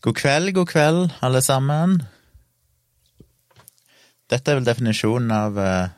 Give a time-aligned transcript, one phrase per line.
[0.00, 1.96] God kveld, god kveld, alle sammen.
[4.30, 5.90] Dette er vel definisjonen av uh,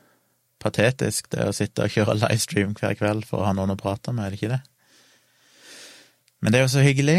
[0.63, 4.15] patetisk, det å sitte og kjøre livestream hver kveld for å ha noen å prate
[4.17, 4.63] med, er det ikke det?
[6.41, 7.19] Men det er jo så hyggelig.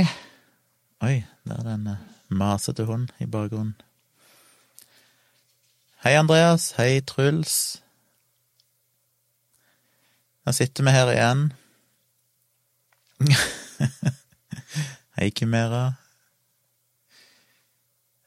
[1.05, 2.01] Oi, der er det en uh,
[2.33, 3.77] masete hund i bakgrunnen.
[6.01, 6.71] Hei, Andreas.
[6.79, 7.77] Hei, Truls.
[10.41, 11.49] Nå sitter vi her igjen.
[15.19, 15.91] Hei, Kimera.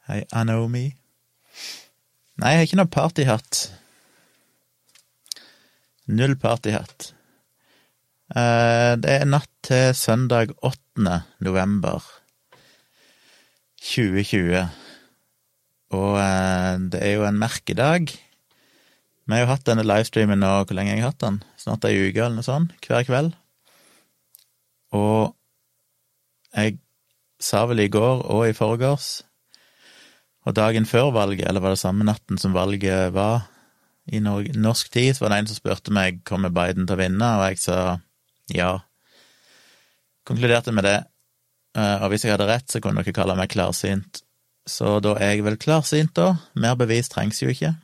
[0.05, 0.91] Hei, Anomi.
[2.37, 3.61] Nei, jeg har ikke noe partyhatt.
[6.13, 7.07] Null partyhatt.
[8.37, 11.17] Eh, det er natt til søndag 8.
[11.49, 12.05] november
[13.81, 14.69] 2020,
[15.97, 18.13] og eh, det er jo en merkedag.
[18.13, 21.45] Vi har jo hatt denne livestreamen nå, hvor lenge har jeg hatt den?
[21.57, 23.33] Snart ei uke eller noe sånt, hver kveld.
[24.93, 25.33] Og
[26.53, 26.83] jeg
[27.41, 29.15] sa vel i går og i forgårs
[30.45, 33.47] og dagen før valget, eller var det samme natten som valget var
[34.05, 37.31] i norsk tid, så var det en som spurte meg kommer Biden til å vinne,
[37.39, 37.79] og jeg sa
[38.53, 38.75] ja.
[40.29, 40.99] Konkluderte med det.
[41.77, 44.21] Eh, og hvis jeg hadde rett, så kunne dere kalle meg klarsynt.
[44.69, 46.35] Så da er jeg vel klarsynt, da.
[46.61, 47.75] Mer bevis trengs jo ikke.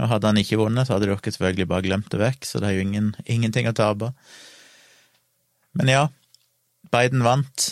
[0.00, 2.70] Og hadde han ikke vunnet, så hadde dere selvfølgelig bare glemt det vekk, så det
[2.70, 4.10] er jo ingen, ingenting å tape.
[5.78, 6.02] Men ja,
[6.92, 7.68] Biden vant,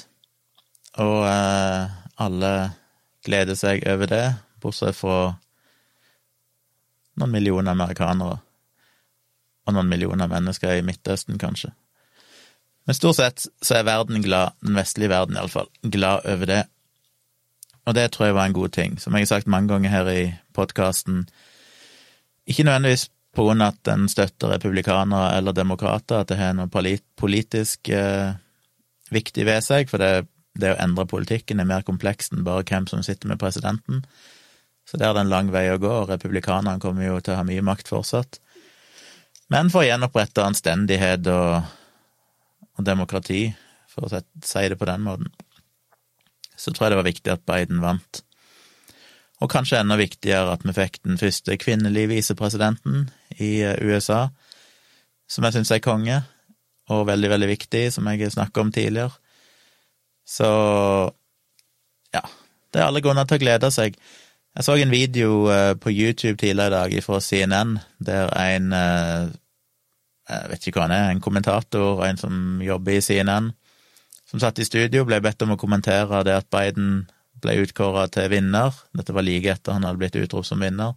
[1.02, 2.52] og eh, alle
[3.26, 4.24] gleder seg over det,
[4.62, 5.34] bortsett fra
[7.20, 8.40] noen millioner amerikanere
[9.62, 11.70] og noen millioner mennesker i Midtøsten, kanskje.
[12.86, 16.62] Men stort sett så er verden glad, den vestlige verden iallfall, glad over det.
[17.86, 18.98] Og det tror jeg var en god ting.
[18.98, 20.22] Som jeg har sagt mange ganger her i
[20.54, 21.28] podkasten,
[22.46, 26.68] ikke nødvendigvis på grunn av at den støtter republikanere eller demokrater, at det har noe
[26.68, 28.34] politisk eh,
[29.14, 30.26] viktig ved seg, for det
[30.58, 34.02] det å endre politikken er mer komplekst enn bare hvem som sitter med presidenten.
[34.88, 37.38] Så der er det en lang vei å gå, og republikanerne kommer jo til å
[37.40, 38.40] ha mye makt fortsatt.
[39.52, 41.70] Men for å gjenopprette anstendighet og,
[42.78, 43.46] og demokrati,
[43.92, 45.32] for å si det på den måten,
[46.56, 48.22] så tror jeg det var viktig at Biden vant.
[49.42, 53.08] Og kanskje enda viktigere at vi fikk den første kvinnelige visepresidenten
[53.38, 54.28] i eh, USA,
[55.26, 56.20] som jeg syns er konge,
[56.92, 59.16] og veldig, veldig viktig, som jeg snakka om tidligere.
[60.32, 60.48] Så
[62.12, 62.24] ja,
[62.72, 63.96] det er alle grunner til å glede seg.
[64.52, 69.30] Jeg så en video eh, på YouTube tidligere i dag fra CNN, der en eh,
[70.32, 73.50] Jeg vet ikke hva han er, en kommentator, en som jobber i CNN,
[74.30, 77.02] som satt i studio, ble bedt om å kommentere det at Biden
[77.42, 78.76] ble utkåra til vinner.
[78.96, 80.94] Dette var like etter han hadde blitt utropt som vinner.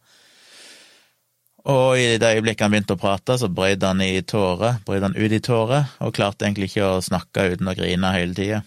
[1.66, 5.18] Og i det øyeblikket han begynte å prate, så brøt han i tårer, brøt han
[5.18, 8.62] ut i tårer, og klarte egentlig ikke å snakke uten å grine hele tida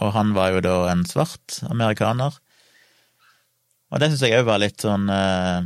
[0.00, 2.38] og han var jo da en svart amerikaner.
[3.92, 5.60] Og det syns jeg òg var litt sånn eh,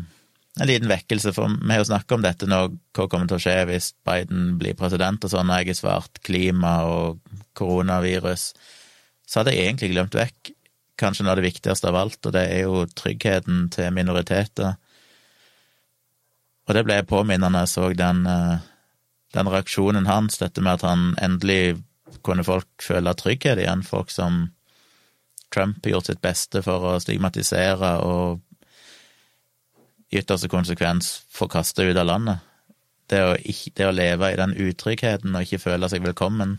[0.57, 2.61] en liten vekkelse, for vi har jo snakka om dette nå,
[2.97, 6.21] hva kommer til å skje hvis Biden blir president og sånn, og jeg har svart
[6.25, 7.21] klima og
[7.59, 8.51] koronavirus,
[9.29, 10.53] så hadde jeg egentlig glemt vekk
[10.97, 14.79] kanskje noe av det viktigste av alt, og det er jo tryggheten til minoriteter.
[16.67, 18.59] Og det ble jeg når jeg så den, eh,
[19.37, 21.83] den reaksjonen hans, dette med at han endelig
[22.27, 24.47] kunne folk føle trygghet igjen, folk som
[25.55, 28.43] Trump har gjort sitt beste for å stigmatisere og
[30.11, 32.43] i ytterste konsekvens få kaste ut av landet.
[33.11, 36.57] Det å, ikke, det å, leve i den utryggheten og ikke føle seg velkommen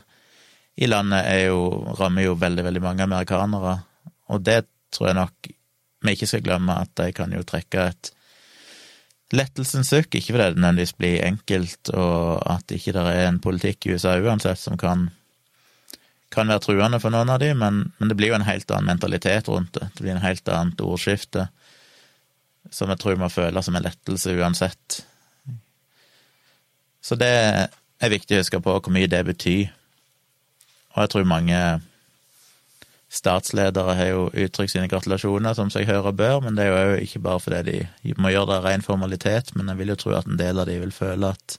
[0.77, 1.61] i landet jo,
[2.00, 3.79] rammer jo veldig, veldig mange amerikanere,
[4.29, 4.61] og det
[4.94, 5.50] tror jeg nok
[6.06, 8.11] vi ikke skal glemme, at de kan jo trekke et
[9.35, 13.88] lettelsens sukk, ikke fordi det nødvendigvis blir enkelt, og at ikke det er en politikk
[13.88, 15.09] i USA uansett som kan
[16.33, 18.91] kan være truende for noen av dem, men, men, det blir jo en helt annen
[18.91, 19.89] mentalitet rundt det.
[19.95, 21.47] Det blir en helt annet ordskifte
[22.71, 25.01] som jeg tror må føle som en lettelse uansett.
[26.99, 29.69] Så det er viktig å huske på hvor mye det betyr.
[30.95, 31.62] Og jeg tror mange
[33.07, 37.24] statsledere har jo uttrykt sine gratulasjoner, som seg hører bør, men det er jo ikke
[37.24, 37.63] bare fordi
[38.03, 40.59] de må gjøre det av ren formalitet, men jeg vil jo tro at en del
[40.59, 41.57] av de vil føle at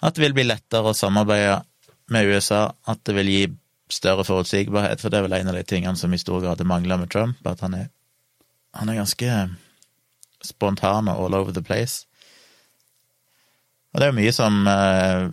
[0.00, 1.58] at det vil bli lettere å samarbeide
[2.10, 3.42] med USA at det vil gi
[3.90, 7.00] større forutsigbarhet, for det er vel en av de tingene som i stor grad mangler
[7.00, 7.88] med Trump, at han er,
[8.74, 9.38] han er ganske
[10.46, 12.06] spontan og all over the place.
[13.90, 15.24] Og det er jo mye som eh,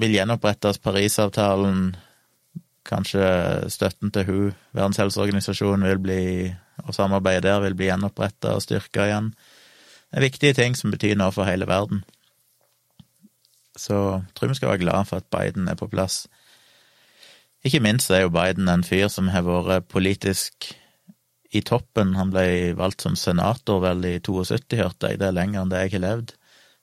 [0.00, 1.90] vil gjenopprettes, Parisavtalen,
[2.88, 3.26] kanskje
[3.70, 6.22] støtten til WHO, Verdens helseorganisasjon, vil bli,
[6.86, 9.34] og samarbeidet der vil bli gjenoppretta og styrka igjen.
[10.10, 12.00] Det er viktige ting som betyr noe for hele verden.
[13.80, 16.26] Så tror vi skal være glad for at Biden er på plass.
[17.64, 20.70] Ikke minst er jo Biden en fyr som har vært politisk
[21.50, 22.14] i toppen.
[22.16, 25.20] Han ble valgt som senator vel i 72, hørte jeg.
[25.20, 26.34] Det er lenger enn det jeg har levd.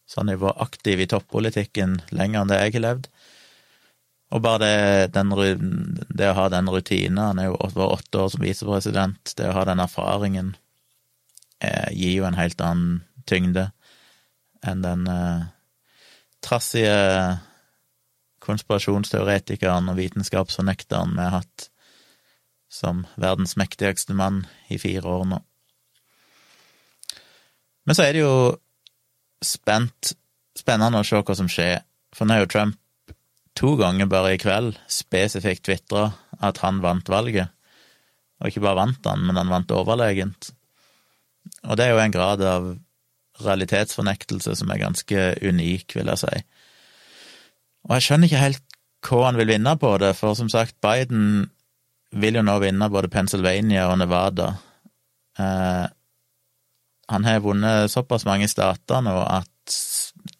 [0.07, 3.09] Så han har vært aktiv i toppolitikken lenger enn det jeg har levd.
[4.35, 5.31] Og bare det, den,
[6.11, 9.35] det å ha den rutinen Han er jo over åtte år som visepresident.
[9.39, 10.55] Det å ha den erfaringen
[11.63, 13.69] eh, gir jo en helt annen tyngde
[14.67, 15.45] enn den eh,
[16.47, 16.95] trassige
[18.44, 21.67] konspirasjonsteoretikeren og vitenskapsfornekteren vi har hatt
[22.71, 25.41] som verdens mektigste mann i fire år nå.
[27.88, 28.33] Men så er det jo
[29.44, 30.11] spent,
[30.57, 31.79] spennende å se hva som skjer,
[32.15, 33.13] for nå er jo Trump
[33.57, 36.09] to ganger bare i kveld spesifikt tvitra
[36.43, 37.53] at han vant valget.
[38.38, 40.51] Og ikke bare vant han, men han vant overlegent.
[41.65, 42.67] Og det er jo en grad av
[43.44, 46.42] realitetsfornektelse som er ganske unik, vil jeg si.
[47.88, 48.63] Og jeg skjønner ikke helt
[49.07, 51.48] hva han vil vinne på det, for som sagt, Biden
[52.12, 54.50] vil jo nå vinne både Pennsylvania og Nevada.
[55.39, 55.86] Eh,
[57.07, 59.78] han har vunnet såpass mange stater nå at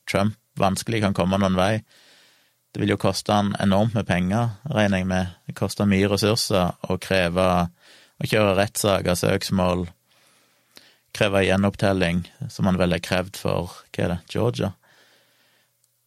[0.10, 1.84] Trump vanskelig kan komme noen vei.
[2.74, 5.36] Det vil jo koste han enormt med penger, regner jeg med.
[5.48, 7.48] Det koster mye ressurser å kreve
[8.18, 9.86] å kjøre rettssaker, søksmål,
[11.18, 12.22] kreve gjenopptelling,
[12.54, 14.72] som han vel har krevd for hva er det, Georgia,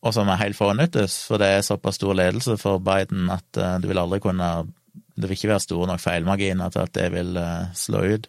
[0.01, 3.77] og som er helt fornyttes, for det er såpass stor ledelse for Biden at uh,
[3.81, 4.51] du vil aldri kunne
[4.91, 8.29] Det vil ikke være store nok feilmarginer til at det vil uh, slå ut.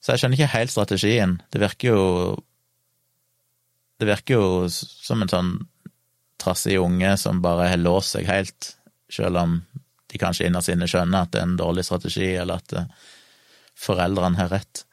[0.00, 1.34] Så jeg skjønner ikke helt strategien.
[1.52, 2.04] Det virker jo
[4.00, 5.52] Det virker jo som en sånn
[6.40, 8.76] trassig unge som bare har låst seg helt,
[9.12, 9.58] selv om
[10.08, 12.88] de kanskje innerst inne skjønner at det er en dårlig strategi, eller at uh,
[13.76, 14.86] foreldrene har rett.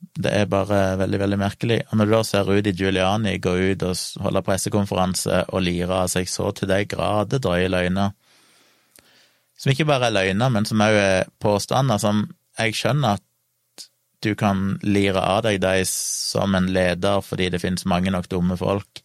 [0.00, 1.78] Det er bare veldig, veldig merkelig.
[1.90, 6.10] Og når du da ser Rudi Giuliani gå ut og holde pressekonferanse og lire av
[6.12, 8.14] seg så til de grader drøye løgner,
[9.60, 12.24] som ikke bare er løgner, men som òg er påstander som
[12.58, 13.86] jeg skjønner at
[14.24, 18.56] du kan lire av deg de som en leder fordi det finnes mange nok dumme
[18.60, 19.02] folk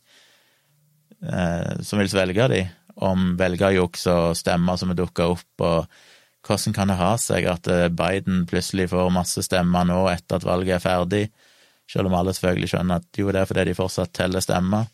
[1.23, 2.61] eh, som vil svelge de,
[3.03, 5.87] om velgerjuks og stemmer som er dukka opp, og
[6.45, 10.47] hvordan kan det ha seg at eh, Biden plutselig får masse stemmer nå etter at
[10.47, 11.23] valget er ferdig,
[11.91, 14.87] selv om alle selvfølgelig skjønner at jo, det er fordi de fortsatt teller stemmer.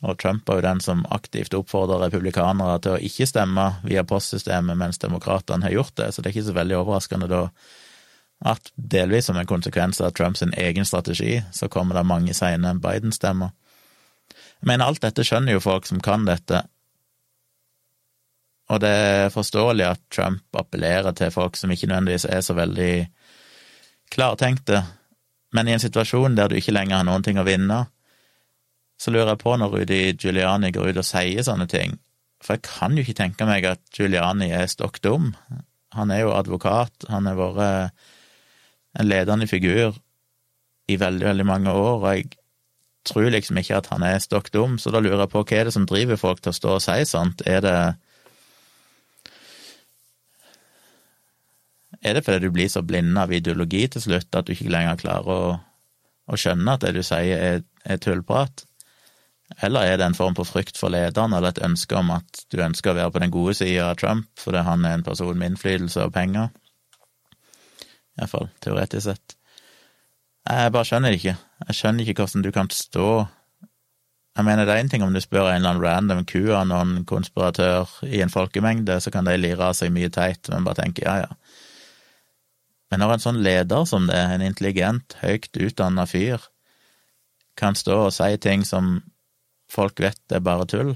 [0.00, 4.78] Og Trump er jo den som aktivt oppfordrer republikanere til å ikke stemme via postsystemet,
[4.80, 7.44] mens demokratene har gjort det, så det er ikke så veldig overraskende da
[8.40, 13.50] at delvis som en konsekvens av Trumps egen strategi, så kommer det mange seine Biden-stemmer.
[14.64, 16.62] Mener, alt dette skjønner jo folk som kan dette,
[18.70, 22.94] og det er forståelig at Trump appellerer til folk som ikke nødvendigvis er så veldig
[24.14, 24.84] klartenkte,
[25.54, 27.84] men i en situasjon der du ikke lenger har noen ting å vinne,
[29.00, 31.96] så lurer jeg på når Rudy Giuliani går ut og sier sånne ting,
[32.44, 35.32] for jeg kan jo ikke tenke meg at Giuliani er stokk dum.
[35.96, 37.96] Han er jo advokat, han har vært
[39.00, 39.98] en ledende figur
[40.90, 42.30] i veldig, veldig mange år, og jeg
[43.08, 45.68] tror liksom ikke at han er stokk dum, så da lurer jeg på hva er
[45.68, 47.42] det som driver folk til å stå og si sånt?
[47.48, 47.76] Er det
[52.00, 55.00] Er det fordi du blir så blind av ideologi til slutt at du ikke lenger
[55.02, 55.56] klarer å,
[56.30, 58.64] å skjønne at det du sier, er, er tullprat?
[59.58, 62.60] Eller er det en form for frykt for lederen, eller et ønske om at du
[62.62, 65.52] ønsker å være på den gode sida av Trump fordi han er en person med
[65.52, 66.48] innflytelse og penger?
[68.20, 69.36] Iallfall teoretisk sett.
[70.48, 71.36] Jeg bare skjønner det ikke.
[71.66, 73.10] Jeg skjønner ikke hvordan du kan stå
[74.38, 77.90] Jeg mener, det er én ting om du spør en eller annen random QAnon konspiratør
[78.06, 81.16] i en folkemengde, så kan de lire av seg mye teit, men bare tenke ja,
[81.24, 81.34] ja,
[82.90, 86.42] men når en sånn leder som det, en intelligent, høyt utdanna fyr,
[87.58, 88.98] kan stå og si ting som
[89.70, 90.94] folk vet er bare tull,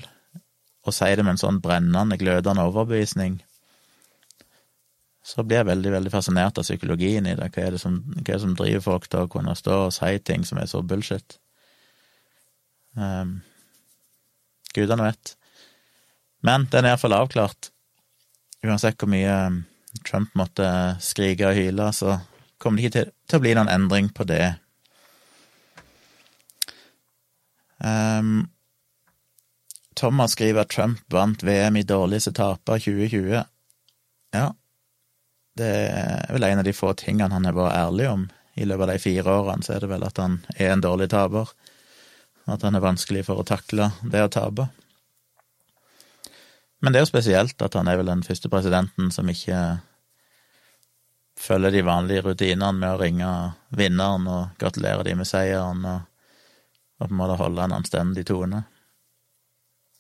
[0.85, 3.39] og si det med en sånn brennende, glødende overbevisning,
[5.25, 7.47] så blir jeg veldig, veldig fascinert av psykologien i det.
[7.55, 9.95] Hva er det som, hva er det som driver folk til å kunne stå og
[9.97, 11.39] si ting som er så bullshit?
[12.93, 13.39] Um,
[14.77, 15.33] Gudene vet.
[16.45, 17.71] Men den er iallfall avklart.
[18.67, 19.39] Uansett hvor mye
[20.07, 20.67] Trump måtte
[21.03, 22.19] skrike og hyle, så
[22.59, 24.43] kommer det ikke til, til, å bli noen endring på det.
[27.79, 28.47] Um,
[29.99, 33.45] Thomas skriver at Trump vant VM i dårligste taper 2020.
[34.35, 34.47] Ja,
[35.59, 38.87] det er vel en av de få tingene han har vært ærlig om i løpet
[38.87, 41.51] av de fire årene, så er det vel at han er en dårlig taper.
[42.51, 44.69] At han er vanskelig for å takle det å tape.
[46.85, 49.61] Men det er jo spesielt at han er vel den første presidenten som ikke
[51.45, 53.31] følger de vanlige rutinene med å ringe
[53.77, 56.07] vinneren og gratulere de med seieren, og,
[57.01, 58.65] og på en måte holde en anstendig tone.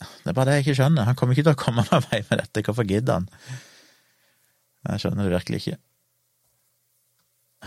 [0.00, 1.08] Det er bare det jeg ikke skjønner.
[1.08, 2.64] Han kommer ikke til å komme noen vei med dette.
[2.66, 3.28] Hvorfor gidder han?
[4.88, 5.78] Jeg skjønner det virkelig ikke.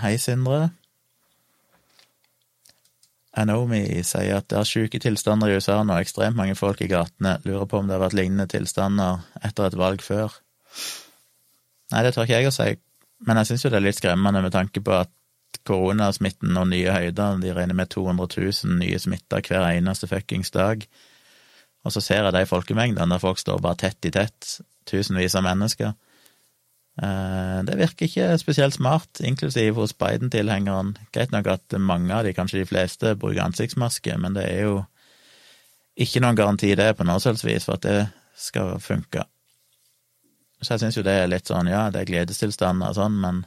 [0.03, 0.67] Hei, Sindre.
[3.37, 7.37] Anomi sier at det er syke tilstander i USA nå, ekstremt mange folk i gatene.
[7.45, 10.33] Lurer på om det har vært lignende tilstander etter et valg før.
[11.93, 12.71] Nei, det tør ikke jeg å si,
[13.25, 15.13] men jeg syns jo det er litt skremmende med tanke på at
[15.67, 20.83] koronasmitten og nye høyder, de regner med 200 000 nye smitta hver eneste fuckings dag.
[21.85, 24.57] Og så ser jeg de folkemengdene der folk står bare tett i tett,
[24.89, 25.95] tusenvis av mennesker.
[26.97, 30.95] Eh, det virker ikke spesielt smart, inklusiv hos Biden-tilhengeren.
[31.13, 34.77] Greit nok at mange av de, kanskje de fleste, bruker ansiktsmaske, men det er jo
[35.97, 37.99] ikke noen garanti det på noe selvsvis for at det
[38.37, 39.25] skal funke.
[40.61, 43.43] Så jeg syns jo det er litt sånn, ja, det er gledestilstander og sånn, men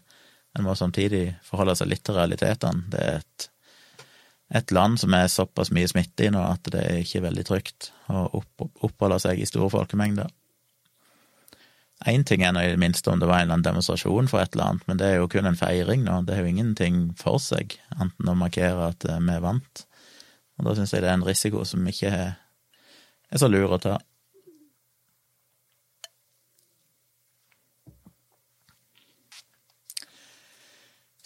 [0.58, 2.86] en må samtidig forholde seg litt til realitetene.
[2.90, 3.50] Det er et
[4.50, 7.90] et land som er såpass mye smitte i nå at det er ikke veldig trygt
[8.10, 8.42] å
[8.82, 10.30] oppholde seg i store folkemengder.
[12.10, 14.42] Én ting er nå i det minste om det var en eller annen demonstrasjon for
[14.42, 17.00] et eller annet, men det er jo kun en feiring nå, det er jo ingenting
[17.20, 19.84] for seg, enten å markere at eh, vi vant.
[20.58, 23.98] Og da syns jeg det er en risiko som ikke er så lur å ta.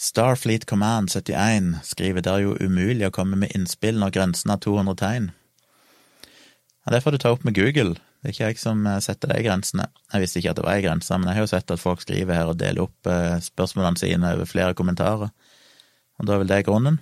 [0.05, 4.61] Starfleet Command 71 skriver det er jo umulig å komme med innspill når grensen er
[4.61, 5.31] 200 tegn.
[6.85, 9.33] Ja, Det får du ta opp med Google, det er ikke jeg som eh, setter
[9.33, 9.87] de grensene.
[10.13, 12.05] Jeg visste ikke at det var ei grense, men jeg har jo sett at folk
[12.05, 15.33] skriver her og deler opp eh, spørsmålene sine over flere kommentarer,
[16.19, 17.01] og da er vel det grunnen.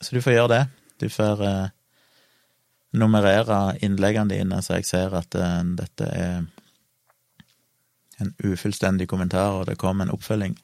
[0.00, 0.62] Så du får gjøre det.
[1.00, 1.72] Du får eh,
[2.96, 6.46] nummerere innleggene dine, så jeg ser at eh, dette er
[8.24, 10.56] en ufullstendig kommentar, og det kom en oppfølging.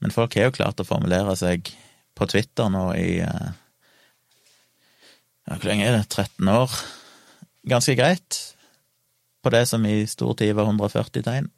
[0.00, 1.68] Men folk har jo klart å formulere seg
[2.16, 3.50] på Twitter nå i eh,
[5.46, 6.08] ja, Hvor lenge er det?
[6.08, 6.74] 13 år?
[7.68, 8.40] Ganske greit.
[9.44, 11.48] På det som i stor tid var 140 tegn.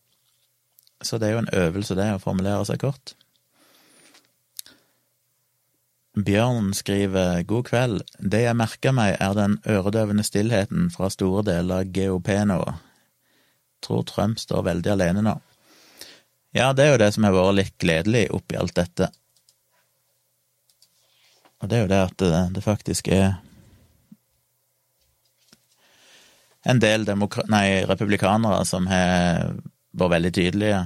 [1.03, 3.15] Så det er jo en øvelse, det, å formulere seg kort.
[6.13, 8.03] Bjørn skriver god kveld.
[8.21, 12.59] Det jeg merker meg, er den øredøvende stillheten fra store deler av GOP nå.
[13.83, 15.39] Tror Trump står veldig alene nå.
[16.53, 19.09] Ja, det er jo det som har vært litt gledelig oppi alt dette.
[21.63, 23.39] Og det er jo det at det, det faktisk er
[26.69, 27.07] en del
[27.51, 29.55] nei, republikanere som har
[29.93, 30.83] vært veldig tydelige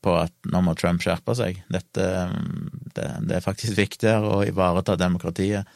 [0.00, 1.60] på at nå må Trump skjerpe seg.
[1.72, 2.08] Dette
[2.96, 5.68] det, det er faktisk viktigere å ivareta demokratiet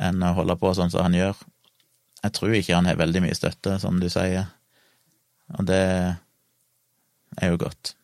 [0.00, 1.38] enn å holde på sånn som han gjør.
[2.24, 4.50] Jeg tror ikke han har veldig mye støtte, som du sier,
[5.56, 5.80] og det
[7.40, 7.94] er jo godt.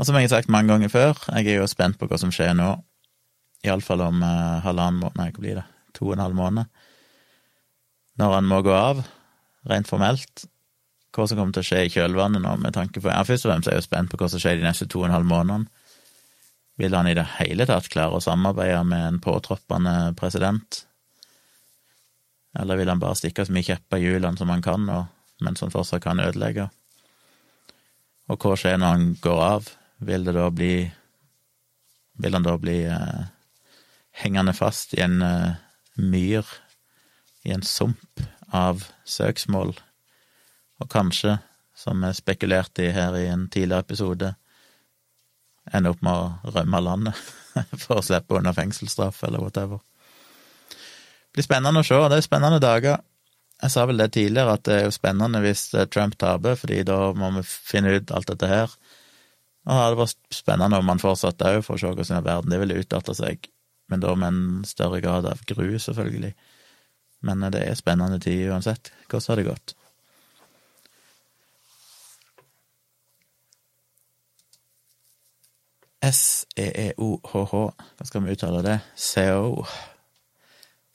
[0.00, 2.30] Og som jeg har sagt mange ganger før, jeg er jo spent på hva som
[2.32, 2.70] skjer nå.
[3.68, 6.70] Iallfall om eh, halvannen måned, nei, hva blir det, to og en halv måned.
[8.16, 9.02] Når han må gå av,
[9.68, 10.46] rent formelt.
[11.12, 13.50] Hva som kommer til å skje i kjølvannet nå, med tanke på ja, Først og
[13.50, 15.28] fremst er jeg jo spent på hva som skjer de neste to og en halv
[15.28, 15.68] månedene.
[16.80, 20.78] Vil han i det hele tatt klare å samarbeide med en påtroppende president?
[22.56, 25.12] Eller vil han bare stikke så mye kjepper i hjulene som han kan, og,
[25.44, 26.70] mens han fortsatt kan ødelegge?
[28.32, 29.70] Og hva skjer når han går av?
[30.00, 30.90] Vil det da bli
[32.20, 33.20] Vil han da bli eh,
[34.12, 35.54] hengende fast i en eh,
[35.96, 36.44] myr,
[37.42, 38.20] i en sump
[38.52, 39.72] av søksmål,
[40.80, 41.38] og kanskje,
[41.72, 44.34] som vi spekulerte i her i en tidligere episode,
[45.72, 47.16] ende opp med å rømme landet
[47.86, 49.80] for å slippe unna fengselsstraff eller whatever.
[50.68, 53.00] Det blir spennende å se, det er spennende dager.
[53.60, 56.82] Jeg sa vel det tidligere, at det er jo spennende hvis eh, Trump taper, fordi
[56.88, 58.72] da må vi finne ut alt dette her.
[59.68, 62.78] Og det vært spennende om man fortsatte òg, for å se hvordan verden det ville
[62.80, 63.50] utarte seg,
[63.92, 66.32] men da med en større grad av gru, selvfølgelig.
[67.28, 68.92] Men det er spennende tid uansett.
[69.10, 69.76] Hvordan har det gått?
[76.00, 78.78] S-E-E-O-H-H, hva skal vi uttale det?
[78.96, 79.66] CO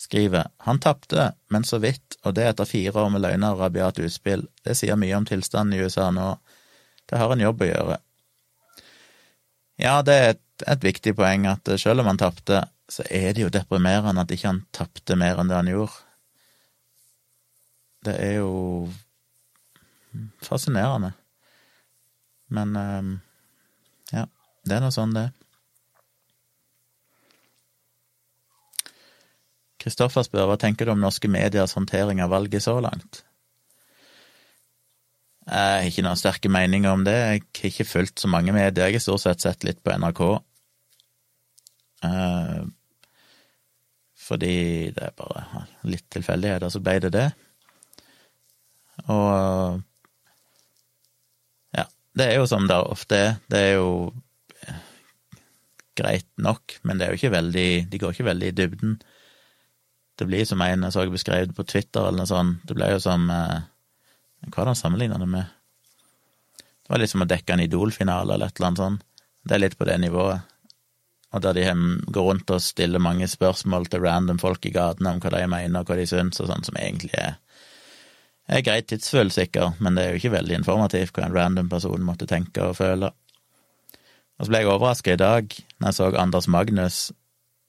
[0.05, 4.01] skriver han tapte, men så vidt, og det etter fire år med løgner og rabiat
[4.05, 4.45] utspill.
[4.65, 6.35] Det sier mye om tilstanden i USA nå.
[7.09, 7.97] Det har en jobb å gjøre.
[9.81, 13.43] Ja, det er et, et viktig poeng at selv om han tapte, så er det
[13.43, 16.01] jo deprimerende at ikke han tapte mer enn det han gjorde.
[18.05, 18.51] Det er jo
[20.45, 21.11] fascinerende.
[22.53, 23.15] Men ehm,
[24.13, 24.27] ja,
[24.63, 25.33] det er nå sånn det er.
[29.81, 33.25] Kristoffer spør hva tenker du om norske mediers håndtering av valget så langt?
[35.45, 37.13] Jeg har ikke noen sterke meninger om det.
[37.13, 38.89] Jeg har ikke fulgt så mange medier.
[38.89, 40.23] Jeg har stort sett sett litt på NRK.
[42.05, 42.65] Uh,
[44.25, 44.55] fordi
[44.95, 47.27] det er bare litt tilfeldigheter, så ble det det.
[49.05, 49.81] Og
[51.77, 51.85] ja,
[52.17, 53.35] det er jo som det ofte er.
[53.51, 53.89] Det er jo
[55.95, 58.97] greit nok, men det er jo ikke veldig De går ikke veldig i dybden.
[60.19, 63.01] Det blir som en jeg så beskrevet på Twitter eller noe sånt, det blir jo
[63.03, 63.63] som eh,
[64.49, 65.53] Hva er det han sammenligner det med?
[66.85, 69.05] Det var litt som å dekke en Idol-finale eller et eller annet sånt.
[69.45, 70.51] Det er litt på det nivået.
[71.35, 71.63] Og der de
[72.13, 75.81] går rundt og stiller mange spørsmål til random folk i gatene om hva de mener
[75.81, 77.35] og hva de syns, og sånn som egentlig er,
[78.47, 82.05] er greit tidsfull, sikkert, men det er jo ikke veldig informativt hva en random person
[82.05, 83.11] måtte tenke og føle.
[84.37, 86.99] Og så ble jeg overraska i dag når jeg så Anders Magnus,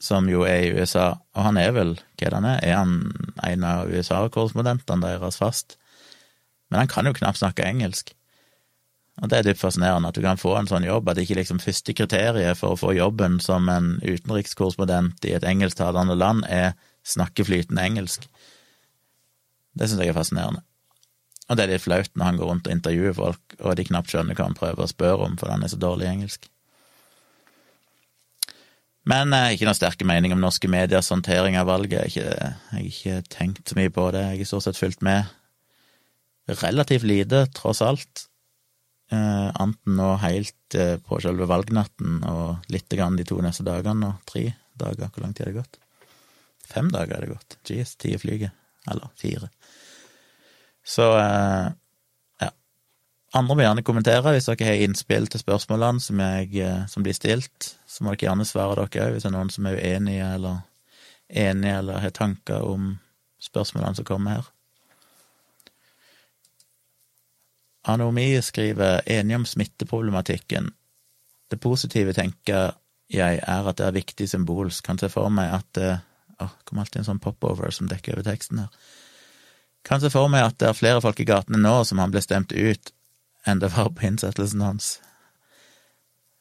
[0.03, 2.79] som jo er i USA, og han er vel hva er det han er, er
[2.79, 2.97] han
[3.49, 5.79] en av USA-korrespondentene deres fast?
[6.71, 8.13] Men han kan jo knapt snakke engelsk.
[9.23, 11.61] Og det er dypt fascinerende at du kan få en sånn jobb, at ikke liksom
[11.63, 16.75] første kriteriet for å få jobben som en utenrikskorrespondent i et engelsktalende land er
[17.07, 18.27] snakke flytende engelsk.
[19.77, 20.65] Det syns jeg er fascinerende.
[21.47, 24.13] Og det er litt flaut når han går rundt og intervjuer folk, og de knapt
[24.13, 26.51] skjønner hva han prøver å spørre om, for han er så dårlig i engelsk.
[29.07, 32.17] Men eh, ikke noen sterke mening om norske mediers håndtering av valget.
[32.17, 34.25] Jeg har ikke, ikke, tenkt så mye på det.
[34.33, 35.31] Jeg har stort sett fulgt med
[36.47, 38.27] relativt lite, tross alt.
[39.11, 44.13] Eh, anten nå helt eh, på selve valgnatten og lite grann de to neste dagene,
[44.13, 45.11] og tre dager.
[45.11, 45.81] Hvor lang tid har det gått?
[46.67, 47.59] Fem dager har det gått.
[47.71, 48.55] Jeez, ti flyger.
[48.91, 49.51] Eller fire.
[50.87, 51.71] Så eh,
[53.37, 57.17] andre må gjerne kommentere hvis dere har innspill til spørsmålene som, jeg, eh, som blir
[57.17, 57.73] stilt.
[57.87, 60.63] Så må dere gjerne svare dere òg, hvis det er noen som er uenige eller
[61.27, 62.95] enige eller har tanker om
[63.43, 64.53] spørsmålene som kommer her.
[67.87, 70.73] Anomi skriver enig om smitteproblematikken.
[71.51, 72.75] Det positive tenker
[73.13, 74.85] jeg er at det er viktig symbolsk.
[74.87, 75.95] Kan se for meg at det
[76.37, 78.73] Åh, kom alltid en sånn popover som dekker over teksten her.
[79.89, 82.21] Kan se for meg at det er flere folk i gatene nå som han ble
[82.21, 82.91] stemt ut,
[83.49, 84.91] enn det var på innsettelsen hans.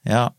[0.04, 0.34] Ja,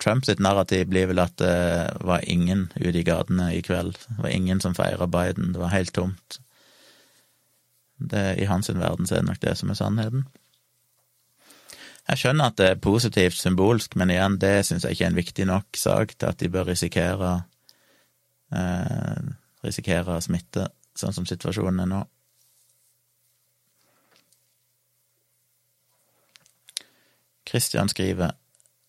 [0.00, 3.98] Trump sitt narrativ blir vel at det var ingen ute i gatene i kveld.
[4.08, 5.52] Det var ingen som feira Biden.
[5.52, 6.40] Det var helt tomt.
[8.00, 10.24] Det, I hans verden så er det nok det som er sannheten.
[12.08, 15.20] Jeg skjønner at det er positivt symbolsk, men igjen, det syns jeg ikke er en
[15.20, 17.34] viktig nok sak til at de bør risikere
[18.56, 19.28] eh,
[19.64, 22.00] risikere smitte, sånn som situasjonen er nå.
[27.50, 28.36] Christian skriver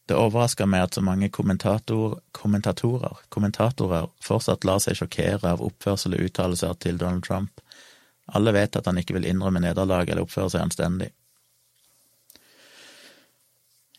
[0.10, 6.18] det overrasker meg at så mange kommentator, kommentatorer, kommentatorer fortsatt lar seg sjokkere av oppførsel
[6.18, 7.61] og uttalelser til Donald Trump.
[8.38, 11.10] Alle vet at han ikke vil innrømme nederlag eller oppføre seg anstendig.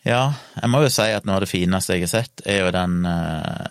[0.03, 2.73] Ja, jeg må jo si at noe av det fineste jeg har sett, er jo
[2.75, 3.69] den uh,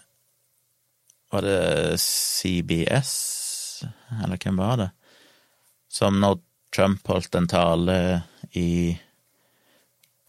[1.31, 3.11] Var det CBS,
[4.23, 4.89] eller hvem var det,
[5.91, 6.39] som når
[6.71, 7.97] Trump holdt en tale
[8.55, 8.95] i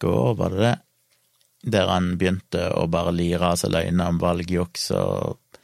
[0.03, 0.75] går, var det det?
[1.75, 5.59] Der han begynte å bare lire av seg løgner om valgjuks og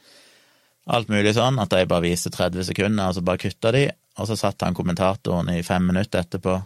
[0.90, 3.84] alt mulig sånn, at de bare viste 30 sekunder, og så bare kutta de,
[4.20, 6.58] og så satt han kommentatoren i fem minutter etterpå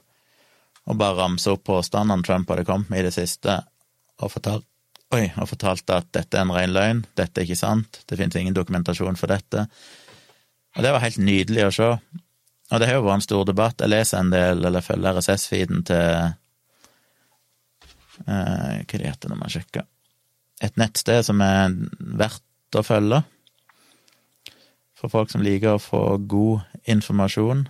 [0.84, 3.56] og bare ramsa opp påstandene Trump hadde kommet med i det siste,
[4.20, 4.66] og, fortalt,
[5.16, 8.36] oi, og fortalte at dette er en ren løgn, dette er ikke sant, det finnes
[8.36, 9.64] ingen dokumentasjon for dette.
[10.74, 11.90] Og det var helt nydelig å se.
[12.72, 13.80] Og det har jo vært en stor debatt.
[13.80, 16.06] Jeg leser en del, eller følger RSS-feeden til
[18.26, 19.84] eh, Hva det heter når man sjekker
[20.64, 23.22] Et nettsted som er verdt å følge
[25.04, 27.68] for folk som liker å få god informasjon.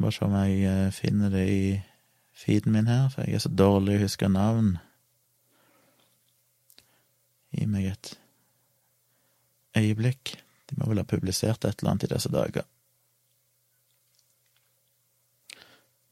[0.00, 1.64] Bare se om jeg eh, finner det i
[2.32, 4.76] feeden min her, for jeg er så dårlig å huske navn.
[7.50, 8.12] Gi meg et
[9.76, 10.36] øyeblikk.
[10.70, 12.66] De må vel ha publisert et eller annet i disse dager.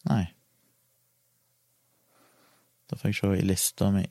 [0.09, 0.25] Nei.
[2.88, 4.07] Da får jeg se i lista mi.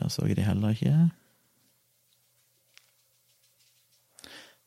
[0.00, 0.94] Der så jeg de heller ikke.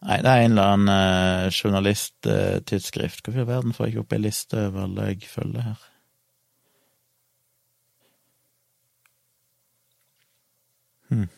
[0.04, 3.24] Nei, det er en eller annen uh, journalisttidsskrift.
[3.26, 4.84] Hvorfor i verden får jeg ikke opp ei liste over
[5.28, 5.88] følger her?
[11.10, 11.30] Hmm.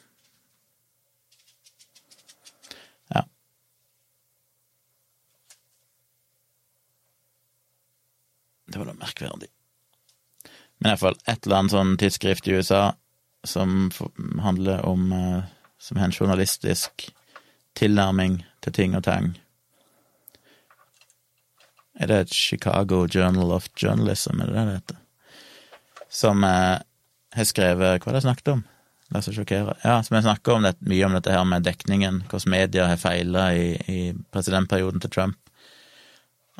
[8.75, 9.47] Det var da merkverdig.
[10.83, 12.81] Men iallfall et eller annet sånn tidsskrift i USA
[13.45, 13.91] som
[14.41, 15.43] handler om eh,
[15.77, 17.11] Som har en journalistisk
[17.75, 19.35] tilnærming til ting og tang.
[21.99, 24.97] Er det et Chicago Journal of Journalism, er det det heter?
[26.09, 26.79] Som eh,
[27.35, 28.63] har skrevet Hva var det jeg snakket om?
[29.13, 29.75] La oss sjokkere.
[29.83, 32.97] Ja, som jeg snakker om det, mye om dette her med dekningen, hvordan media har
[32.97, 33.99] feila i, i,
[34.33, 35.37] presidentperioden til Trump.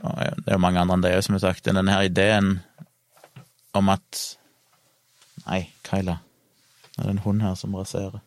[0.04, 1.66] Og det er jo mange andre enn det òg, som har sagt.
[1.66, 2.60] Denne her ideen
[3.74, 4.22] om at
[5.46, 6.20] Nei, Kyla.
[6.96, 8.22] Det er en hund her som raserer.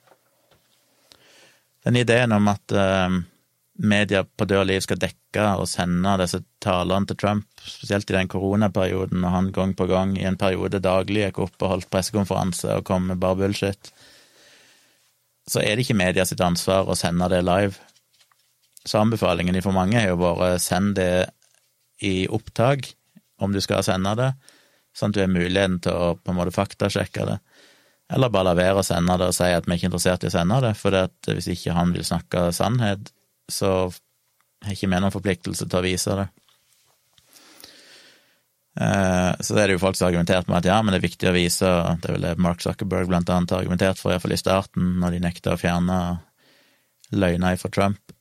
[1.87, 3.21] Den ideen om at uh,
[3.79, 8.17] media på død og liv skal dekke og sende disse talene til Trump, spesielt i
[8.17, 11.91] den koronaperioden, når han gang på gang i en periode daglig gikk opp og holdt
[11.93, 13.93] pressekonferanse og kom med bare bullshit,
[15.49, 17.79] så er det ikke media sitt ansvar å sende det live.
[18.85, 21.29] Så anbefalingen for mange er jo bare send det
[22.05, 22.91] i opptak,
[23.39, 24.33] om du skal sende det,
[24.97, 27.39] sånn at du har muligheten til å på en måte faktasjekke det.
[28.09, 30.31] Eller bare la være å sende det og si at vi er ikke interessert i
[30.31, 30.97] å sende det, for
[31.29, 33.11] hvis ikke han vil snakke sannhet,
[33.53, 33.73] så
[34.65, 36.29] har ikke vi noen forpliktelse til å vise det.
[38.79, 41.01] Eh, så det er det jo folk som har argumentert med at ja, men det
[41.01, 44.15] er viktig å vise, det er vel det Mark Zuckerberg blant annet har argumentert for,
[44.15, 45.99] iallfall i starten, når de nekta å fjerne
[47.11, 48.15] løgner fra Trump,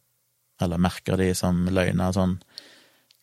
[0.64, 2.36] eller merker de som løgner og sånn,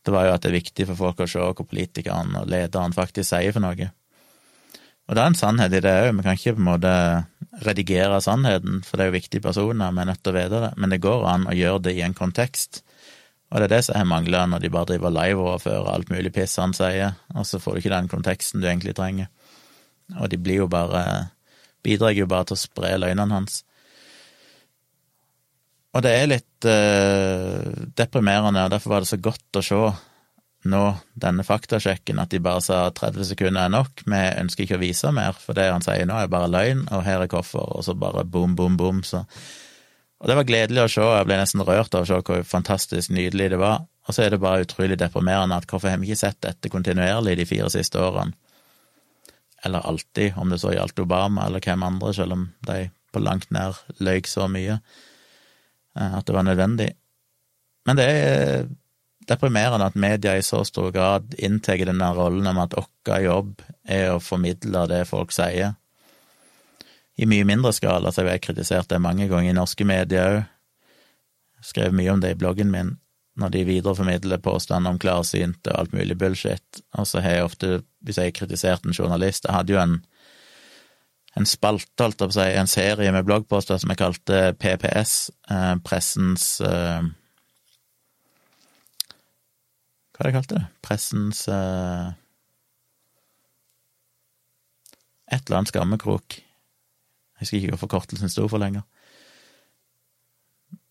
[0.05, 2.95] det var jo at det er viktig for folk å se hva politikeren og lederen
[2.95, 3.89] faktisk sier for noe.
[5.05, 6.93] Og det er en sannhet i det òg, vi kan ikke på en måte
[7.65, 10.71] redigere sannheten, for det er jo viktige personer, vi er nødt til å vite det,
[10.81, 12.81] men det går an å gjøre det i en kontekst.
[13.53, 16.57] Og det er det som har mangla når de bare driver live-overfører alt mulig piss
[16.59, 19.29] han sier, og så får du ikke den konteksten du egentlig trenger.
[20.19, 21.05] Og de blir jo bare
[21.85, 23.59] Bidrar jo bare til å spre løgnene hans.
[25.95, 29.81] Og det er litt eh, deprimerende, og derfor var det så godt å se
[30.71, 30.83] nå,
[31.21, 35.13] denne faktasjekken, at de bare sa 30 sekunder er nok, vi ønsker ikke å vise
[35.15, 37.97] mer, for det han sier nå er bare løgn, og her er hvorfor, og så
[37.99, 39.25] bare bom, bom, bom, så
[40.25, 43.11] Og det var gledelig å se, jeg ble nesten rørt av å se hvor fantastisk
[43.13, 46.23] nydelig det var, og så er det bare utrolig deprimerende at hvorfor har vi ikke
[46.23, 48.33] sett dette kontinuerlig de fire siste årene?
[49.65, 53.51] Eller alltid, om det så gjaldt Obama eller hvem andre, selv om de på langt
[53.55, 56.91] nær løy så mye eh, at det var nødvendig.
[57.89, 58.67] Men det er
[59.29, 64.13] deprimerende at media i så stor grad inntar denne rollen om at vår jobb er
[64.13, 65.75] å formidle det folk sier.
[67.17, 70.43] I mye mindre skala, så har jeg kritisert det mange ganger i norske medier òg.
[71.65, 72.91] Skrev mye om det i bloggen min,
[73.41, 76.83] når de videreformidler påstander om klarsynte og alt mulig bullshit.
[76.99, 77.71] Og så har jeg ofte,
[78.05, 79.95] hvis jeg har kritisert en journalist Jeg hadde jo en,
[81.41, 85.15] en spalte, holdt jeg på å si, en serie med bloggposter som jeg kalte PPS,
[85.49, 87.09] eh, pressens eh,
[90.15, 90.67] hva er det kalte det?
[90.87, 92.13] Pressens eh,
[95.35, 96.37] Et eller annet skammekrok.
[96.39, 98.85] Jeg husker ikke hva forkortelsen sto for lenger.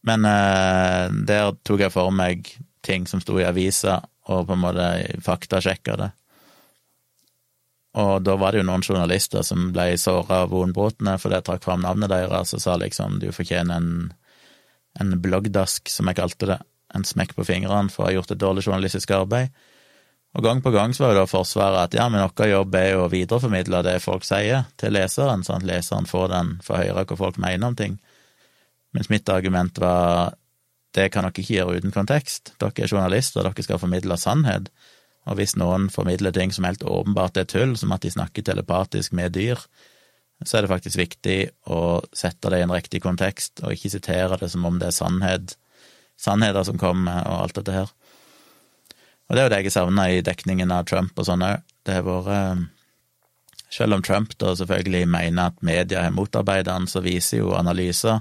[0.03, 2.49] Men eh, der tok jeg for meg
[2.83, 4.89] ting som sto i avisa, og på en måte
[5.23, 6.09] faktasjekka det.
[8.03, 11.63] Og da var det jo noen journalister som ble såra av vonbrotene, for det trakk
[11.63, 14.11] fram navnet deres og sa liksom du fortjener en,
[14.99, 16.59] en bloggdask, som jeg kalte det
[16.93, 19.53] en smekk på fingrene for å ha gjort et dårlig journalistisk arbeid.
[20.33, 22.87] Og gang på gang så var jo da forsvaret at ja, men vår jobb er
[22.91, 27.05] jo å videreformidle det folk sier, til leseren, sånn at leseren får den, får høre
[27.05, 27.99] hva folk mener om ting.
[28.97, 30.33] Mens mitt argument var
[30.93, 32.53] det kan dere ikke gjøre uten kontekst.
[32.61, 34.69] Dere er journalister, dere skal formidle sannhet.
[35.29, 39.13] Og hvis noen formidler ting som helt åpenbart er tull, som at de snakker telepatisk
[39.17, 39.61] med dyr,
[40.43, 41.37] så er det faktisk viktig
[41.71, 44.97] å sette det i en riktig kontekst, og ikke sitere det som om det er
[44.97, 45.55] sannhet
[46.19, 47.91] sannheter som kommer, og alt dette her.
[49.27, 51.63] Og det er jo det jeg savna i dekningen av Trump og sånn òg.
[51.83, 52.63] Det har vært eh,
[53.73, 58.19] Selv om Trump da selvfølgelig mener at media har motarbeidet han, så viser jo analyser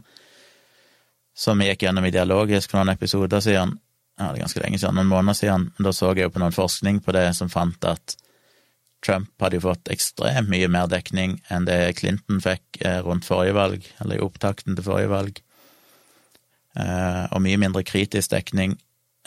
[1.37, 3.75] som vi gikk gjennom i Dialogisk for noen episoder siden,
[4.17, 6.43] ja, det er ganske lenge siden, noen måneder siden, men da så jeg jo på
[6.43, 8.17] noen forskning på det som fant at
[9.05, 13.57] Trump hadde jo fått ekstremt mye mer dekning enn det Clinton fikk eh, rundt forrige
[13.57, 15.41] valg, eller i opptakten til forrige valg.
[16.79, 18.79] Eh, og mye mindre kritisk dekning.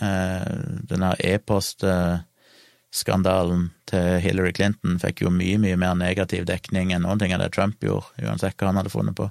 [0.01, 0.45] Eh,
[0.89, 7.33] denne e-postskandalen til Hillary Clinton fikk jo mye, mye mer negativ dekning enn noen ting
[7.35, 9.25] av det Trump gjorde, uansett hva han hadde funnet på.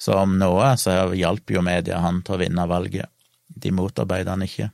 [0.00, 3.08] Så om noe så hjalp jo media han til å vinne valget.
[3.46, 4.68] De motarbeider han ikke.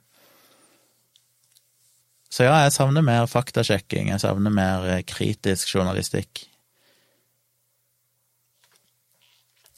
[2.30, 6.49] Så ja, jeg savner mer faktasjekking, jeg savner mer eh, kritisk journalistikk.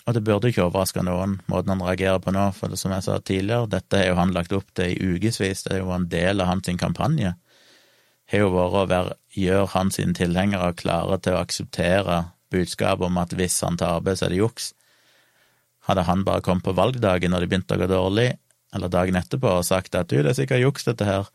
[0.03, 3.05] Og det burde ikke overraske noen, måten han reagerer på nå, for det, som jeg
[3.07, 6.09] sa tidligere, dette har jo han lagt opp til i ukevis, det er jo en
[6.11, 7.37] del av hans kampanje.
[8.33, 12.19] Har jo vært å være, gjøre hans tilhengere klare til å akseptere
[12.53, 14.73] budskapet om at hvis han arbeid, så er det juks.
[15.87, 18.29] Hadde han bare kommet på valgdagen når det begynte å gå dårlig,
[18.75, 21.31] eller dagen etterpå, og sagt at du, det er sikkert juks, dette her,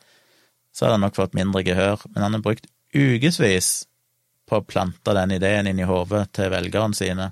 [0.76, 3.88] så hadde han nok fått mindre gehør, men han har brukt ukevis
[4.48, 7.32] på å plante den ideen inn i hodet til velgerne sine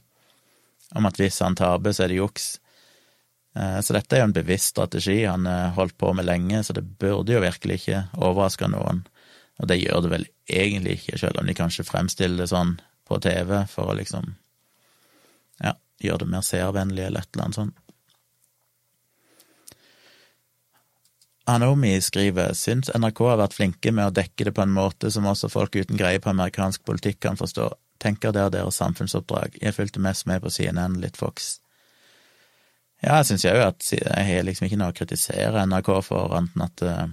[0.96, 2.48] om at hvis han taper, så er det juks.
[3.56, 6.76] Eh, så dette er jo en bevisst strategi han har holdt på med lenge, så
[6.76, 9.06] det burde jo virkelig ikke overraske noen.
[9.62, 12.78] Og det gjør det vel egentlig ikke, selv om de kanskje fremstiller det sånn
[13.08, 14.34] på TV for å liksom
[15.64, 17.82] ja, gjøre det mer seervennlig eller et eller annet sånt.
[21.46, 25.28] Anomi skriver syns NRK har vært flinke med å dekke det på en måte som
[25.30, 27.70] også folk uten greie på amerikansk politikk kan forstå.
[28.06, 29.58] Tenker det er deres samfunnsoppdrag.
[29.62, 31.56] Jeg fulgte mest med på CNN, litt Fox.
[33.02, 36.64] Ja, jeg syns jo at jeg har liksom ikke noe å kritisere NRK for, enten
[36.66, 37.08] at eh,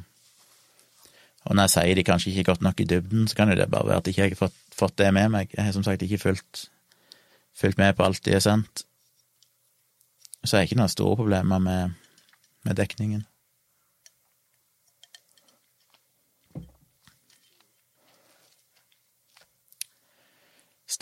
[1.42, 3.56] Og når jeg sier de kanskje ikke er godt nok i dybden, så kan jo
[3.58, 5.50] det bare være at jeg ikke har fått, fått det med meg.
[5.56, 6.68] Jeg har som sagt ikke fulgt,
[7.58, 8.84] fulgt med på alt de har sendt.
[10.44, 11.96] Så jeg har ikke noen store problemer med,
[12.62, 13.24] med dekningen.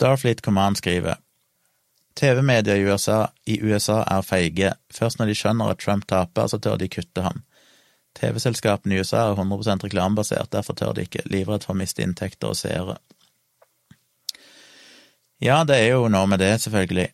[0.01, 1.15] Starfleet Command skriver
[2.15, 4.71] TV-medier i USA, i USA er feige.
[4.89, 7.43] Først når de skjønner at Trump taper, så tør de kutte ham.
[8.17, 12.49] TV-selskapene i USA er 100 reklamebasert, derfor tør de ikke, livredd for å miste inntekter
[12.49, 12.97] og seere.
[15.37, 17.07] Ja, det er jo noe med det, selvfølgelig.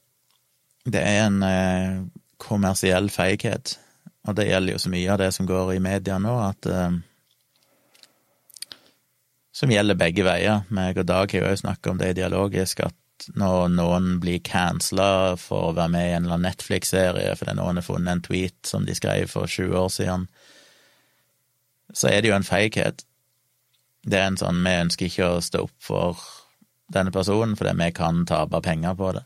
[0.87, 1.99] Det er en eh,
[2.39, 3.75] kommersiell feighet,
[4.23, 7.01] og det gjelder jo så mye av det som går i media nå, at eh,
[9.57, 10.61] som gjelder begge veier.
[10.69, 15.33] Meg og Dag har jo òg snakka om det dialogisk, at når noen blir cancela
[15.41, 18.69] for å være med i en eller annen Netflix-serie fordi noen har funnet en tweet
[18.69, 20.27] som de skrev for 20 år siden,
[21.93, 23.01] så er det jo en feighet.
[24.05, 26.21] Det er en sånn vi ønsker ikke å stå opp for
[26.93, 29.25] denne personen fordi vi kan tape penger på det.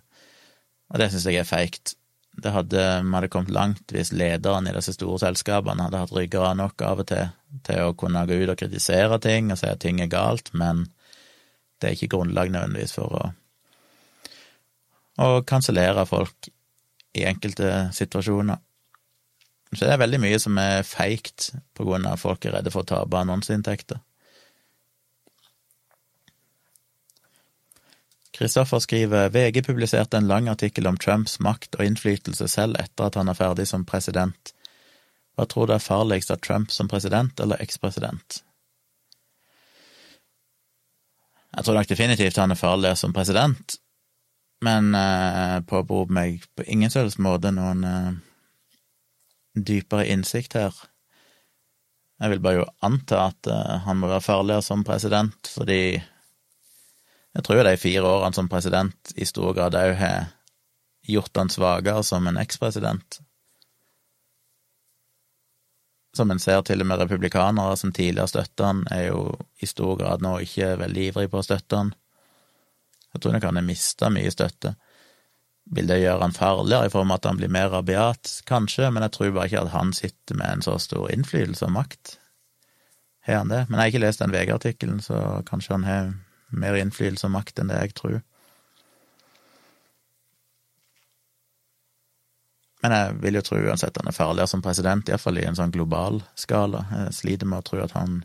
[0.92, 1.98] Og det syns jeg er feigt.
[2.42, 6.62] Det hadde, vi hadde kommet langt hvis lederen i disse store selskapene hadde hatt ryggrad
[6.64, 7.28] nok av og til
[7.68, 10.86] til å kunne gå ut og kritisere ting og si at ting er galt, men
[11.82, 13.24] det er ikke grunnlag nødvendigvis for å,
[15.22, 16.52] å kansellere folk
[17.18, 18.62] i enkelte situasjoner.
[19.72, 22.74] Så det er veldig mye som er feigt på grunn av at folk er redde
[22.74, 24.02] for å tape annonseinntekter.
[28.36, 33.20] Kristoffer skriver VG publiserte en lang artikkel om Trumps makt og innflytelse selv etter at
[33.20, 34.54] han er ferdig som president.
[35.36, 38.42] Hva tror du er farligst av Trump som president eller ekspresident?
[41.52, 43.76] Jeg tror nok definitivt han er farligere som president,
[44.64, 48.14] men eh, påberoper meg på ingen selvs måte noen eh,
[49.60, 50.76] dypere innsikt her.
[52.22, 55.82] Jeg vil bare jo anta at eh, han må være farligere som president, fordi
[57.32, 60.32] jeg tror de fire årene som president i stor grad òg har
[61.08, 63.20] gjort han svakere som en ekspresident.
[66.16, 69.26] Som en ser til og med republikanere som tidligere støtta han, er jo
[69.64, 71.94] i stor grad nå ikke veldig ivrig på å støtte han.
[73.14, 74.74] Jeg tror nok han har mista mye støtte.
[75.72, 78.32] Vil det gjøre han farligere i form av at han blir mer rabiat?
[78.50, 81.76] Kanskje, men jeg tror bare ikke at han sitter med en så stor innflytelse og
[81.78, 82.18] makt.
[83.28, 83.66] Har han det?
[83.70, 86.12] Men jeg har ikke lest den VG-artikkelen, så kanskje han har
[86.52, 88.20] mer innflytelse og makt enn det jeg tror.
[92.82, 95.74] Men jeg vil jo tro uansett han er farligere som president, iallfall i en sånn
[95.74, 96.86] global skala.
[96.96, 98.24] Jeg sliter med å tro at han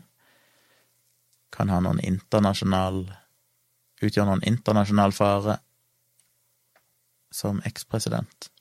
[1.53, 3.05] kan ha noen internasjonal
[3.97, 5.55] Utgjøre noen internasjonal fare
[7.33, 8.51] som ekspresident.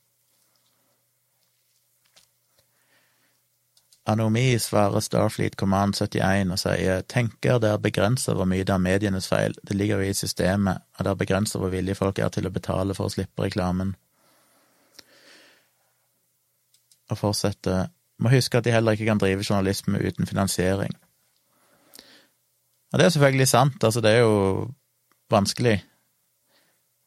[4.09, 8.85] Anomi svarer Starfleet Command 71 og sier tenker det er begrenset hvor mye det er
[8.85, 12.31] medienes feil, det ligger jo i systemet, og det er begrenset hvor villige folk er
[12.33, 13.97] til å betale for å slippe reklamen.
[17.11, 17.87] Og fortsetter
[18.23, 20.95] må huske at de heller ikke kan drive journalisme uten finansiering.
[22.93, 24.71] Og det er selvfølgelig sant, altså det er jo
[25.31, 25.77] vanskelig.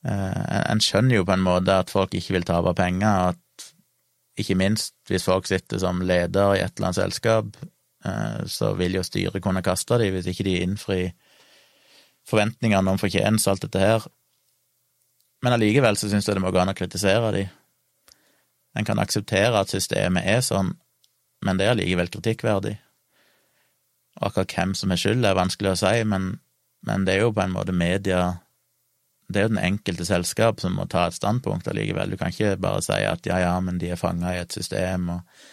[0.06, 3.68] Eh, en skjønner jo på en måte at folk ikke vil tape penger, at
[4.40, 7.58] ikke minst hvis folk sitter som leder i et eller annet selskap,
[8.06, 11.12] eh, så vil jo styret kunne kaste dem hvis ikke de innfrir
[12.30, 14.08] forventningene om fortjeneste og alt dette her.
[15.44, 17.59] Men allikevel så syns jeg det må gå an å kritisere dem.
[18.80, 20.74] En kan akseptere at systemet er sånn,
[21.44, 22.78] men det er allikevel kritikkverdig.
[24.20, 26.32] Og akkurat hvem som er skyld, er vanskelig å si, men,
[26.88, 28.40] men det er jo på en måte media
[29.30, 32.10] det er jo den enkelte selskap som må ta et standpunkt allikevel.
[32.10, 35.10] Du kan ikke bare si at ja, ja, men de er fanga i et system,
[35.14, 35.44] og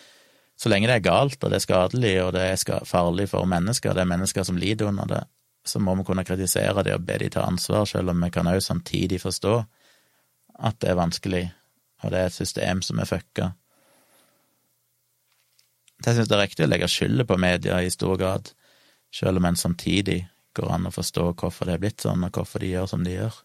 [0.57, 3.93] så lenge det er galt, og det er skadelig, og det er farlig for mennesker,
[3.93, 5.21] det er mennesker som lider under det,
[5.69, 8.49] så må vi kunne kritisere det og be de ta ansvar, selv om vi kan
[8.49, 9.59] også samtidig forstå
[10.65, 11.45] at det er vanskelig,
[12.07, 13.51] og det er et system som er fucka.
[16.05, 18.53] Jeg syns det er riktig å legge skylda på media i stor grad.
[19.17, 22.61] selv om en samtidig går an å forstå hvorfor det er blitt sånn, og hvorfor
[22.61, 23.39] de gjør som de gjør.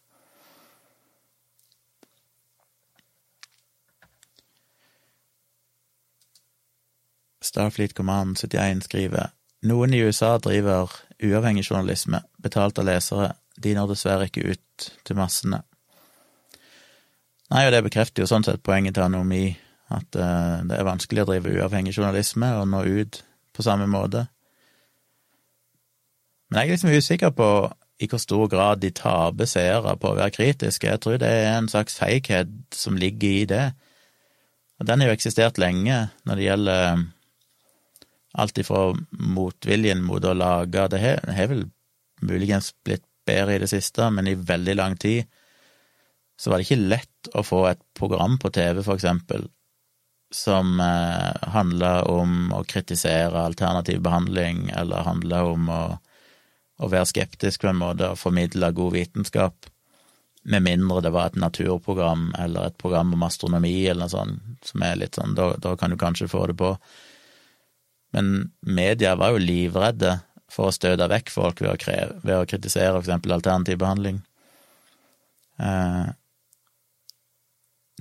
[7.41, 13.93] Starfleet Command 71 skriver noen i USA driver uavhengig journalisme, betalt av lesere, de når
[13.93, 15.61] dessverre ikke ut til massene.
[17.51, 19.49] Nei, og det bekrefter jo sånn sett poenget til Anomi,
[19.91, 23.19] at uh, det er vanskelig å drive uavhengig journalisme og nå ut
[23.51, 24.23] på samme måte.
[26.47, 27.49] Men jeg er liksom usikker på
[28.01, 30.87] i hvor stor grad de taper seere på å være kritiske.
[30.89, 33.65] Jeg tror det er en slags feighet som ligger i det.
[34.81, 37.03] Og den har jo eksistert lenge når det gjelder
[38.41, 41.65] alt ifra motviljen mot å lage Det har vel
[42.23, 45.27] muligens blitt bedre i det siste, men i veldig lang tid
[46.41, 49.43] så var det ikke lett å få et program på TV, for eksempel,
[50.33, 55.81] som eh, handla om å kritisere alternativ behandling, eller handla om å,
[56.81, 59.69] å, være skeptisk på en måte og formidle god vitenskap,
[60.41, 64.81] med mindre det var et naturprogram eller et program om astronomi eller noe sånt, som
[64.87, 66.71] er litt sånn, da, da kan du kanskje få det på.
[68.17, 70.15] Men media var jo livredde
[70.49, 74.17] for å støte vekk folk ved å, kreve, ved å kritisere for eksempel alternativ behandling.
[75.61, 76.09] Eh,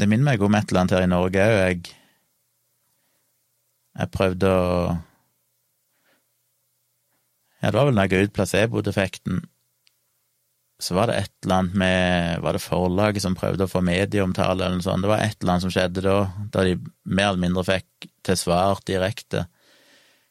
[0.01, 1.55] det minner meg om et eller annet her i Norge òg.
[1.61, 1.95] Jeg,
[4.01, 4.67] jeg prøvde å
[7.61, 9.43] Ja, det var vel da jeg ga ut placebo-defekten,
[10.81, 14.65] så var det et eller annet med Var det forlaget som prøvde å få medieomtale,
[14.65, 15.05] eller noe sånt?
[15.05, 16.15] Det var et eller annet som skjedde da,
[16.55, 19.45] da de mer eller mindre fikk til svar direkte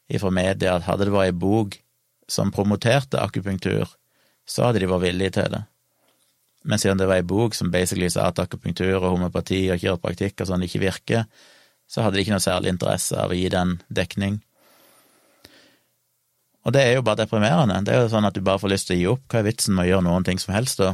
[0.10, 1.78] ifra media at hadde det vært ei bok
[2.30, 3.92] som promoterte akupunktur,
[4.50, 5.62] så hadde de vært villige til det.
[6.68, 10.44] Men siden det var ei bok som basically sa at akupunktur og homopati og kiropraktikk
[10.44, 11.26] og sånn ikke virker,
[11.90, 14.42] så hadde de ikke noe særlig interesse av å gi den dekning.
[16.68, 17.80] Og det er jo bare deprimerende.
[17.88, 19.24] Det er jo sånn at du bare får lyst til å gi opp.
[19.32, 20.92] Hva er vitsen med å gjøre noen ting som helst, da?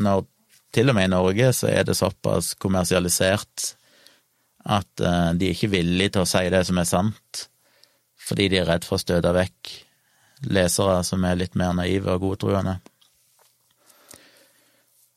[0.00, 0.24] Når
[0.74, 3.74] til og med i Norge så er det såpass kommersialisert
[4.70, 7.44] at uh, de er ikke villige til å si det som er sant,
[8.20, 9.72] fordi de er redd for å støte vekk
[10.52, 12.78] lesere som er litt mer naive og godtroende.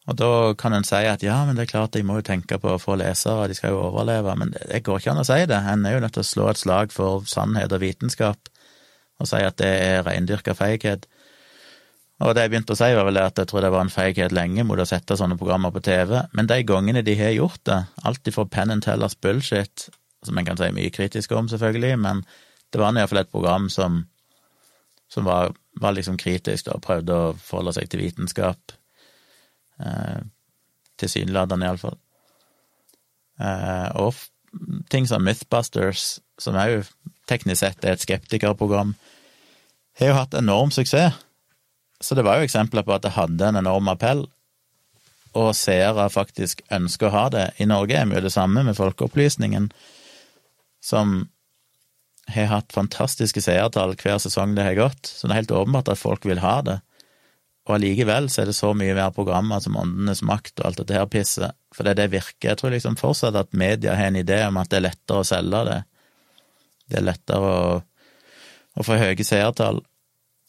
[0.04, 2.58] Og da kan en si at ja, men det er klart jeg må jo tenke
[2.60, 5.40] på å få lesere, de skal jo overleve, men det går ikke an å si
[5.48, 5.60] det.
[5.72, 8.52] En er jo nødt til å slå et slag for sannhet og vitenskap,
[9.22, 11.08] og si at det er reindyrka feighet.
[12.24, 14.36] Og det jeg begynte å si, var vel at jeg tror det var en feighet
[14.36, 17.80] lenge mot å sette sånne programmer på TV, men de gangene de har gjort det,
[18.04, 19.88] alltid for Penn and Tellers bullshit,
[20.24, 22.26] som en kan si mye kritisk om, selvfølgelig, men
[22.76, 24.04] det var iallfall et program som
[25.14, 28.74] som var, var liksom kritisk og prøvde å forholde seg til vitenskap.
[29.80, 30.22] Eh,
[31.02, 31.98] Tilsynelatende, iallfall.
[33.42, 34.14] Eh, og
[34.94, 36.86] ting som Mythbusters, som òg
[37.30, 38.94] teknisk sett er et skeptikerprogram,
[40.00, 41.18] har jo hatt enorm suksess.
[42.04, 44.26] Så det var jo eksempler på at det hadde en enorm appell,
[45.34, 47.46] og seere faktisk ønsker å ha det.
[47.64, 49.72] I Norge er vi jo det samme med Folkeopplysningen,
[50.84, 51.24] som
[52.34, 56.02] har hatt fantastiske seertall hver sesong det har gått, så det er helt åpenbart at
[56.02, 56.78] folk vil ha det.
[57.64, 60.98] Og allikevel så er det så mye mer programmer som Åndenes makt og alt dette
[60.98, 62.50] her pisset, for det, er det virker.
[62.52, 65.28] Jeg tror liksom fortsatt at media har en idé om at det er lettere å
[65.28, 65.80] selge det.
[66.92, 67.80] Det er lettere å,
[68.76, 69.80] å få høye seertall,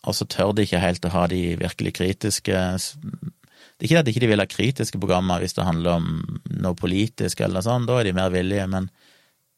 [0.05, 4.09] og så tør de ikke helt å ha de virkelig kritiske Det er ikke at
[4.09, 6.11] de ikke vil ha kritiske programmer hvis det handler om
[6.51, 8.91] noe politisk eller noe sånt, da er de mer villige, men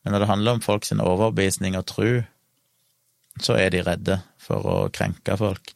[0.06, 2.10] men når det handler om folks overbevisning og tru,
[3.42, 5.72] så er de redde for å krenke folk.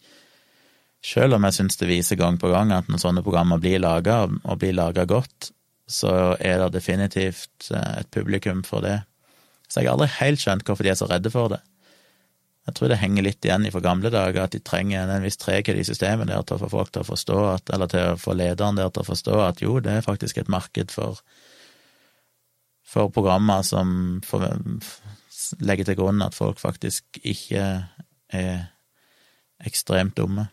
[1.04, 4.26] Selv om jeg syns det viser gang på gang at når sånne programmer blir laga,
[4.28, 5.50] og blir laga godt,
[5.90, 9.00] så er det definitivt eh, et publikum for det.
[9.70, 11.60] Så jeg har aldri helt skjønt hvorfor de er så redde for det.
[12.68, 15.78] Jeg tror det henger litt igjen fra gamle dager, at de trenger en viss treghet
[15.80, 18.36] i systemet der til å få folk til å forstå at, eller til å få
[18.36, 21.22] lederen der til å forstå at jo, det er faktisk et marked for
[22.90, 24.18] for programmer som
[25.62, 27.66] legger til grunn at folk faktisk ikke
[28.34, 28.56] er
[29.62, 30.48] ekstremt dumme.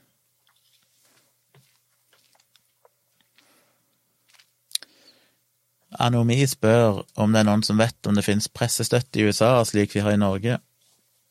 [5.96, 9.96] Anomi spør om det er noen som vet om det finnes pressestøtte i USA slik
[9.96, 10.58] vi har i Norge.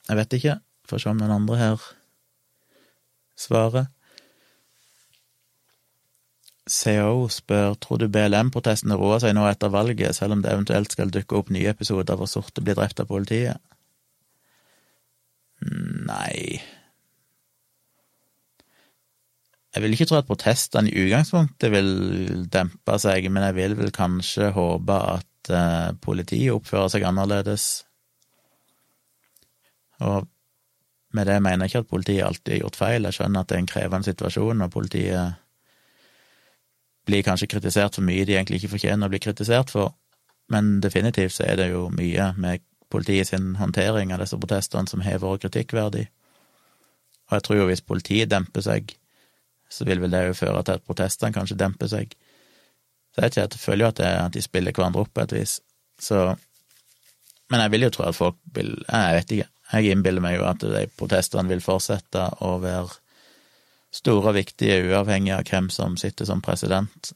[0.09, 0.57] Jeg vet ikke.
[0.88, 1.84] Får se om noen andre her
[3.36, 3.90] svarer.
[6.66, 11.12] CO spør tror du BLM-protestene roer seg nå etter valget, selv om det eventuelt skal
[11.14, 13.61] dukke opp nye episoder hvor sorte blir drept av politiet?
[15.62, 16.59] Nei
[19.76, 21.90] Jeg vil ikke tro at protestene i utgangspunktet vil
[22.48, 27.84] dempe seg, men jeg vil vel kanskje håpe at uh, politiet oppfører seg annerledes.
[30.00, 30.24] Og
[31.12, 33.56] Med det mener jeg ikke at politiet alltid har gjort feil, jeg skjønner at det
[33.56, 35.36] er en krevende situasjon, og politiet
[37.06, 39.94] blir kanskje kritisert for mye de egentlig ikke fortjener å bli kritisert for,
[40.52, 45.04] men definitivt så er det jo mye med politiet sin håndtering av disse protestene som
[45.06, 46.06] har vært kritikkverdig.
[47.28, 48.96] Og jeg tror jo hvis politiet demper seg,
[49.76, 52.14] så vil vel det jo føre til at protestene kanskje demper seg.
[53.14, 55.58] Så jeg, føler jo at, det, at de spiller hverandre opp på et vis.
[56.00, 56.36] Så
[57.48, 59.50] Men jeg vil jo tro at folk vil Jeg vet ikke.
[59.72, 62.98] Jeg innbiller meg jo at de protestene vil fortsette å være
[63.94, 67.12] store og viktige, uavhengig av hvem som sitter som president.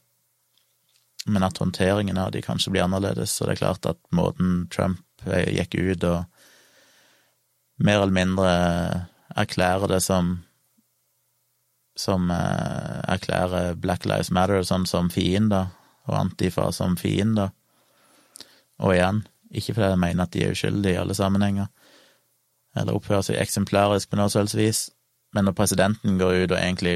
[1.25, 3.31] Men at håndteringen av de kanskje blir annerledes.
[3.31, 6.23] Så det er klart at måten Trump gikk ut og
[7.81, 8.51] mer eller mindre
[9.37, 10.39] erklærer det som
[12.01, 15.69] Som eh, erklærer Black Lives Matter sånn som fiender,
[16.09, 17.51] og Antifa som fiender.
[18.81, 19.21] Og igjen,
[19.53, 21.69] ikke fordi jeg mener at de er uskyldige i alle sammenhenger,
[22.75, 24.87] eller oppfører seg eksemplarisk på noe vis,
[25.35, 26.95] men når presidenten går ut og egentlig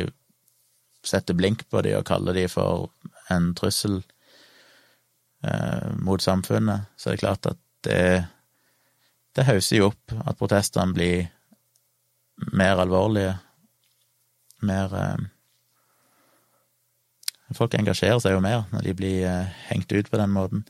[1.05, 2.89] setter blink på dem og kaller dem for
[3.31, 3.99] en trussel
[5.45, 8.25] eh, mot samfunnet, så er det klart at det,
[9.37, 11.27] det hauser jo opp at protestene blir
[12.55, 13.35] mer alvorlige,
[14.67, 15.31] mer eh,
[17.53, 20.63] Folk engasjerer seg jo mer når de blir eh, hengt ut på den måten.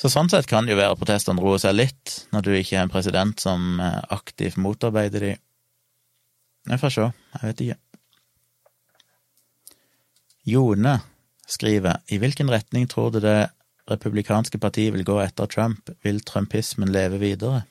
[0.00, 2.78] Så sånn sett kan det jo være at protestene roer seg litt, når du ikke
[2.78, 5.34] er en president som eh, aktivt motarbeider de.
[6.70, 7.78] Jeg får se, jeg vet ikke.
[10.48, 10.94] Jone
[11.50, 13.50] skriver i hvilken retning tror du det
[13.90, 17.64] republikanske partiet vil gå etter Trump, vil trumpismen leve videre?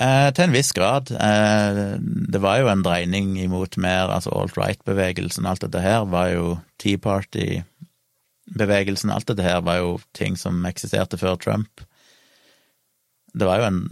[0.00, 1.10] Eh, til en viss grad.
[1.12, 5.46] Eh, det var jo en dreining imot mer altså alt-right-bevegelsen.
[5.46, 9.12] Alt dette her var jo Tea Party-bevegelsen.
[9.12, 11.80] Alt dette her var jo ting som eksisterte før Trump.
[13.36, 13.88] Det var jo en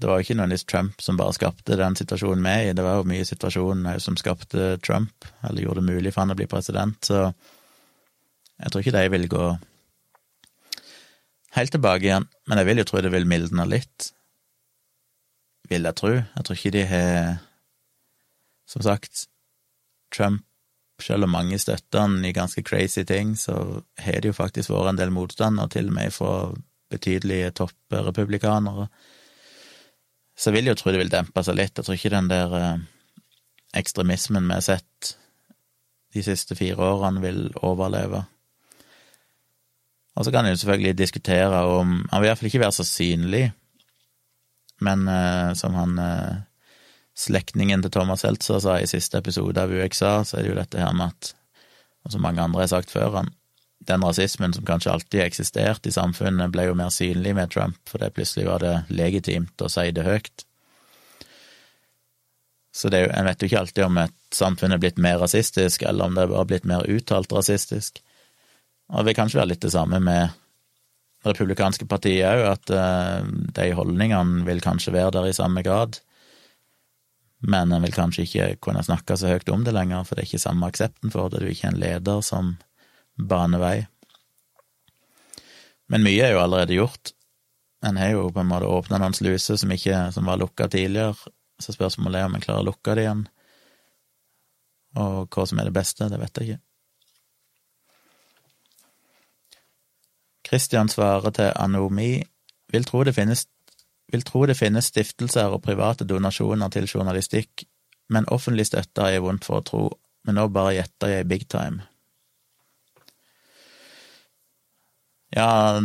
[0.00, 2.84] Det var jo ikke nødvendigvis Trump som bare skapte den situasjonen vi er i, det
[2.84, 6.46] var jo mye situasjonen som skapte Trump, eller gjorde det mulig for han å bli
[6.46, 7.34] president, så
[8.62, 9.58] jeg tror ikke de vil gå
[11.58, 14.12] helt tilbake igjen, men jeg vil jo tro det vil mildne litt
[15.70, 16.12] vil jeg tro.
[16.18, 17.38] Jeg tror ikke de har
[18.70, 19.26] Som sagt,
[20.14, 20.44] Trump,
[21.02, 24.92] selv om mange støtter han i ganske crazy ting, så har det jo faktisk vært
[24.92, 26.52] en del motstand, og til og med fra
[26.90, 28.86] betydelige topprepublikanere.
[30.38, 31.74] Så jeg vil jo tro det vil dempe seg litt.
[31.74, 32.84] Jeg tror ikke den der eh,
[33.74, 35.16] ekstremismen vi har sett
[36.14, 38.22] de siste fire årene, vil overleve.
[40.14, 43.50] Og så kan en selvfølgelig diskutere om Han vil iallfall ikke være så synlig
[44.84, 46.40] men uh, som han uh,
[47.16, 50.80] slektningen til Thomas Seltzer sa i siste episode av UXA, så er det jo dette
[50.80, 51.34] her med at,
[52.04, 53.32] og som mange andre har sagt før han,
[53.88, 58.02] den rasismen som kanskje alltid eksistert i samfunnet, ble jo mer synlig med Trump, for
[58.02, 60.44] det plutselig var det legitimt å si det høyt.
[62.76, 65.18] Så det er jo, en vet jo ikke alltid om et samfunn er blitt mer
[65.20, 68.02] rasistisk, eller om det har blitt mer uttalt rasistisk.
[68.90, 70.36] Og det vil kanskje være litt det samme med
[71.26, 76.00] republikanske partiet òg, at uh, de holdningene vil kanskje være der i samme grad.
[77.40, 80.30] Men en vil kanskje ikke kunne snakke så høyt om det lenger, for det er
[80.30, 81.40] ikke samme aksepten for det.
[81.40, 82.54] Du er ikke en leder som
[83.16, 83.76] baner vei.
[85.90, 87.12] Men mye er jo allerede gjort.
[87.86, 89.72] En har jo på en måte åpna noen sluser som,
[90.12, 91.16] som var lukka tidligere,
[91.60, 93.24] så spørsmålet er om en klarer å lukke det igjen.
[95.00, 96.62] Og hva som er det beste, det vet jeg ikke.
[100.50, 102.24] Christian svarer til Anomi
[102.72, 103.46] vil tro finnes
[104.10, 107.62] vil tro det finnes stiftelser og private donasjoner til journalistikk,
[108.10, 109.82] men offentlig støtte har jeg vondt for å tro,
[110.26, 111.84] men nå bare gjetter jeg big time.
[115.30, 115.78] Ja,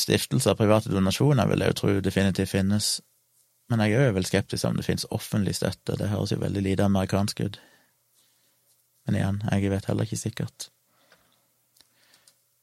[0.00, 2.88] stiftelser og private donasjoner vil jeg jo tro definitivt finnes,
[3.68, 6.64] men jeg er jo vel skeptisk om det finnes offentlig støtte, det høres jo veldig
[6.64, 7.60] lite amerikansk ut.
[9.04, 10.70] Men igjen, jeg vet heller ikke sikkert.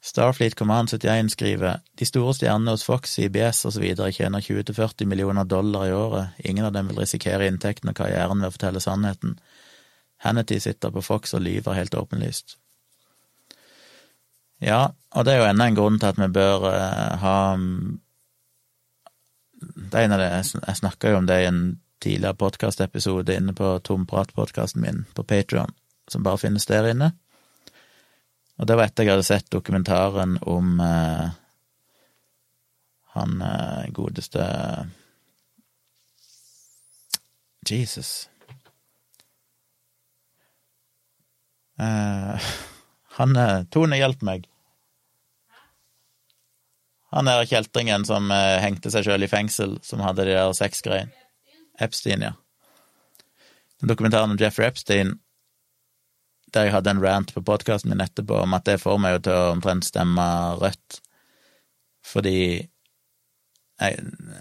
[0.07, 3.83] Starfleet Command 71 skriver de store stjernene hos Fox, CBS osv.
[4.15, 8.47] tjener 20–40 millioner dollar i året, ingen av dem vil risikere inntekten og karrieren ved
[8.47, 9.35] å fortelle sannheten.
[10.23, 12.55] Hannity sitter på Fox og lyver helt åpenlyst.
[14.63, 17.99] Ja, og det er jo enda en grunn til at vi bør uh, ha mm,
[19.75, 20.31] det er en av det,
[20.67, 21.61] Jeg snakka jo om det i en
[21.99, 25.75] tidligere podkastepisode inne på Tomprat-podkasten min på Patrion,
[26.07, 27.11] som bare finnes der inne.
[28.57, 31.27] Og det var etter jeg hadde sett dokumentaren om eh,
[33.13, 34.45] han eh, godeste
[37.67, 38.29] Jesus.
[41.79, 42.49] Eh,
[43.19, 44.47] han eh, Tone, hjelp meg.
[47.13, 51.13] Han der kjeltringen som eh, hengte seg sjøl i fengsel, som hadde de der sexgreiene.
[51.79, 52.33] Epstein, ja.
[53.77, 55.19] Den Dokumentaren om Jeffrey Epstein,
[56.55, 59.27] der jeg hadde en rant på podkasten min etterpå om at det får meg jo
[59.27, 60.25] til å omtrent stemme
[60.61, 61.01] rødt,
[62.07, 62.39] fordi
[63.77, 63.97] jeg,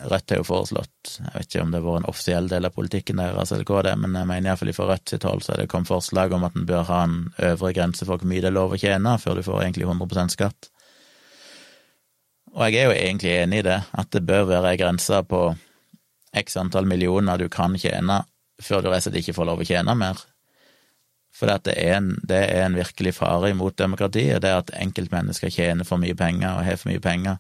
[0.09, 2.73] Rødt har jo foreslått Jeg vet ikke om det har vært en offisiell del av
[2.73, 5.53] politikken deres, eller hva det er, men jeg mener iallfall fra Rødt sitt hold så
[5.53, 7.19] er det kommet forslag om at en bør ha en
[7.51, 10.37] øvre grense for hvor mye det er lov å tjene, før du får egentlig 100%
[10.39, 10.71] skatt.
[12.57, 15.43] Og jeg er jo egentlig enig i det, at det bør være ei grense på
[16.37, 18.23] x antall millioner du kan tjene
[18.63, 20.23] før du rett og slett ikke får lov å tjene mer.
[21.37, 21.75] For det
[22.29, 26.55] det er en virkelig fare imot demokratiet, det er at enkeltmennesker tjener for mye penger
[26.55, 27.37] og har for mye penger.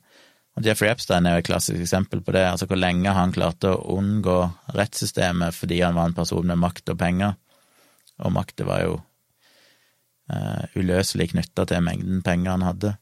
[0.56, 3.72] Og Jeffrey Epstein er jo et klassisk eksempel på det, altså hvor lenge han klarte
[3.72, 4.36] å unngå
[4.76, 7.34] rettssystemet fordi han var en person med makt og penger,
[8.24, 8.94] og makta var jo
[10.32, 12.94] uh, uløselig knytta til mengden penger han hadde.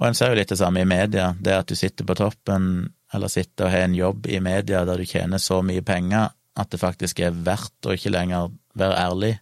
[0.00, 2.90] Og en ser jo litt det samme i media, det at du sitter på toppen,
[3.12, 6.28] eller sitter og har en jobb i media der du tjener så mye penger
[6.60, 9.32] at det faktisk er verdt å ikke lenger være ærlig,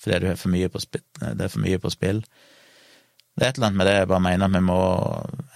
[0.00, 2.24] fordi du har for mye på det er for mye på spill.
[3.34, 4.80] Det er et eller annet med det jeg bare mener vi må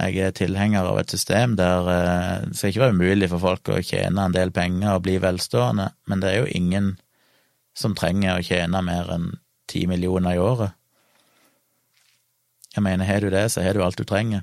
[0.01, 3.71] Jeg er tilhenger av et system der eh, det skal ikke være umulig for folk
[3.71, 6.97] å tjene en del penger og bli velstående, men det er jo ingen
[7.79, 9.31] som trenger å tjene mer enn
[9.71, 10.75] ti millioner i året.
[12.75, 14.43] Jeg mener, har du det, så har du alt du trenger.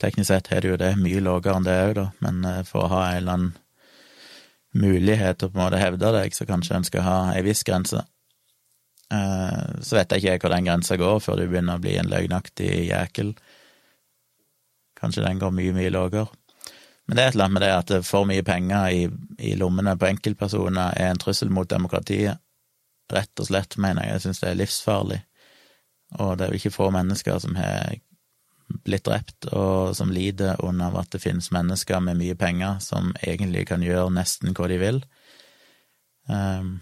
[0.00, 2.86] Teknisk sett har du jo det, mye lavere enn det òg, da, men eh, for
[2.86, 3.52] å ha en eller annen
[4.76, 8.02] mulighet til på en måte hevde deg, så kanskje en skal ha ei viss grense.
[9.10, 12.10] Eh, så vet jeg ikke hvor den grensa går før du begynner å bli en
[12.10, 13.32] løgnaktig jækel.
[15.00, 16.28] Kanskje den går mye, mye lavere.
[17.08, 19.00] Men det er et eller annet med det at for mye penger i,
[19.42, 22.38] i lommene på enkeltpersoner er en trussel mot demokratiet.
[23.10, 24.12] Rett og slett, mener jeg.
[24.14, 25.18] Jeg syns det er livsfarlig.
[26.22, 27.96] Og det er jo ikke få mennesker som har
[28.84, 33.66] blitt drept, og som lider under at det finnes mennesker med mye penger som egentlig
[33.70, 35.02] kan gjøre nesten hva de vil,
[36.28, 36.78] um,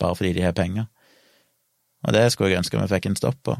[0.00, 0.90] bare fordi de har penger.
[2.04, 3.56] Og det skulle jeg ønske vi fikk en stopp på.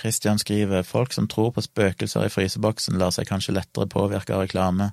[0.00, 4.46] Christian skriver folk som tror på spøkelser i fryseboksen, lar seg kanskje lettere påvirke av
[4.46, 4.92] reklame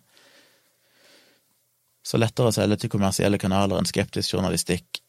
[2.08, 5.02] så lettere å selge til kommersielle kanaler enn skeptisk journalistikk.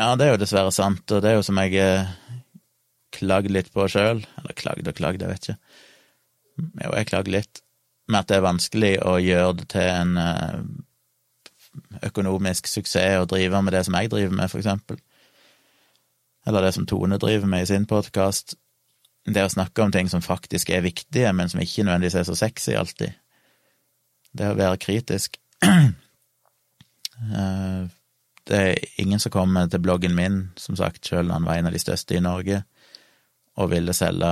[0.00, 2.08] Ja, det er jo dessverre sant, og det er jo som jeg eh,
[3.14, 4.22] klagde litt på sjøl.
[4.40, 5.76] Eller klagde og klagde, jeg vet ikke.
[6.82, 7.62] Jo, jeg klagde litt
[8.10, 10.56] med at det er vanskelig å gjøre det til en eh,
[12.08, 14.98] økonomisk suksess å drive med det som jeg driver med, for eksempel.
[16.48, 18.56] Eller det som Tone driver med i sin podkast.
[19.22, 22.34] Det å snakke om ting som faktisk er viktige, men som ikke nødvendigvis er så
[22.34, 23.14] sexy alltid.
[24.34, 25.38] Det å være kritisk.
[27.22, 27.82] Eh,
[28.50, 31.68] det er ingen som kommer til bloggen min, som sagt, sjøl når han var en
[31.70, 32.64] av de største i Norge,
[33.54, 34.30] og ville selge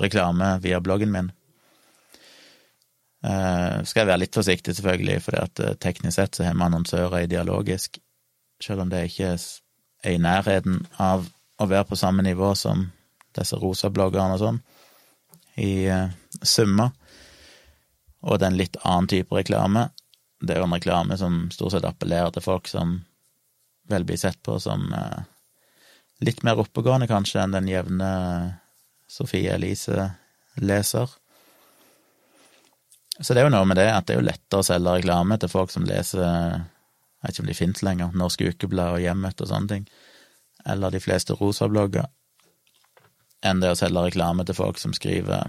[0.00, 1.28] reklame via bloggen min.
[3.26, 7.18] Uh, skal jeg være litt forsiktig, selvfølgelig, for at teknisk sett så har vi annonsører
[7.26, 8.00] i dialogisk,
[8.64, 11.28] selv om det ikke er i nærheten av
[11.60, 12.86] å være på samme nivå som
[13.36, 14.62] disse rosa bloggerne og sånn,
[15.60, 15.90] i
[16.40, 16.94] summer.
[18.24, 19.88] Og det er en litt annen type reklame,
[20.40, 22.98] det er jo en reklame som stort sett appellerer til folk som
[23.88, 25.22] vel blir sett på som eh,
[26.26, 28.10] litt mer oppegående, kanskje, enn den jevne
[29.08, 31.12] Sofie Elise-leser.
[33.20, 35.38] Så det er jo noe med det at det er jo lettere å selge reklame
[35.40, 39.40] til folk som leser Jeg vet ikke om de finnes lenger, Norske Ukeblad og Hjemmet
[39.40, 39.86] og sånne ting,
[40.68, 42.10] eller de fleste rosablogger,
[43.46, 45.48] enn det å selge reklame til folk som skriver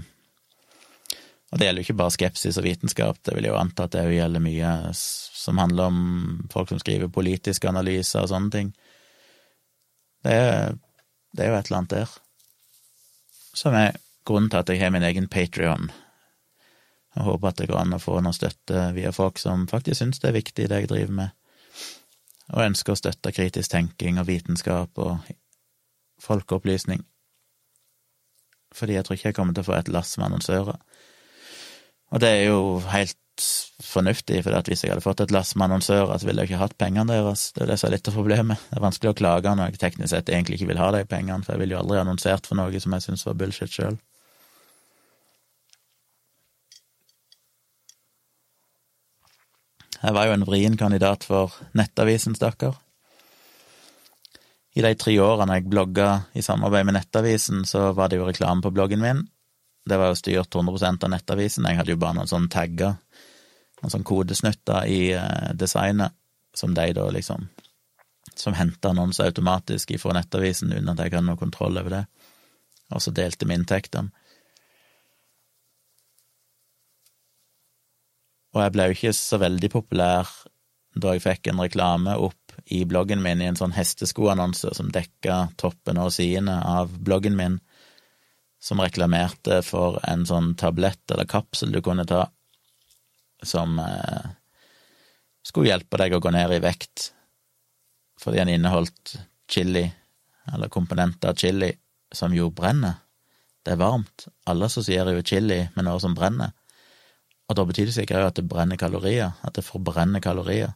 [1.48, 4.04] og det gjelder jo ikke bare skepsis og vitenskap, det vil jo anta at det
[4.04, 6.02] òg gjelder mye som handler om
[6.52, 8.74] folk som skriver politiske analyser og sånne ting.
[10.28, 10.76] Det er,
[11.32, 12.18] det er jo et eller annet der.
[13.56, 13.96] Som er
[14.28, 15.88] grunnen til at jeg har min egen Patrion.
[17.16, 20.20] Jeg håper at det går an å få noe støtte via folk som faktisk syns
[20.20, 21.32] det er viktig, det jeg driver med,
[22.52, 25.32] og ønsker å støtte kritisk tenking og vitenskap og
[26.22, 27.08] folkeopplysning.
[28.76, 30.76] Fordi jeg tror ikke jeg kommer til å få et lass med annonsører.
[32.12, 33.18] Og det er jo helt
[33.84, 36.78] fornuftig, for hvis jeg hadde fått et lass med annonsører, så ville jeg ikke hatt
[36.80, 37.52] pengene deres.
[37.54, 38.64] Det er det som er litt av problemet.
[38.70, 41.44] Det er vanskelig å klage når jeg teknisk sett egentlig ikke vil ha de pengene,
[41.46, 44.00] for jeg ville jo aldri annonsert for noe som jeg syns var bullshit sjøl.
[49.98, 52.78] Jeg var jo en vrien kandidat for Nettavisen, stakkar.
[54.78, 58.62] I de tre årene jeg blogga i samarbeid med Nettavisen, så var det jo reklame
[58.62, 59.24] på bloggen min,
[59.88, 61.68] det var jo styrt 100 av Nettavisen.
[61.70, 62.98] Jeg hadde jo bare noen sånne tagger,
[63.82, 66.16] noen sånne kodesnutter i uh, designet,
[66.58, 67.50] som de da liksom
[68.38, 72.02] Som henta annonser automatisk ifra nettavisen uten at jeg hadde noe kontroll over det,
[72.94, 74.12] og så delte vi inntektene.
[78.54, 80.30] Og jeg ble jo ikke så veldig populær
[81.02, 85.48] da jeg fikk en reklame opp i bloggen min i en sånn hesteskoannonse som dekka
[85.62, 87.60] toppen og sidene av bloggen min,
[88.68, 92.26] som reklamerte for en sånn tablett eller kapsel du kunne ta,
[93.40, 94.26] som eh,
[95.46, 97.12] skulle hjelpe deg å gå ned i vekt,
[98.20, 99.14] fordi den inneholdt
[99.48, 99.86] chili,
[100.52, 101.70] eller komponenter av chili,
[102.12, 102.98] som jo brenner.
[103.64, 104.28] Det er varmt.
[104.48, 106.52] Alle assosierer jo chili med noe som brenner.
[107.48, 110.74] Og da betyr det sikkert at det brenner kalorier, at det forbrenner kalorier.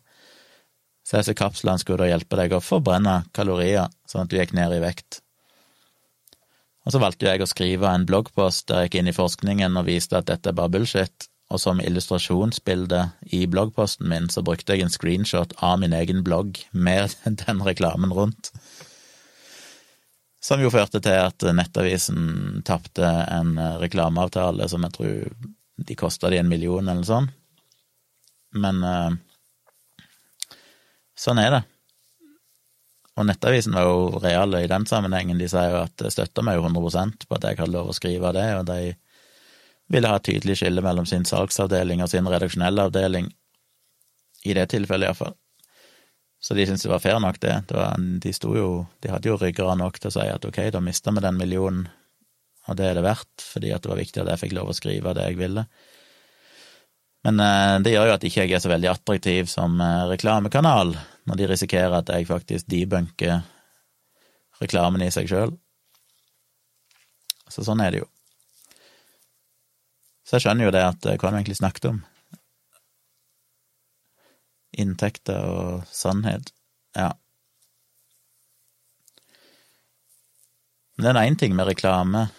[1.03, 4.77] Så disse kapslene skulle da hjelpe deg å forbrenne kalorier, sånn at du gikk ned
[4.77, 5.19] i vekt.
[6.85, 9.87] Og så valgte jeg å skrive en bloggpost der jeg gikk inn i forskningen og
[9.89, 13.01] viste at dette er bare bullshit, og som illustrasjonsbilde
[13.35, 17.13] i bloggposten min så brukte jeg en screenshot av min egen blogg med
[17.45, 18.53] den reklamen rundt.
[20.41, 25.17] Som jo førte til at Nettavisen tapte en reklameavtale som jeg tror
[25.85, 27.27] de kosta de en million eller sånn.
[28.57, 29.11] Men uh,
[31.17, 31.61] sånn er det.
[33.21, 35.37] Og Nettavisen var jo reale i den sammenhengen.
[35.37, 37.95] De sier jo at det støtta meg jo 100% på at jeg hadde lov å
[37.95, 38.95] skrive det, og de
[39.91, 43.29] ville ha et tydelig skille mellom sin salgsavdeling og sin redaksjonelle avdeling,
[44.47, 45.35] i det tilfellet iallfall.
[46.41, 47.59] Så de syntes det var fair nok, det.
[47.69, 48.69] det var, de jo
[49.03, 51.83] De hadde jo ryggrad nok til å si at ok, da mista vi den millionen
[52.69, 54.77] og det er det verdt, fordi at det var viktig at jeg fikk lov å
[54.77, 55.65] skrive det jeg ville.
[57.25, 60.95] Men eh, det gjør jo at ikke jeg er så veldig attraktiv som eh, reklamekanal,
[61.29, 63.43] når de risikerer at jeg faktisk debunker
[64.61, 65.53] reklamen i seg sjøl.
[67.51, 68.09] Så sånn er det jo.
[70.25, 72.01] Så jeg skjønner jo det at eh, hva har vi egentlig snakket om?
[74.81, 76.53] Inntekter og sannhet.
[76.97, 77.11] Ja.
[80.95, 82.29] Men det er én ting med reklame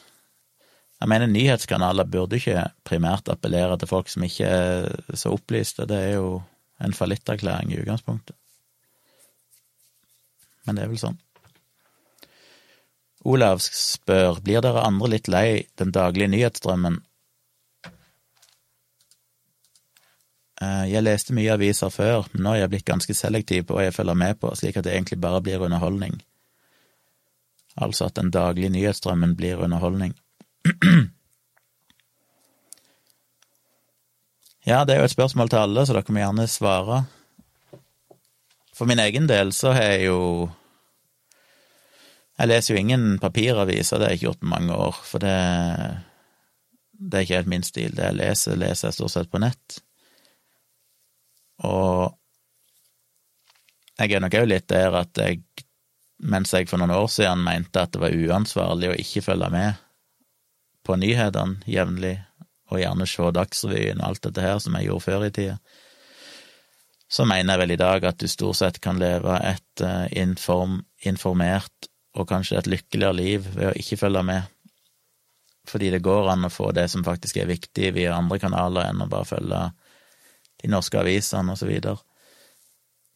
[1.03, 5.99] jeg mener nyhetskanaler burde ikke primært appellere til folk som ikke er så opplyste, det
[5.99, 6.37] er jo
[6.83, 8.37] en fallitterklæring i utgangspunktet.
[10.63, 11.19] Men det er vel sånn.
[13.27, 17.01] Olav spør blir dere andre litt lei den daglige nyhetsstrømmen.
[20.63, 23.89] Eh, jeg leste mye aviser før, men nå er jeg blitt ganske selektiv på hva
[23.89, 26.21] jeg følger med på, slik at det egentlig bare blir underholdning.
[27.75, 30.15] Altså at den daglige nyhetsstrømmen blir underholdning.
[34.63, 37.01] Ja, det er jo et spørsmål til alle, så dere må gjerne svare.
[38.73, 40.51] For min egen del så har jeg jo
[42.39, 45.35] Jeg leser jo ingen papiraviser, det har jeg ikke gjort på mange år, for det,
[46.93, 47.93] det er ikke helt min stil.
[47.95, 49.77] Det jeg leser, leser jeg stort sett på nett.
[51.69, 52.17] Og
[54.01, 55.43] jeg er nok òg litt der at jeg,
[56.19, 59.82] mens jeg for noen år siden mente at det var uansvarlig å ikke følge med
[60.87, 62.17] på nyhetene jevnlig,
[62.73, 65.57] og gjerne se Dagsrevyen og alt dette her som jeg gjorde før i tida,
[67.13, 70.79] så mener jeg vel i dag at du stort sett kan leve et uh, inform,
[71.05, 74.49] informert og kanskje et lykkeligere liv ved å ikke følge med,
[75.69, 79.05] fordi det går an å få det som faktisk er viktig via andre kanaler enn
[79.05, 79.61] å bare følge
[80.63, 82.01] de norske avisene og så videre.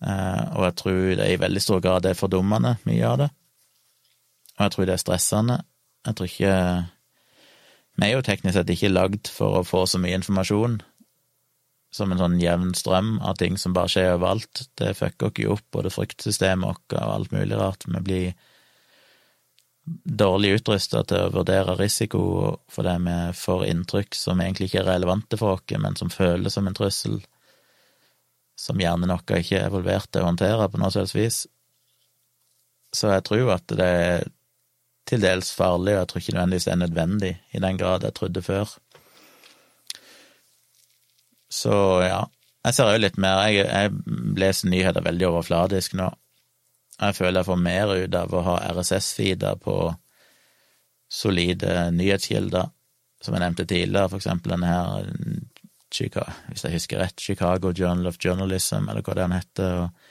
[0.05, 3.31] Uh, og jeg tror det i veldig stor grad er fordummende, mye av det.
[4.59, 5.57] Og jeg tror det er stressende.
[6.05, 6.53] Jeg tror ikke
[7.97, 10.81] vi er jo teknisk sett ikke lagd for å få så mye informasjon
[11.97, 14.67] som en sånn jevn strøm av ting som bare skjer overalt.
[14.77, 17.87] Det fucker oss jo opp, både fryktsystemet vårt og alt mulig rart.
[17.89, 18.35] Vi blir
[19.87, 22.21] dårlig utrusta til å vurdere risiko
[22.75, 26.69] fordi vi får inntrykk som egentlig ikke er relevante for oss, men som føles som
[26.69, 27.21] en trussel,
[28.59, 31.45] som gjerne noe ikke er evolvert til å håndtere på noe selvsvis.
[31.47, 31.53] vis.
[32.97, 34.27] Så jeg tror at det er
[35.07, 38.15] til dels farlig, og jeg tror ikke nødvendigvis det er nødvendig i den grad jeg
[38.15, 38.73] trodde før.
[41.51, 42.23] Så ja,
[42.67, 43.93] jeg ser jo litt mer Jeg, jeg
[44.37, 46.09] leser nyheter veldig overfladisk nå.
[46.97, 49.77] Jeg føler jeg får mer ut av å ha RSS-feeder på
[51.13, 52.73] solide nyhetskilder,
[53.23, 55.11] som jeg nevnte tidligere, for eksempel denne her,
[55.87, 60.06] hvis jeg husker rett, Chicago Journal of Journalism, eller hva det han heter, og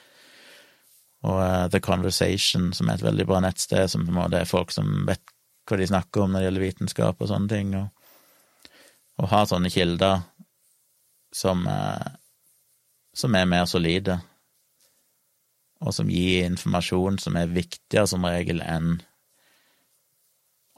[1.26, 4.48] og uh, The Conversation, som er et veldig bra nettsted, som på en måte er
[4.48, 5.22] folk som vet
[5.66, 8.70] hva de snakker om når det gjelder vitenskap og sånne ting, og,
[9.18, 10.22] og har sånne kilder
[11.34, 12.06] som, uh,
[13.16, 14.20] som er mer solide,
[15.82, 18.96] og som gir informasjon som er viktigere som regel enn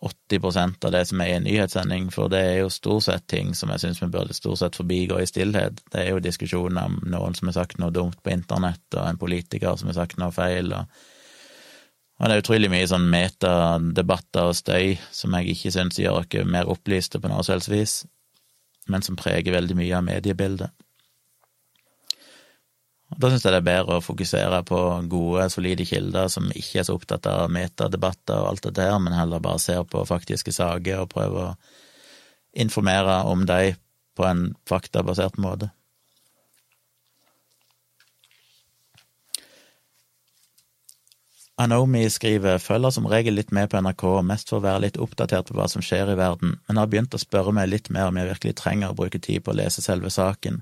[0.01, 3.51] 80% av det som er i en nyhetssending, for det er jo stort sett ting
[3.59, 5.82] som jeg syns vi burde stort sett forbigå i stillhet.
[5.90, 9.18] Det er jo diskusjoner om noen som har sagt noe dumt på internett, og en
[9.18, 11.01] politiker som har sagt noe feil, og,
[12.18, 16.46] og det er utrolig mye sånn metadebatter og støy som jeg ikke syns gjør oss
[16.46, 20.88] mer opplyste på noe selvsvis, vis, men som preger veldig mye av mediebildet.
[23.09, 24.78] Da syns jeg det er bedre å fokusere på
[25.09, 29.16] gode, solide kilder som ikke er så opptatt av metadebatter og alt dette her, men
[29.16, 31.56] heller bare ser på faktiske saker og prøver å
[32.52, 33.80] informere om dem
[34.18, 35.70] på en faktabasert måte.
[41.59, 45.48] Anomi skriver følger som regel litt med på NRK, mest for å være litt oppdatert
[45.48, 48.20] på hva som skjer i verden, men har begynt å spørre meg litt mer om
[48.20, 50.61] jeg virkelig trenger å bruke tid på å lese selve saken.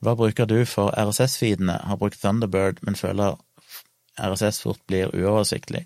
[0.00, 1.76] Hva bruker du for RSS-feedene?
[1.84, 3.36] Har brukt Thunderbird, men føler
[4.16, 5.84] RSS fort blir uoversiktlig.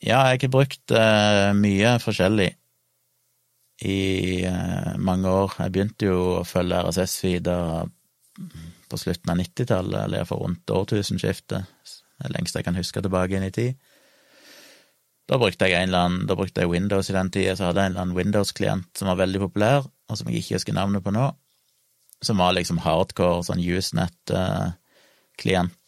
[0.00, 2.48] Ja, jeg har brukt uh, mye forskjellig
[3.84, 3.98] i
[4.46, 5.56] uh, mange år.
[5.58, 7.90] Jeg begynte jo å følge RSS-feeder
[8.90, 11.74] på slutten av 90-tallet, eller iallfall rundt årtusenskiftet.
[12.20, 13.76] Det lengste jeg kan huske tilbake inn i tid.
[15.30, 17.82] Da brukte jeg en eller annen, da brukte jeg Windows i den tida, så hadde
[17.82, 21.04] jeg en eller annen Windows-klient som var veldig populær, og som jeg ikke husker navnet
[21.04, 21.28] på nå
[22.22, 25.86] som var liksom hardcore, sånn Usenet-klient.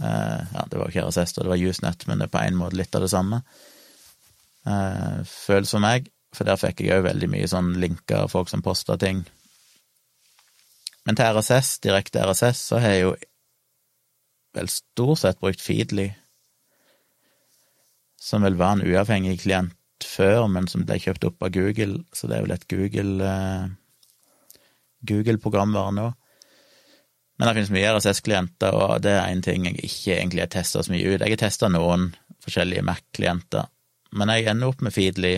[0.00, 2.58] Uh, ja, det var jo ikke RSS, det var Usenet, men det er på en
[2.58, 3.38] måte litt av det samme.
[4.64, 6.00] Uh, føles for meg,
[6.34, 9.18] for der fikk jeg òg veldig mye sånn linker, folk som posta ting.
[11.04, 13.12] Men til RSS, direkte RSS, så har jeg jo
[14.54, 16.08] vel stort sett brukt Feedly,
[18.20, 22.22] som vel var en uavhengig klient før, men som ble kjøpt opp av Google, så
[22.30, 23.14] det er vel et Google
[25.04, 26.06] uh, Google-programvare nå.
[27.38, 30.84] Men det finnes mye RSS-klienter, og det er en ting jeg ikke egentlig har testa
[30.84, 31.20] så mye ut.
[31.20, 32.12] Jeg har testa noen
[32.44, 33.66] forskjellige Mac-klienter,
[34.14, 35.34] men jeg ender opp med Feedly,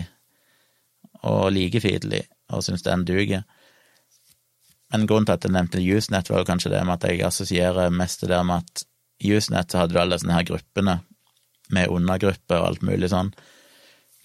[1.24, 2.20] og liker Feedly,
[2.52, 3.46] og syns den duger.
[4.92, 8.26] Men grunnen til at jeg nevnte Usenet, var kanskje det med at jeg assosierer mest
[8.28, 8.84] det med at
[9.24, 11.00] Usenet hadde du alle sånne her gruppene,
[11.72, 13.32] med undergrupper og alt mulig sånn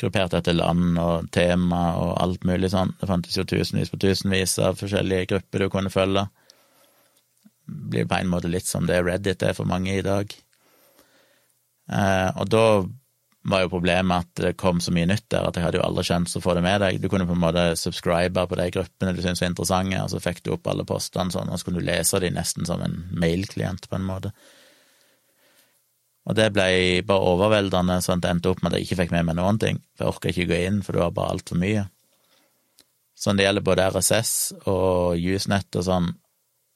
[0.01, 2.93] gruppert etter land og tema og alt mulig sånn.
[2.99, 6.27] Det fantes jo tusenvis på tusenvis av forskjellige grupper du kunne følge.
[7.71, 10.33] Det blir på en måte litt som det Reddit er for mange i dag.
[11.91, 12.65] Eh, og da
[13.41, 16.05] var jo problemet at det kom så mye nytt der at jeg hadde jo aldri
[16.05, 16.99] sjanse å få det med deg.
[17.01, 20.21] Du kunne på en måte subscribe på de gruppene du syntes var interessante, og så
[20.21, 22.99] fikk du opp alle postene sånn, og så kunne du lese dem nesten som en
[23.17, 24.33] mailklient, på en måte.
[26.29, 26.67] Og det ble
[27.07, 29.57] bare overveldende, sånn at det endte opp med at jeg ikke fikk med meg noen
[29.61, 29.81] ting.
[29.95, 31.87] For jeg orka ikke gå inn, for det var bare altfor mye.
[33.17, 34.33] Sånn det gjelder både RSS
[34.69, 36.11] og Usenett og sånn,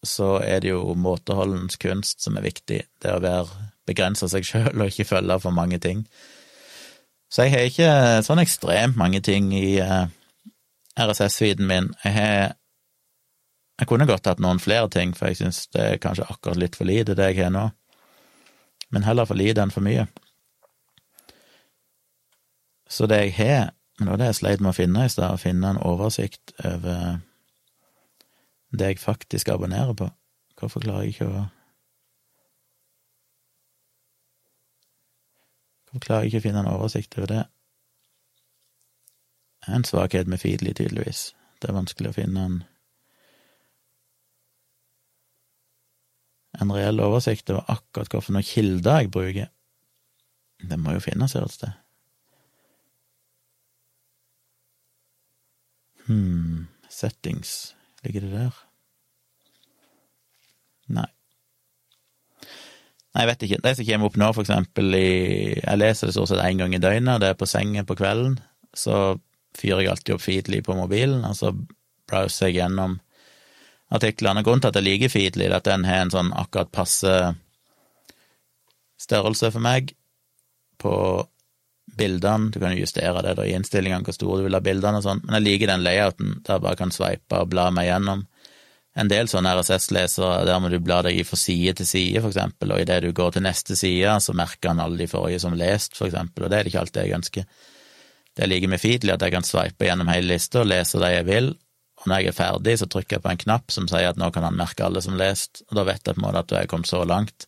[0.05, 2.81] så er det jo måteholdens kunst som er viktig.
[3.01, 6.03] Det å være begrense seg sjøl og ikke følge for mange ting.
[7.29, 10.05] Så jeg har ikke sånn ekstremt mange ting i eh,
[11.01, 11.89] RSS-feeden min.
[12.05, 12.53] Jeg har
[13.75, 16.77] Jeg kunne godt hatt noen flere ting, for jeg syns det er kanskje akkurat litt
[16.79, 17.65] for lite, det jeg har nå
[18.95, 20.05] men heller for lite enn for mye.
[22.87, 25.35] Så det jeg har, men det var det jeg sleit med å finne i stad,
[25.35, 27.17] å finne en oversikt over
[28.71, 30.07] det jeg faktisk abonnerer på.
[30.55, 31.43] Hvorfor klarer jeg ikke å
[35.89, 37.43] Hvorfor klarer jeg ikke å finne en oversikt over det?
[39.67, 41.33] En svakhet med Feedly, tydeligvis.
[41.59, 42.57] Det er vanskelig å finne en
[46.61, 49.51] en reell oversikt over akkurat hvilke kilder jeg bruker.
[50.65, 51.81] Det må jo finnes her et sted.
[56.05, 57.75] Hm Settings
[58.05, 58.57] Ligger det der?
[60.95, 61.07] Nei.
[63.15, 63.57] Nei, jeg vet ikke.
[63.63, 65.07] Det som kommer opp nå, for eksempel i
[65.55, 68.37] Jeg leser det stort sett én gang i døgnet, det er på sengen på kvelden.
[68.77, 69.17] Så
[69.57, 71.49] fyrer jeg alltid opp Feedly på mobilen, og så
[72.05, 72.99] browser jeg gjennom
[73.93, 74.43] artiklene.
[74.43, 77.15] Grunnen til at jeg liker Feedly, at den har en sånn akkurat passe
[79.01, 79.93] størrelse for meg
[80.81, 80.95] på
[81.95, 82.51] bildene.
[82.51, 85.05] Du kan jo justere det da i innstillingene hvor store du vil ha bildene og
[85.05, 88.25] sånn, men jeg liker den layouten der jeg bare kan sveipe og bla meg gjennom.
[88.95, 92.71] En del sånne RSS-lesere, der må du bla deg fra side til side, for eksempel,
[92.71, 95.97] og idet du går til neste side, så merker han alle de forrige som lest,
[95.97, 97.49] for eksempel, og det er det ikke alltid jeg ønsker.
[98.35, 101.11] Det jeg liker med Feedly, at jeg kan sveipe gjennom hele lista og lese det
[101.11, 101.51] jeg vil,
[102.05, 104.45] når jeg er ferdig, så trykker jeg på en knapp som sier at nå kan
[104.45, 106.71] han merke alle som lest, og da vet jeg på en måte at jeg er
[106.71, 107.47] kommet så langt.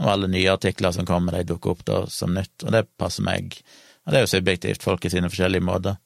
[0.00, 3.24] Og alle nye artikler som kommer, de dukker opp da som nytt, og det passer
[3.26, 3.56] meg.
[4.04, 5.96] Og det er jo subjektivt, folk i sine forskjellige måter.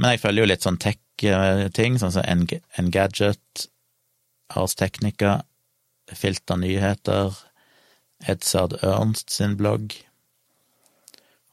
[0.00, 2.24] Men jeg følger jo litt sånn tech-ting, sånn som
[2.80, 3.66] Engadget,
[4.56, 5.42] Ars Technica,
[6.10, 7.36] Filter nyheter,
[8.28, 9.92] Edzard Ernst sin blogg.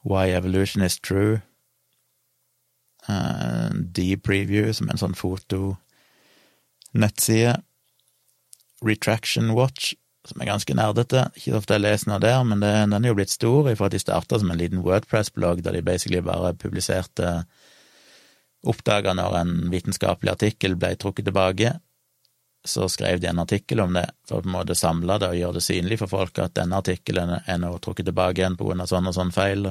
[0.02, 1.42] Why Evolution Is True.
[3.08, 7.54] Uh, D-Preview, som er en sånn fotonettside.
[8.84, 9.94] Retraction Watch,
[10.28, 11.20] som er ganske nerdete.
[11.40, 13.94] Ikke ofte jeg leser noe der, men det, den er jo blitt stor ifra at
[13.96, 17.26] de starta som en liten Wordpress-blogg, der de basically bare publiserte
[18.68, 21.68] Oppdaga når en vitenskapelig artikkel ble trukket tilbake,
[22.66, 25.38] så skrev de en artikkel om det, for å på en måte samle det og
[25.38, 28.82] gjøre det synlig for folk at denne artikkelen er nå trukket tilbake igjen på grunn
[28.82, 29.62] av sånn og sånn feil.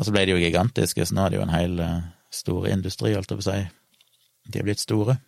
[0.00, 1.98] Så ble de jo gigantiske, så nå er det jo en hel uh,
[2.32, 3.58] stor industri, holdt jeg på å si.
[4.48, 5.18] De er blitt store.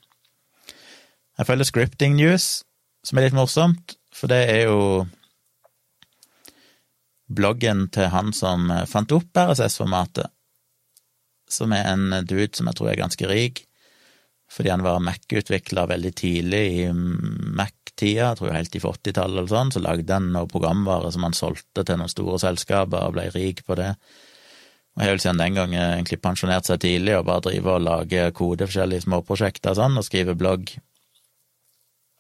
[1.39, 2.65] Jeg følger Scripting News,
[3.05, 4.81] som er litt morsomt, for det er jo
[7.35, 10.31] bloggen til han som eh, fant opp RSS-formatet,
[11.51, 13.65] som er en dude som jeg tror er ganske rik,
[14.51, 19.73] fordi han var Mac-utvikler veldig tidlig i Mac-tida, jeg tror helt i 80-tallet eller sånn,
[19.75, 23.65] så lagde han noe programvare som han solgte til noen store selskaper og ble rik
[23.67, 23.95] på det.
[24.95, 28.35] Og har vel siden den gang egentlig pensjonert seg tidlig og bare driver og lager
[28.37, 30.71] kode forskjellige småprosjekter og sånn, og skriver blogg.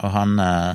[0.02, 0.72] Og han eh,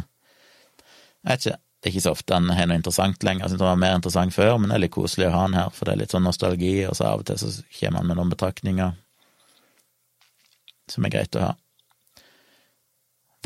[1.20, 3.64] Jeg vet ikke, det er ikke så ofte han har noe interessant lenger, jeg synes
[3.64, 5.88] han var mer interessant før, men det er litt koselig å ha han her, for
[5.88, 8.32] det er litt sånn nostalgi, og så av og til så kommer han med noen
[8.34, 8.96] betraktninger
[10.92, 11.52] som er greit å ha.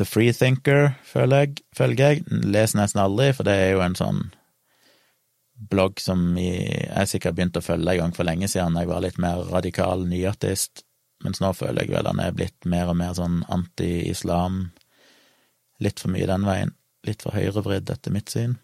[0.00, 4.24] The Freethinker føler jeg, følger jeg, leser nesten aldri, for det er jo en sånn
[5.70, 9.20] blogg som jeg sikkert begynte å følge en gang for lenge siden, jeg var litt
[9.22, 10.84] mer radikal nyartist,
[11.24, 14.66] mens nå føler jeg vel han er blitt mer og mer sånn anti-islam,
[15.84, 16.74] litt for mye den veien,
[17.06, 18.58] litt for høyrevridd etter mitt syn,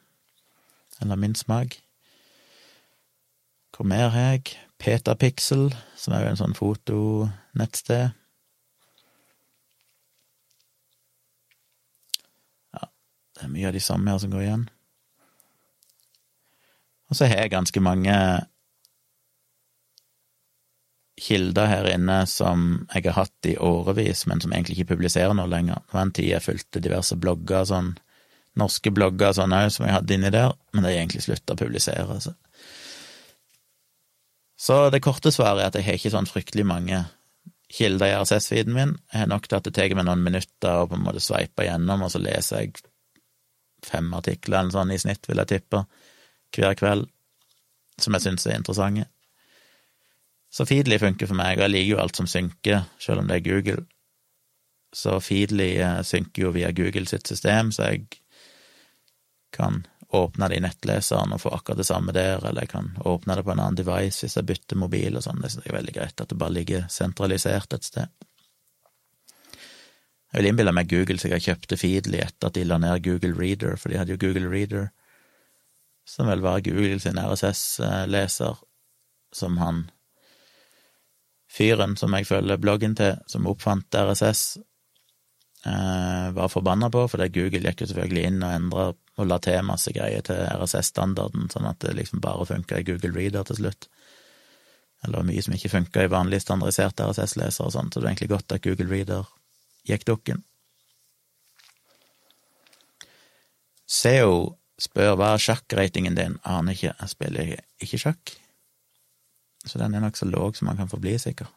[1.01, 1.79] eller min smak.
[3.77, 4.57] Hvor mer har jeg?
[4.81, 8.17] Petapixel, som er jo en sånn fotonettsted.
[12.77, 12.89] Ja,
[13.37, 14.69] det er mye av de samme her som går igjen.
[17.11, 18.17] Og så har jeg ganske mange
[21.21, 25.51] kilder her inne som jeg har hatt i årevis, men som egentlig ikke publiserer noe
[25.51, 25.83] lenger.
[25.85, 27.93] Det var en tid jeg fulgte diverse blogger, sånn
[28.59, 31.61] norske blogger sånn òg, som jeg hadde inni der, men det har egentlig slutta å
[31.61, 32.19] publisere.
[32.25, 32.35] Så.
[34.59, 37.05] så det korte svaret er at jeg har ikke sånn fryktelig mange
[37.71, 38.97] kilder i RSS-feeden min.
[39.13, 41.67] Jeg har nok til at det tar meg noen minutter å på en måte sveipe
[41.69, 42.81] gjennom, og så leser jeg
[43.87, 45.85] fem artikler eller sånn i snitt, vil jeg tippe
[46.57, 47.09] hver kveld,
[48.01, 49.07] som jeg syns er interessante.
[50.51, 53.39] Så Feedly funker for meg, og jeg liker jo alt som synker, selv om det
[53.39, 53.85] er Google.
[54.93, 58.09] Så Feedly eh, synker jo via Google sitt system, så jeg
[59.55, 63.37] kan åpne det i nettleseren og få akkurat det samme der, eller jeg kan åpne
[63.39, 65.39] det på en annen device hvis jeg bytter mobil og sånn.
[65.45, 68.27] Det er veldig greit at det bare ligger sentralisert et sted.
[70.31, 73.35] Jeg vil innbille meg Google, så jeg kjøpte Feedly etter at de la ned Google
[73.39, 74.91] Reader, for de hadde jo Google Reader
[76.11, 78.59] som vel var Google sin RSS-leser,
[79.33, 79.85] som han
[81.51, 84.43] fyren som jeg følger bloggen til, som oppfant RSS,
[85.67, 88.89] eh, var forbanna på, fordi Google gikk jo selvfølgelig inn og endra
[89.21, 93.13] og la til masse greier til RSS-standarden, sånn at det liksom bare funka i Google
[93.15, 93.91] Reader til slutt.
[95.05, 98.33] Eller mye som ikke funka i vanlig standardiserte RSS-leser og sånn, så det var egentlig
[98.33, 99.29] godt at Google Reader
[99.87, 100.43] gikk dukken.
[103.91, 107.53] SEO spør hva er sjakkratingen din, aner ikke, jeg spiller
[107.85, 108.35] ikke sjakk,
[109.67, 111.53] så den er nokså låg som man kan få bli, sikkert.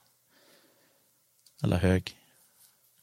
[1.63, 2.11] Eller høg.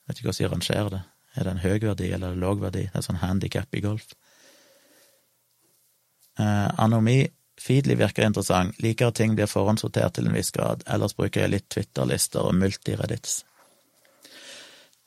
[0.07, 1.03] Vet ikke hvordan de rangerer det.
[1.39, 2.89] Er det en høy verdi eller en låg verdi?
[2.91, 4.11] Det er sånn handikap i golf.
[6.41, 7.23] Eh, anomi
[7.61, 11.53] Feedly virker interessant, liker at ting blir forhåndssortert til en viss grad, ellers bruker jeg
[11.53, 13.43] litt Twitter-lister og multireddits.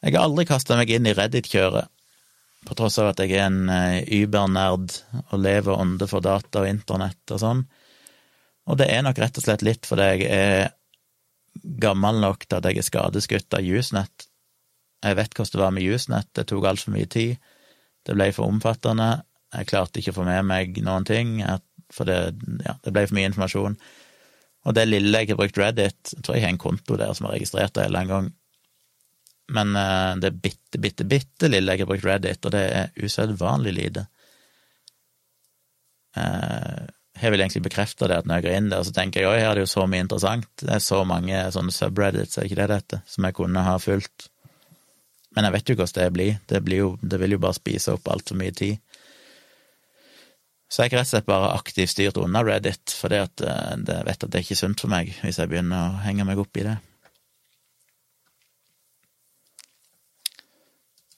[0.04, 1.90] Jeg har aldri kasta meg inn i Reddit-kjøret,
[2.66, 6.70] på tross av at jeg er en uh, übernerd og lever ånde for data og
[6.70, 7.66] internett og sånn.
[8.72, 10.72] Og det er nok rett og slett litt fordi jeg er
[11.84, 14.28] gammel nok til at jeg er skadeskutt av Usenett.
[15.04, 17.52] Jeg vet hvordan det var med Usenett, det tok altfor mye tid.
[18.04, 19.10] Det ble for omfattende.
[19.54, 21.36] Jeg klarte ikke å få med meg noen ting,
[21.94, 22.18] for det,
[22.66, 23.76] ja, det ble for mye informasjon.
[24.64, 27.28] Og det lille jeg har brukt Reddit, jeg tror jeg har en konto der som
[27.28, 28.32] har registrert det en gang,
[29.54, 29.76] men
[30.20, 34.08] det er bitte, bitte, bitte lille jeg har brukt Reddit, og det er usedvanlig lite.
[36.18, 36.90] Uh,
[37.22, 39.40] jeg vil egentlig bekrefte det at når jeg går inn der, så tenker jeg oi,
[39.40, 40.50] her er det jo så mye interessant.
[40.62, 44.28] Det er så mange sånne subreddits, er ikke det dette, som jeg kunne ha fulgt.
[45.34, 46.40] Men jeg vet jo hvordan det blir.
[46.50, 48.82] Det, blir jo, det vil jo bare spise opp altfor mye tid.
[50.74, 54.26] Så jeg har rett og slett bare aktivt styrt unna Reddit, for at jeg vet
[54.26, 56.66] at det er ikke sunt for meg hvis jeg begynner å henge meg opp i
[56.66, 56.80] det.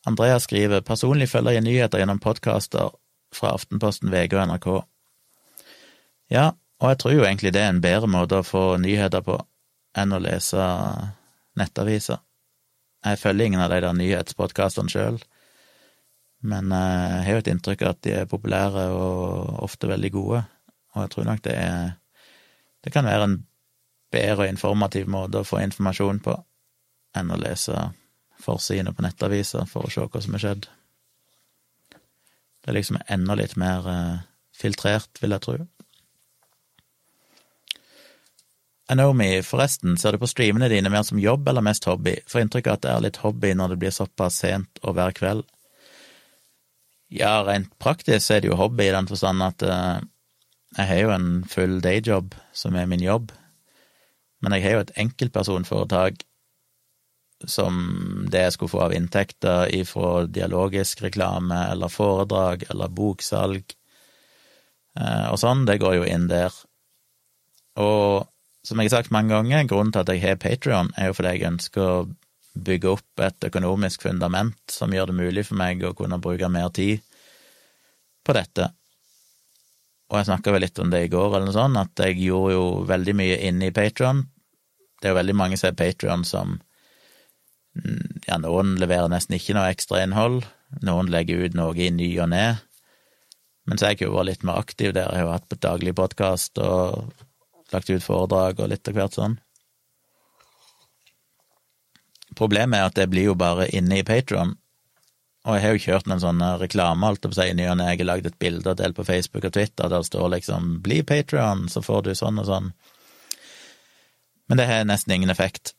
[0.05, 2.91] Andrea skriver personlig følger jeg nyheter gjennom podkaster
[3.33, 4.67] fra Aftenposten, VG og NRK.
[6.33, 6.51] Ja,
[6.81, 9.39] og jeg tror jo egentlig det er en bedre måte å få nyheter på
[9.97, 10.61] enn å lese
[11.57, 12.21] nettaviser.
[13.05, 15.19] Jeg følger ingen av de der nyhetspodkastene sjøl,
[16.45, 20.11] men eh, jeg har jo et inntrykk av at de er populære og ofte veldig
[20.13, 20.41] gode,
[20.93, 21.93] og jeg tror nok det er
[22.85, 23.39] Det kan være en
[24.13, 26.35] bedre og informativ måte å få informasjon på
[27.17, 27.73] enn å lese
[28.45, 30.67] forsidene på nettaviser for å se hva som er skjedd.
[32.61, 34.21] Det er liksom enda litt mer eh,
[34.55, 35.57] filtrert, vil jeg tro.
[38.89, 42.19] Anomi, forresten, ser du på streamene dine mer som jobb eller mest hobby?
[42.29, 45.15] Får inntrykk av at det er litt hobby når det blir såpass sent og hver
[45.17, 45.45] kveld.
[47.13, 50.01] Ja, rent praktisk er det jo hobby i den forstand at uh,
[50.77, 53.31] jeg har jo en full dayjob som er min jobb,
[54.41, 56.25] men jeg har jo et enkeltpersonforetak
[57.43, 63.75] som det jeg skulle få av inntekter ifra dialogisk reklame eller foredrag eller boksalg
[64.99, 66.55] uh, og sånn, det går jo inn der.
[67.81, 68.23] Og
[68.65, 71.35] som jeg har sagt mange ganger, grunnen til at jeg har Patrion, er jo fordi
[71.35, 72.05] jeg ønsker å
[72.55, 76.71] bygge opp et økonomisk fundament som gjør det mulig for meg å kunne bruke mer
[76.73, 77.03] tid
[78.25, 78.69] på dette.
[80.09, 82.55] Og jeg snakka vel litt om det i går, eller noe sånt, at jeg gjorde
[82.55, 84.23] jo veldig mye inne i Patrion.
[85.01, 86.55] Det er jo veldig mange som er Patrion som
[88.25, 90.45] Ja, noen leverer nesten ikke noe ekstra innhold,
[90.85, 92.45] noen legger ut noe i ny og ne.
[93.65, 96.61] Mens jeg har jo vært litt mer aktiv der, jeg har jo hatt daglig podkast
[96.61, 97.11] og
[97.73, 99.39] lagt ut foredrag og litt av hvert sånn.
[102.35, 104.55] Problemet er at det blir jo bare inne i Patron,
[105.45, 107.77] og jeg har jo kjørt noen sånne reklame, holdt på å si, i ny og
[107.77, 107.91] ne.
[107.91, 110.79] Jeg har lagd et bilde og delt på Facebook og Twitter der det står liksom
[110.81, 112.71] 'bli Patron', så får du sånn og sånn.
[114.49, 115.75] Men det har nesten ingen effekt.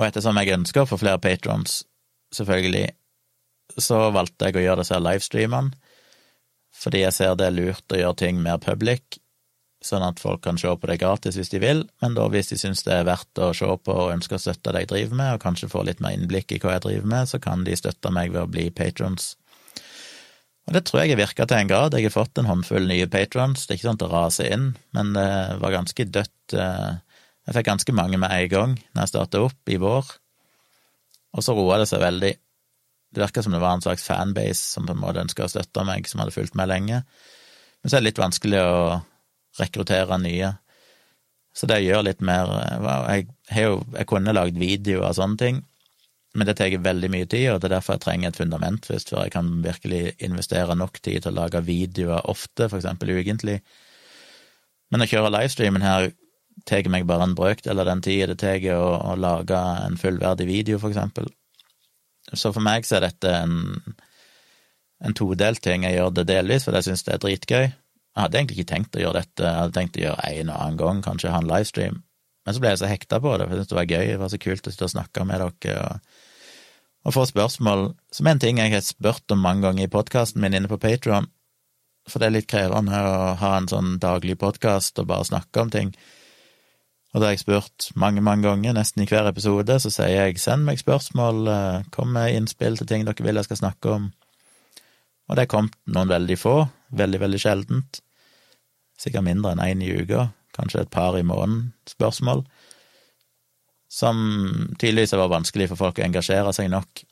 [0.00, 1.82] Og ettersom jeg ønsker å få flere patrons,
[2.32, 2.86] selvfølgelig,
[3.76, 5.74] så valgte jeg å gjøre disse livestreamene,
[6.80, 9.18] fordi jeg ser det er lurt å gjøre ting mer public,
[9.84, 12.58] sånn at folk kan se på det gratis hvis de vil, men da hvis de
[12.60, 15.34] syns det er verdt å se på og ønsker å støtte det jeg driver med,
[15.34, 18.12] og kanskje få litt mer innblikk i hva jeg driver med, så kan de støtte
[18.14, 19.34] meg ved å bli patrons.
[20.68, 21.96] Og det tror jeg har virka til en grad.
[21.96, 23.64] Jeg har fått en håndfull nye patrons.
[23.66, 25.30] Det er ikke sånn at det raser inn, men det
[25.64, 26.58] var ganske dødt.
[27.50, 30.06] Eh, jeg fikk ganske mange med en gang når jeg starta opp i vår,
[31.34, 32.32] og så roa det seg veldig.
[33.10, 35.84] Det virka som det var en slags fanbase som på en måte ønska å støtte
[35.86, 37.02] meg, som hadde fulgt meg lenge.
[37.82, 39.00] Men så er det litt vanskelig å
[39.58, 40.52] rekruttere nye.
[41.54, 42.46] Så det gjør litt mer
[43.10, 43.26] Jeg,
[43.58, 45.58] jo, jeg kunne lagd videoer og sånne ting,
[46.38, 49.10] men det tar veldig mye tid, og det er derfor jeg trenger et fundament først,
[49.10, 53.58] før jeg kan virkelig investere nok tid til å lage videoer ofte, for eksempel ukentlig.
[54.94, 56.12] Men å kjøre livestreamen her
[56.68, 60.46] tar meg bare en brøkdel av den tida det tar å, å, lage en fullverdig
[60.48, 61.30] video, for eksempel.
[62.32, 63.78] Så for meg så er dette en,
[65.02, 65.86] en todelt ting.
[65.86, 67.70] Jeg gjør det delvis fordi jeg syns det er dritgøy,
[68.10, 70.56] jeg hadde egentlig ikke tenkt å gjøre dette, jeg hadde tenkt å gjøre en og
[70.56, 72.00] annen gang, kanskje ha en livestream,
[72.44, 74.20] men så ble jeg så hekta på det, for jeg syntes det var gøy, det
[74.20, 76.16] var så kult å sitte og snakke med dere og,
[77.06, 80.42] og få spørsmål, som er en ting jeg har spurt om mange ganger i podkasten
[80.42, 81.30] min inne på Patron,
[82.10, 85.70] for det er litt krevende å ha en sånn daglig podkast og bare snakke om
[85.70, 85.94] ting.
[87.10, 90.38] Og da har jeg spurt mange, mange ganger, nesten i hver episode, så sier jeg
[90.38, 94.12] send meg spørsmål, eh, kom med innspill til ting dere vil jeg skal snakke om.
[95.26, 96.54] Og det er kommet noen veldig få,
[96.94, 98.00] veldig, veldig sjeldent.
[98.98, 102.44] Sikkert mindre enn én i uka, kanskje et par i måneden, spørsmål.
[103.90, 107.02] Som tydeligvis var vanskelig for folk å engasjere seg nok.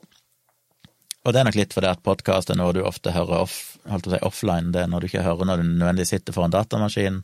[1.27, 4.07] Og det er nok litt fordi at podkast er noe du ofte hører off, holdt
[4.07, 7.23] å si offline, det er når du ikke hører når du nødvendigvis sitter foran datamaskin,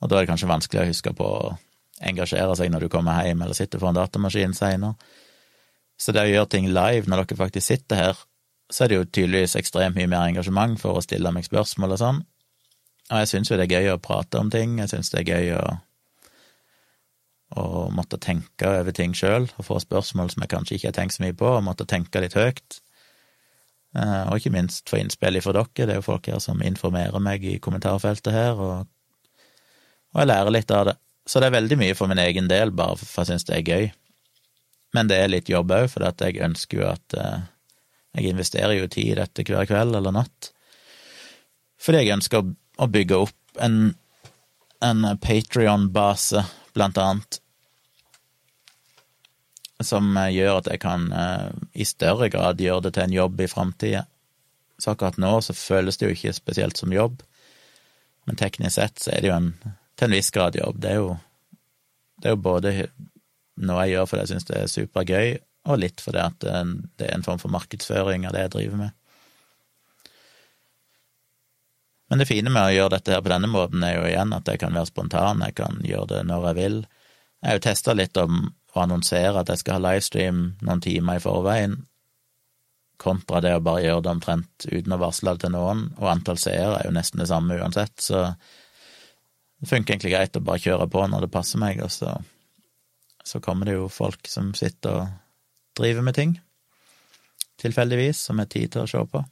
[0.00, 1.54] og da er det kanskje vanskelig å huske på å
[2.04, 4.96] engasjere seg når du kommer hjem eller sitter foran datamaskin seinere.
[5.96, 8.18] Så det å gjøre ting live når dere faktisk sitter her,
[8.68, 12.02] så er det jo tydeligvis ekstremt mye mer engasjement for å stille meg spørsmål og
[12.02, 12.22] sånn.
[13.06, 15.30] Og jeg syns jo det er gøy å prate om ting, jeg syns det er
[15.30, 15.62] gøy å,
[17.62, 21.16] å måtte tenke over ting sjøl, og få spørsmål som jeg kanskje ikke har tenkt
[21.16, 22.80] så mye på, og måtte tenke litt høyt.
[23.96, 27.22] Eh, og ikke minst få innspill fra dere, det er jo folk her som informerer
[27.22, 28.90] meg i kommentarfeltet her, og,
[30.16, 30.96] og jeg lærer litt av det.
[31.28, 33.66] Så det er veldig mye for min egen del, bare for jeg syns det er
[33.68, 33.86] gøy.
[34.96, 37.42] Men det er litt jobb òg, for jeg ønsker jo at eh,
[38.16, 40.52] jeg investerer jo tid i dette hver kveld eller natt,
[41.76, 42.46] fordi jeg ønsker
[42.80, 43.90] å, bygge opp en,
[44.80, 47.40] en Patrion-base, blant annet,
[49.84, 53.50] som gjør at jeg kan eh, i større grad gjøre det til en jobb i
[53.52, 54.06] framtida.
[54.80, 57.20] Så akkurat nå så føles det jo ikke spesielt som jobb,
[58.24, 59.52] men teknisk sett så er det jo en,
[59.96, 60.80] til en viss grad jobb.
[60.82, 61.16] Det er jo,
[62.20, 62.74] det er jo både
[63.66, 65.32] noe jeg gjør fordi jeg syns det er supergøy,
[65.66, 68.94] og litt fordi at det er en form for markedsføring av det jeg driver med.
[72.06, 74.46] Men det fine med å gjøre dette her på denne måten, er jo igjen at
[74.46, 76.78] jeg kan være spontan, jeg kan gjøre det når jeg vil.
[77.42, 78.44] Jeg har jo testa litt om
[78.76, 81.80] å annonsere at jeg skal ha livestream noen timer i forveien,
[83.02, 86.38] kontra det å bare gjøre det omtrent uten å varsle det til noen, og antall
[86.40, 88.22] seere er jo nesten det samme uansett, så
[89.60, 92.12] det funker egentlig greit å bare kjøre på når det passer meg, og så,
[93.24, 95.14] så kommer det jo folk som sitter og
[95.76, 96.34] driver med ting,
[97.60, 99.22] tilfeldigvis, som er tid til å se på.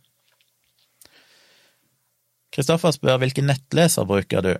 [2.54, 4.52] Kristoffer spør hvilken nettleser bruker du?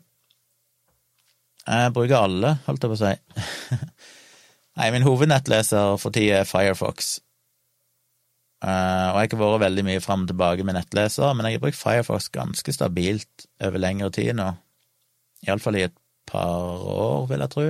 [1.65, 3.12] Jeg bruker alle, holdt jeg på å si.
[4.81, 7.17] Nei, min hovednettleser for tida er Firefox.
[8.65, 11.59] Uh, og jeg har ikke vært veldig mye fram og tilbake med nettleser, men jeg
[11.59, 14.51] har brukt Firefox ganske stabilt over lengre tid nå.
[15.47, 15.97] Iallfall i et
[16.28, 17.66] par år, vil jeg tro.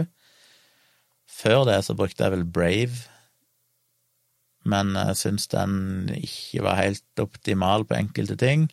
[1.35, 3.03] Før det så brukte jeg vel Brave,
[4.65, 8.69] men jeg syns den ikke var helt optimal på enkelte ting.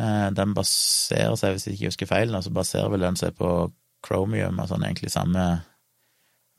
[0.00, 3.70] Uh, den baserer seg, hvis jeg ikke husker feil, så baserer vel den seg på
[4.06, 5.46] Chromium, altså egentlig samme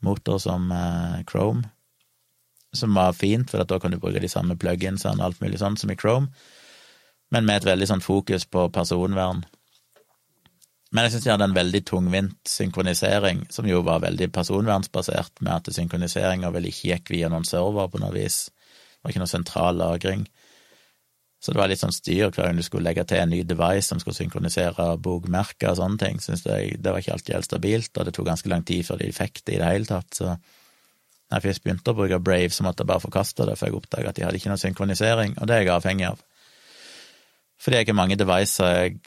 [0.02, 1.66] motor som uh, Chrome
[2.72, 5.76] som var fint, for da kan du bruke de samme pluginsene og alt mulig sånn
[5.80, 6.30] som i Chrome,
[7.32, 9.44] men med et veldig sånn fokus på personvern.
[10.92, 15.54] Men jeg syns de hadde en veldig tungvint synkronisering, som jo var veldig personvernsbasert, med
[15.54, 18.44] at synkroniseringa vel ikke gikk via noen server på noe vis.
[18.52, 20.26] Det var ikke noe sentral lagring.
[21.42, 23.88] Så det var litt sånn styr hver gang du skulle legge til en ny device
[23.88, 26.20] som skulle synkronisere bokmerker og sånne ting.
[26.22, 29.00] Synes jeg, Det var ikke alltid helt stabilt, og det tok ganske lang tid før
[29.00, 30.14] de fikk det i det hele tatt.
[30.14, 30.36] så
[31.32, 33.74] når jeg først begynte å bruke Brave, så måtte jeg bare forkaste det, for jeg
[33.78, 36.18] oppdaga at de hadde ikke noe synkronisering, og det er jeg avhengig av.
[37.56, 38.98] Fordi jeg ikke mange devices jeg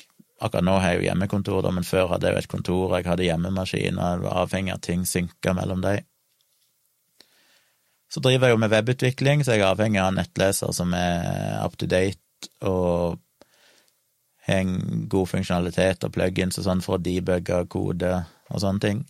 [0.43, 3.07] Akkurat nå har jeg jo hjemmekontor, da, men før hadde jeg jo et kontor, jeg
[3.07, 6.03] hadde hjemmemaskin, og jeg var avhengig av ting synka mellom dem.
[8.11, 11.77] Så driver jeg jo med webutvikling, så jeg er avhengig av nettleser som er up
[11.79, 12.19] to date
[12.67, 13.17] og
[14.45, 18.11] har en god funksjonalitet og plugins og sånn for å debugge kode
[18.51, 19.03] og sånne ting.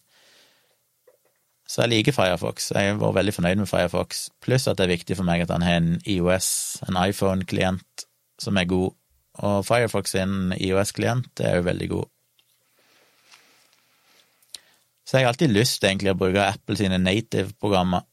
[1.67, 2.69] Så jeg liker Firefox.
[2.75, 5.51] Jeg har vært veldig fornøyd med Firefox, pluss at det er viktig for meg at
[5.53, 6.49] han har en IOS,
[6.87, 8.05] en iPhone-klient,
[8.41, 8.93] som er god.
[9.43, 12.11] Og Firefox sin IOS-klient er jo veldig god.
[15.05, 18.05] Så jeg har alltid lyst egentlig å bruke Apple sine native-programmer,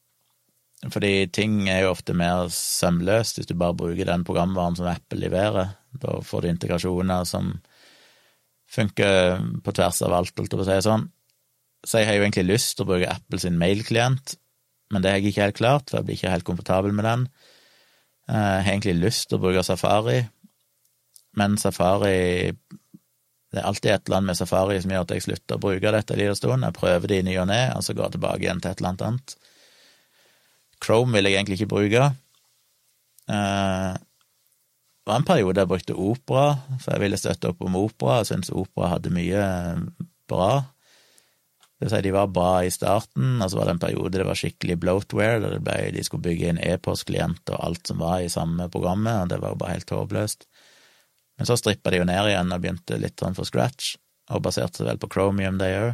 [0.92, 5.22] fordi ting er jo ofte mer sømløst hvis du bare bruker den programvaren som Apple
[5.22, 5.76] leverer.
[6.02, 7.54] Da får du integrasjoner som
[8.72, 11.06] funker på tvers av alt, holdt jeg på å si sånn.
[11.86, 14.36] Så jeg har jo egentlig lyst til å bruke Apple sin mailklient,
[14.92, 17.26] men det har jeg ikke helt klart, for jeg blir ikke helt komfortabel med den.
[18.28, 20.20] Eh, jeg har egentlig lyst til å bruke Safari,
[21.38, 25.58] men Safari Det er alltid et eller annet med Safari som gjør at jeg slutter
[25.58, 26.64] å bruke dette en liten stund.
[26.64, 28.80] Jeg prøver det i ny og ne, og så går jeg tilbake igjen til et
[28.80, 29.34] eller annet annet.
[30.82, 32.06] Chrome vil jeg egentlig ikke bruke.
[33.28, 33.92] Eh,
[35.02, 36.46] det var en periode jeg brukte Opera,
[36.78, 38.20] for jeg ville støtte opp om Opera.
[38.22, 39.46] Jeg syntes Opera hadde mye
[40.30, 40.50] bra.
[41.82, 44.26] Det vil si, de var bra i starten, og så var det en periode det
[44.28, 48.30] var skikkelig bloatware, der ble, de skulle bygge inn e-postklient og alt som var i
[48.30, 50.46] samme programmet, og det var jo bare helt håpløst.
[51.38, 53.96] Men så strippa de jo ned igjen og begynte litt sånn for scratch,
[54.32, 55.92] og baserte seg vel på Chromium, de òg.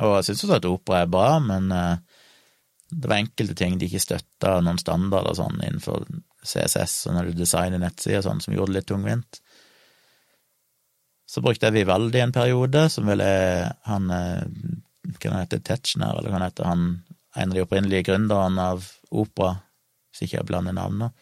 [0.00, 2.00] Og jeg syns også at Opera er bra, men uh,
[2.90, 6.06] det var enkelte ting de ikke støtta, noen standarder sånn innenfor
[6.40, 9.40] CSS og når du designer nettsider sånn, som gjorde det litt tungvint.
[11.30, 14.46] Så brukte jeg Vivaldi en periode, som vel er han eh,
[15.20, 16.86] Hva heter Tetzschner, eller hva heter han
[17.38, 19.60] en av de opprinnelige gründerne av opera,
[20.10, 21.12] hvis ikke jeg blander navnene,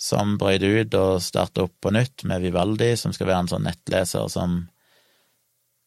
[0.00, 3.66] som brøt ut og starta opp på nytt med Vivaldi, som skal være en sånn
[3.68, 4.62] nettleser som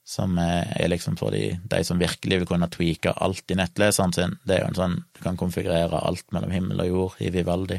[0.03, 4.35] som er liksom for de, de som virkelig vil kunne tweake alt i nettleseren sin.
[4.43, 7.77] Det er jo en sånn du kan konfigurere alt mellom himmel og jord i Vivaldi.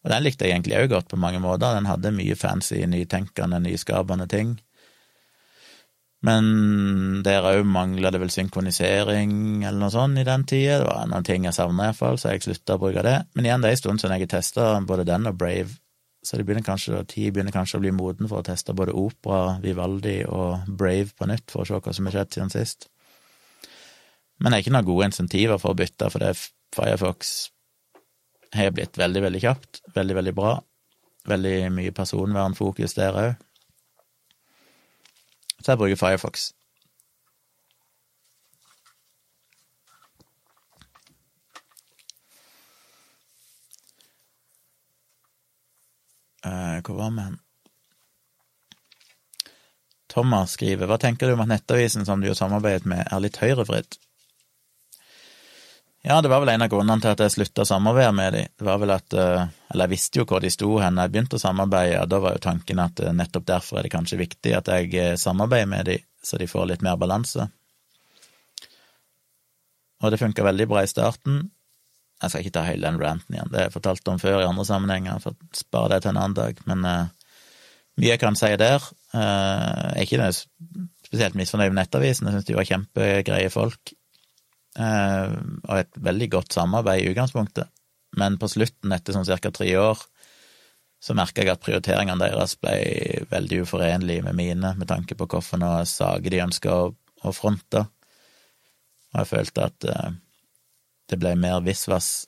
[0.00, 1.74] Og den likte jeg egentlig òg godt på mange måter.
[1.74, 4.54] Den hadde mye fancy, nytenkende, nyskapende ting.
[6.26, 10.82] Men der òg mangla det vel synkronisering eller noe sånt i den tida.
[10.82, 13.16] Det var noen ting jeg savna iallfall, så jeg slutta å bruke det.
[13.34, 15.78] Men igjen, det er en stund siden jeg har testa både den og Brave,
[16.20, 20.18] så det begynner tid begynner kanskje å bli moden for å teste både Opera, Vivaldi
[20.28, 22.90] og Brave på nytt, for å se hva som har skjedd siden sist.
[24.40, 26.34] Men det er ikke noen gode insentiver for å bytte, for det
[26.76, 27.50] Firefox
[28.54, 29.80] har blitt veldig, veldig kjapt.
[29.94, 30.58] Veldig, veldig bra.
[31.30, 33.46] Veldig mye personvernfokus der òg.
[35.60, 36.50] Så jeg bruker Firefox.
[46.46, 47.40] Uh, hvor var vi hen?
[50.10, 53.38] Thomas skriver Hva tenker du om at Nettavisen som du har samarbeidet med, er litt
[53.42, 53.98] høyrevridd?
[56.02, 58.52] Ja, det var vel en av grunnene til at jeg slutta å samarbeide med dem.
[58.56, 61.12] Det var vel at eh, Eller jeg visste jo hvor de sto hen da jeg
[61.12, 64.20] begynte å samarbeide, og da var jo tanken at eh, nettopp derfor er det kanskje
[64.22, 67.50] viktig at jeg eh, samarbeider med dem, så de får litt mer balanse.
[70.00, 71.50] Og det funka veldig bra i starten.
[72.22, 74.48] Jeg skal ikke ta hele den ranten igjen, det har jeg fortalt om før i
[74.48, 77.36] andre sammenhenger, for å spare det til en annen dag, men uh,
[78.00, 78.84] mye jeg kan si der.
[79.12, 83.94] Uh, er ikke spesielt misfornøyd med Nettavisen, jeg syns de var kjempegreie folk
[84.78, 87.70] og et veldig godt samarbeid i utgangspunktet.
[88.18, 89.50] Men på slutten, etter sånn ca.
[89.54, 89.98] tre år,
[91.00, 92.74] så merka jeg at prioriteringene deres ble
[93.30, 97.86] veldig uforenlige med mine, med tanke på hvilke saker de ønska å, fronte.
[99.12, 100.10] Og jeg følte at eh,
[101.10, 102.26] det ble mer visvas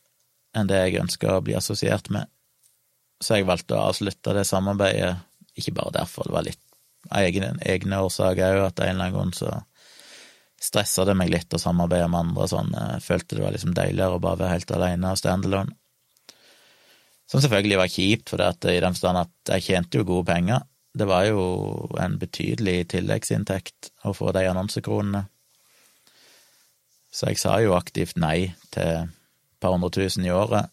[0.56, 2.28] enn det jeg ønska å bli assosiert med.
[3.22, 5.14] Så jeg valgte å avslutte det samarbeidet,
[5.56, 6.60] ikke bare derfor, det var litt
[7.10, 9.52] av egne, egne årsaker òg, at en eller annen grunn så
[10.62, 12.74] stressa det meg litt å samarbeide med andre sånn.
[12.76, 15.74] Jeg følte det var liksom deiligere å bare være helt alene og standalone.
[17.30, 20.66] Som selvfølgelig var kjipt, for i den forstand at jeg tjente jo gode penger.
[20.92, 21.44] Det var jo
[22.00, 25.24] en betydelig tilleggsinntekt å få de annonsekronene.
[27.12, 30.68] Så jeg sa jo aktivt nei til et par hundre tusen i året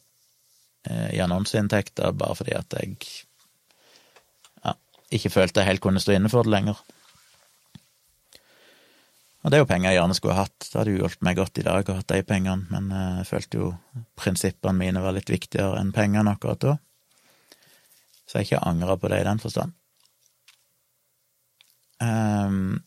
[0.87, 2.95] eh, i annonseinntekter, bare fordi at jeg
[4.63, 4.75] ja,
[5.15, 6.79] ikke følte jeg helt kunne stå inne for det lenger.
[9.39, 11.59] Og det er jo penger jeg gjerne skulle hatt, det hadde jo hjulpet meg godt
[11.61, 13.69] i dag å ha de pengene, men eh, jeg følte jo
[14.19, 16.73] prinsippene mine var litt viktigere enn pengene akkurat da.
[18.27, 19.73] Så jeg ikke angra på det i den forstand.
[21.99, 22.81] Um,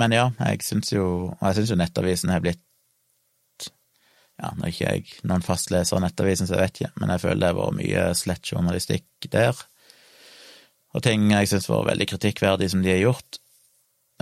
[0.00, 2.58] men ja, jeg syns jo Og jeg syns jo Nettavisen har blitt
[4.34, 7.40] Ja, nå ikke jeg noen fastleser av Nettavisen, så jeg vet ikke, men jeg føler
[7.40, 9.62] det har vært mye slett journalistikk der.
[10.92, 13.38] Og ting jeg syns var veldig kritikkverdig som de har gjort.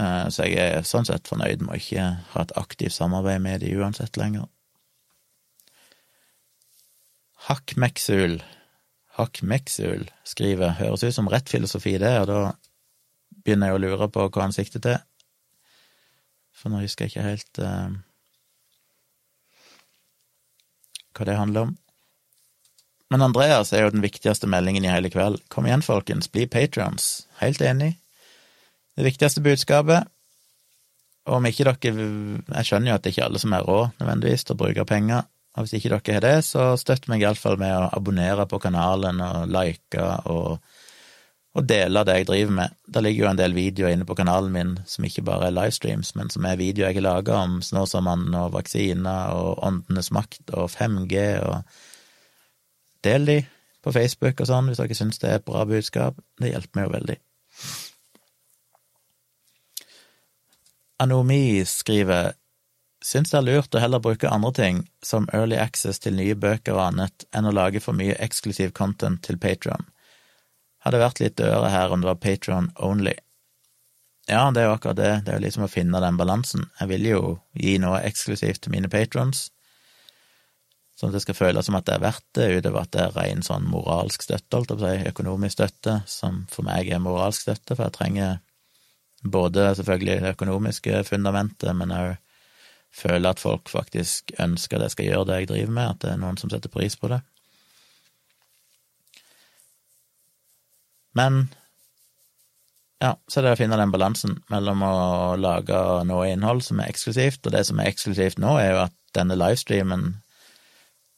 [0.00, 3.62] Eh, så jeg er sånn sett fornøyd med å ikke ha et aktivt samarbeid med
[3.62, 4.48] de uansett lenger.
[7.46, 8.40] Hakk Meksul,
[9.18, 12.40] Hakk Meksul skriver høres ut som rett filosofi, det, og da
[13.44, 14.98] begynner jeg å lure på hva han sikter til.
[16.54, 17.92] For nå husker jeg ikke helt uh,
[21.14, 21.74] hva det handler om.
[23.12, 25.42] Men Andreas er jo den viktigste meldingen i hele kveld.
[25.52, 27.28] Kom igjen, folkens, bli patrions.
[27.42, 27.92] Helt enig
[28.96, 30.10] det viktigste budskapet.
[31.24, 32.06] Om ikke dere
[32.58, 34.84] Jeg skjønner jo at det ikke er alle som har råd nødvendigvis til å bruke
[34.84, 38.60] penger, og hvis ikke dere har det, så støtt meg iallfall med å abonnere på
[38.60, 40.58] kanalen og like og,
[41.54, 42.76] og dele det jeg driver med.
[42.86, 46.12] Det ligger jo en del videoer inne på kanalen min som ikke bare er livestreams,
[46.18, 50.68] men som er videoer jeg har laga om Snåsamannen og vaksiner og Åndenes makt og
[50.74, 51.62] 5G og
[53.04, 53.34] Del de
[53.84, 56.16] på Facebook og sånn hvis dere syns det er et bra budskap.
[56.40, 57.16] Det hjelper meg jo veldig.
[61.02, 62.32] Anomi skriver
[63.04, 66.72] Syns det er lurt å heller bruke andre ting, som early access til nye bøker
[66.72, 69.84] og annet, enn å lage for mye eksklusiv content til Patron.
[70.86, 73.12] Hadde vært litt døre her om det var Patron only.
[74.24, 76.64] Ja, det er jo akkurat det, det er jo liksom å finne den balansen.
[76.78, 77.20] Jeg vil jo
[77.60, 79.50] gi noe eksklusivt til mine patrons,
[80.96, 83.14] sånn at det skal føles som at det er verdt det, utover at det er
[83.18, 87.04] ren sånn moralsk støtte, holdt jeg på å si, økonomisk støtte, som for meg er
[87.04, 88.38] moralsk støtte, for jeg trenger
[89.24, 92.14] både selvfølgelig det økonomiske fundamentet, men òg
[92.94, 96.10] føle at folk faktisk ønsker at jeg skal gjøre det jeg driver med, at det
[96.12, 97.20] er noen som setter pris på det.
[101.14, 101.46] Men
[103.02, 104.94] ja, så er det å finne den balansen mellom å
[105.38, 105.78] lage
[106.08, 109.36] noe innhold som er eksklusivt, og det som er eksklusivt nå, er jo at denne
[109.38, 110.06] livestreamen,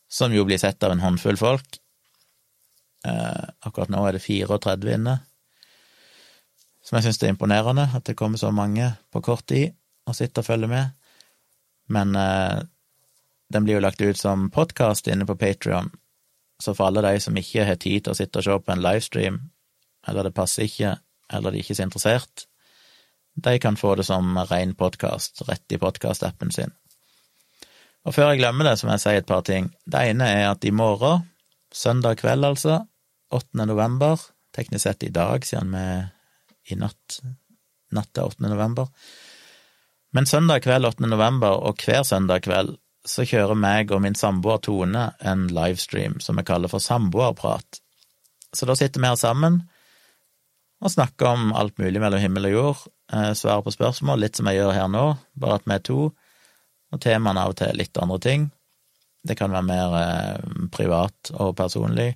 [0.09, 1.79] som jo blir sett av en håndfull folk
[3.09, 5.17] eh, Akkurat nå er det 34 inne
[6.87, 9.75] som jeg syns er imponerende, at det kommer så mange på kort tid
[10.07, 10.95] og sitter og følger med.
[11.91, 12.63] Men eh,
[13.53, 15.91] den blir jo lagt ut som podkast inne på Patrion,
[16.63, 18.83] så for alle de som ikke har tid til å sitte og se på en
[18.83, 19.41] livestream,
[20.07, 20.95] eller det passer ikke,
[21.35, 22.47] eller de ikke er så interessert,
[23.37, 26.73] de kan få det som ren podkast rett i podkastappen sin.
[28.07, 29.69] Og før jeg glemmer det, så må jeg si et par ting.
[29.85, 31.27] Det ene er at i morgen,
[31.75, 32.85] søndag kveld altså,
[33.35, 33.67] 8.
[33.67, 34.23] november,
[34.55, 35.87] teknisk sett i dag, siden vi
[36.71, 37.21] i natt,
[37.95, 38.47] natt til 8.
[38.49, 38.91] november.
[40.17, 41.07] Men søndag kveld 8.
[41.11, 42.77] november, og hver søndag kveld,
[43.07, 47.81] så kjører meg og min samboer Tone en livestream som vi kaller for Samboerprat.
[48.53, 49.61] Så da sitter vi her sammen
[50.83, 52.81] og snakker om alt mulig mellom himmel og jord,
[53.13, 55.05] eh, svarer på spørsmål, litt som jeg gjør her nå,
[55.39, 56.01] bare at vi er to,
[56.93, 58.51] og temaene av og til litt andre ting.
[59.27, 62.13] Det kan være mer eh, privat og personlig.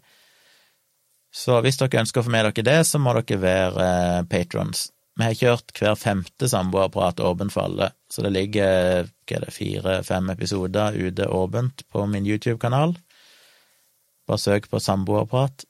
[1.31, 4.89] Så hvis dere ønsker å få med dere det, så må dere være eh, patrons.
[5.19, 10.97] Vi har kjørt hver femte samboerprat åpent for alle, så det ligger er fire-fem episoder
[10.97, 12.97] ute åpent på min YouTube-kanal.
[14.27, 15.67] Bare søk på samboerprat.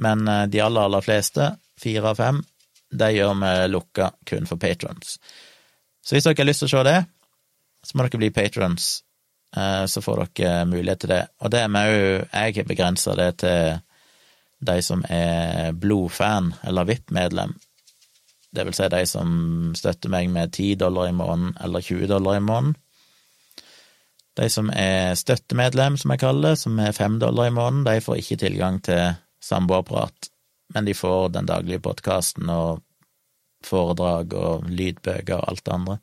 [0.00, 2.42] Men eh, de aller, aller fleste, fire av fem,
[2.90, 5.18] de gjør vi lukka kun for patrons.
[6.02, 6.98] Så hvis dere har lyst til å se det,
[7.86, 8.88] så må dere bli patrons,
[9.56, 11.22] eh, så får dere mulighet til det.
[11.44, 13.78] Og det er vi òg Jeg har begrensa det til
[14.60, 17.54] de som er blodfan eller VIP-medlem.
[18.50, 19.30] Det vil si de som
[19.78, 22.74] støtter meg med 10 dollar i måneden eller 20 dollar i måneden.
[24.38, 28.04] De som er støttemedlem, som jeg kaller det, som er 5 dollar i måneden, de
[28.04, 30.30] får ikke tilgang til samboerprat,
[30.74, 32.82] men de får den daglige podkasten og
[33.66, 35.98] foredrag og lydbøker og alt det andre.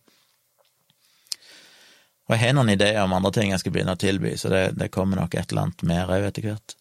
[2.28, 4.64] Og jeg har noen ideer om andre ting jeg skal begynne å tilby, så det,
[4.80, 6.77] det kommer nok et eller annet mer òg etter hvert.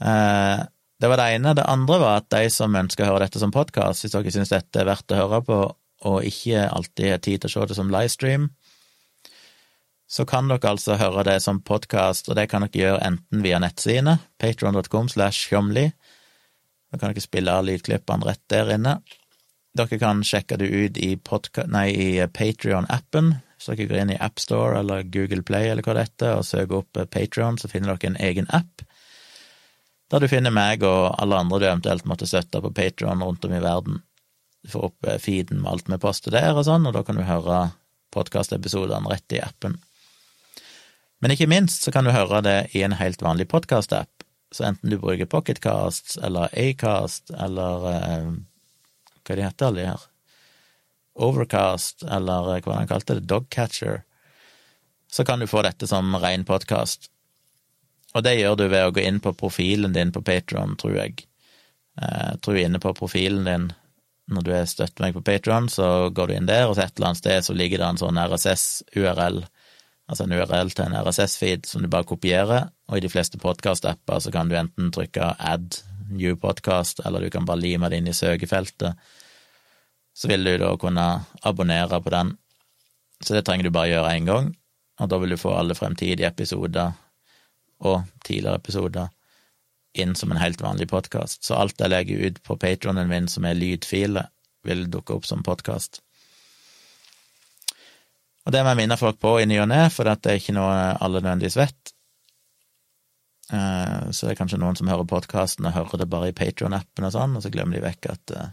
[0.00, 0.60] Eh,
[1.00, 1.54] det var det ene.
[1.54, 4.52] Det andre var at de som ønsker å høre dette som podkast, hvis dere syns
[4.52, 5.60] dette er verdt å høre på,
[6.10, 8.50] og ikke alltid har tid til å se det som livestream,
[10.10, 13.60] så kan dere altså høre det som podkast, og det kan dere gjøre enten via
[13.62, 15.86] nettsidene, patron.com slash tjomli,
[16.90, 18.96] da kan dere spille av lydklippene rett der inne.
[19.78, 25.06] Dere kan sjekke det ut i, i Patrion-appen, så dere går inn i AppStore eller
[25.06, 28.50] Google Play eller hva det heter, og søker opp Patrion, så finner dere en egen
[28.50, 28.82] app
[30.10, 33.54] der du finner meg og alle andre du eventuelt måtte støtte på Patron rundt om
[33.54, 34.00] i verden.
[34.62, 37.18] Du får opp eh, feeden med alt vi poster der og sånn, og da kan
[37.18, 37.70] du høre
[38.14, 39.78] podkastepisodene rett i appen.
[41.20, 44.10] Men ikke minst så kan du høre det i en helt vanlig podkastapp,
[44.50, 48.30] så enten du bruker Pocketcast eller Acast eller eh,
[49.22, 50.06] hva de heter alle de her,
[51.20, 54.02] Overcast eller eh, hva han kalte det, Dogcatcher,
[55.10, 57.10] så kan du få dette som ren podkast.
[58.14, 61.26] Og det gjør du ved å gå inn på profilen din på Patron, tror jeg.
[62.00, 63.70] Jeg tror du er inne på profilen din
[64.30, 67.10] når du støtter meg på Patron, så går du inn der, og så et eller
[67.10, 69.40] annet sted så ligger det en sånn RSS-URL,
[70.10, 74.22] altså en URL til en RSS-feed som du bare kopierer, og i de fleste podkast-apper
[74.22, 75.80] så kan du enten trykke add
[76.10, 78.98] new podcast, eller du kan bare lime det inn i søkefeltet.
[80.14, 81.06] Så vil du da kunne
[81.46, 82.32] abonnere på den.
[83.22, 84.50] Så det trenger du bare gjøre én gang,
[85.00, 86.94] og da vil du få alle fremtidige episoder
[87.80, 89.08] og tidligere episoder
[89.98, 91.42] inn som en helt vanlig podkast.
[91.44, 94.28] Så alt jeg legger ut på patronen min som er lydfile,
[94.66, 96.02] vil dukke opp som podkast.
[98.46, 100.56] Og det må jeg minne folk på i ny og ne, for det er ikke
[100.56, 101.92] noe alle nødvendigvis vet.
[103.52, 107.08] Eh, så det er kanskje noen som hører podkasten og hører det bare i Patron-appen
[107.08, 108.52] og sånn, og så glemmer de vekk at eh,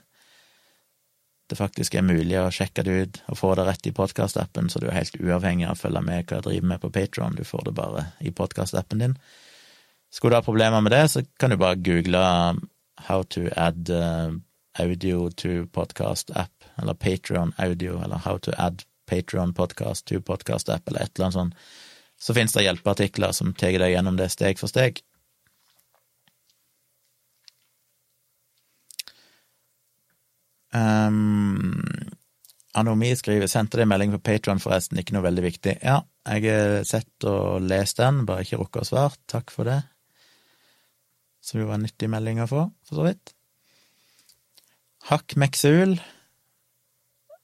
[1.50, 4.82] det faktisk er mulig å sjekke det ut og få det rett i podkastappen, så
[4.84, 7.44] du er helt uavhengig av å følge med hva jeg driver med på Patron, du
[7.48, 9.16] får det bare i podkastappen din.
[10.12, 12.24] Skulle du ha problemer med det, så kan du bare google
[13.08, 14.32] how to add uh,
[14.80, 20.70] audio to podcast app, eller Patron audio, eller how to add Patron podcast to podcast
[20.70, 21.68] app, eller et eller annet sånt.
[22.20, 25.00] Så finnes det hjelpeartikler som tar deg gjennom det steg for steg.
[30.78, 31.82] Um,
[32.78, 35.78] Anomi skriver 'Sendte deg melding på Patron, forresten, ikke noe veldig viktig'.
[35.82, 39.18] Ja, jeg har sett og lest den, bare ikke rukket å svare.
[39.28, 39.80] Takk for det.
[41.42, 43.34] Som jo var en nyttig melding å få, for så vidt.
[45.08, 45.98] Hakk Meksul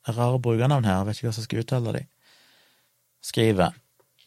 [0.04, 2.02] Rare brukernavn her, vet ikke hva som skal uttale de.
[3.24, 3.78] Skriver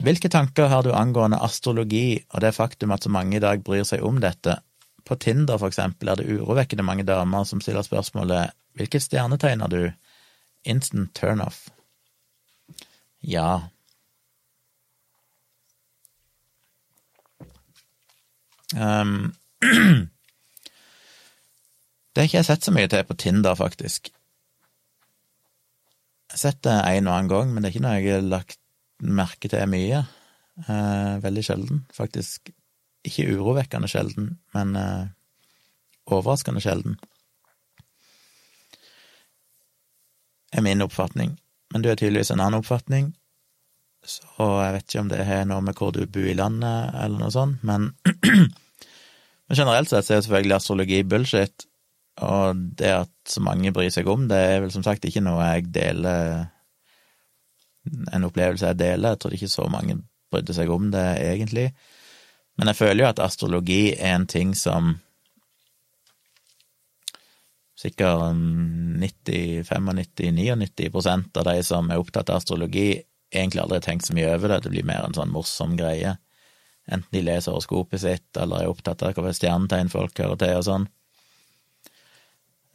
[0.05, 3.85] Hvilke tanker har du angående astrologi og det faktum at så mange i dag bryr
[3.85, 4.59] seg om dette?
[5.05, 9.73] På Tinder, for eksempel, er det urovekkende mange damer som stiller spørsmålet Hvilket stjernetegn har
[9.73, 9.93] du?
[10.67, 11.71] Instant turnoff.
[13.25, 13.69] Ja.
[18.75, 19.35] Um,
[22.13, 24.13] det har ikke jeg sett så mye til på Tinder, faktisk.
[26.27, 28.29] Jeg har sett det en og annen gang, men det er ikke noe jeg har
[28.29, 28.61] lagt
[29.01, 30.05] merke til mye.
[30.67, 32.51] Uh, veldig sjelden, faktisk.
[33.07, 35.07] Ikke urovekkende sjelden, men uh,
[36.11, 36.99] overraskende sjelden.
[40.57, 41.37] Er min oppfatning.
[41.73, 43.13] Men du har tydeligvis en annen oppfatning,
[44.07, 47.19] så jeg vet ikke om det har noe med hvor du bor i landet, eller
[47.21, 47.91] noe sånt, men,
[49.47, 51.67] men generelt sett er selvfølgelig astrologi bullshit,
[52.23, 55.51] og det at så mange bryr seg om det, er vel som sagt ikke noe
[55.51, 56.47] jeg deler
[58.15, 59.99] En opplevelse jeg deler, jeg tror ikke så mange
[60.33, 61.69] brydde seg om det, egentlig.
[62.59, 64.97] Men jeg føler jo at astrologi er en ting som
[67.87, 68.37] sikkert
[69.01, 73.03] 90-95-99 av de som er opptatt av astrologi,
[73.33, 76.17] egentlig aldri tenkt så mye over det, det blir mer en sånn morsom greie.
[76.87, 80.67] Enten de leser horoskopet sitt, eller er opptatt av hva stjernetegn folk hører til, og
[80.67, 80.87] sånn.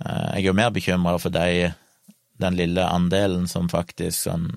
[0.03, 1.71] Eh, jeg er jo mer bekymra for de,
[2.41, 4.49] den lille andelen som faktisk sånn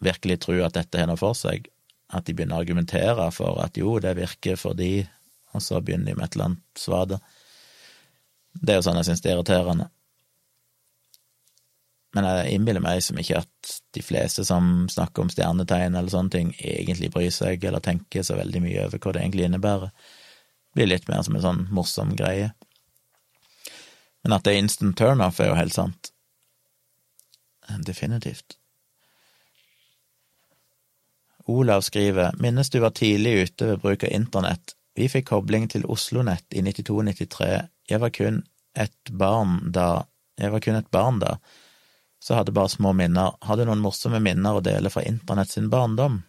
[0.00, 1.68] virkelig tror at dette har noe for seg,
[2.10, 5.06] at de begynner å argumentere for at jo, det virker for de,
[5.54, 7.20] og så begynner de med et eller annet svada.
[8.52, 9.88] Det er jo sånn jeg syns det er irriterende.
[12.16, 16.34] Men jeg innbiller meg som ikke at de fleste som snakker om stjernetegn eller sånne
[16.34, 19.92] ting, egentlig bryr seg eller tenker så veldig mye over hva det egentlig innebærer.
[19.94, 22.50] Det blir litt mer som en sånn morsom greie.
[24.24, 26.10] Men at det er instant turnoff, er jo helt sant.
[27.86, 28.56] Definitivt.
[31.50, 34.74] Olav skriver minnes du var tidlig ute ved bruk av internett.
[34.98, 37.50] Vi fikk kobling til OsloNett i 92-93.
[37.90, 38.42] Jeg var kun
[38.78, 40.04] et barn da.
[40.40, 41.36] Jeg var kun et barn da,
[42.22, 43.36] så hadde bare små minner.
[43.44, 46.22] Hadde noen morsomme minner å dele fra internett sin barndom?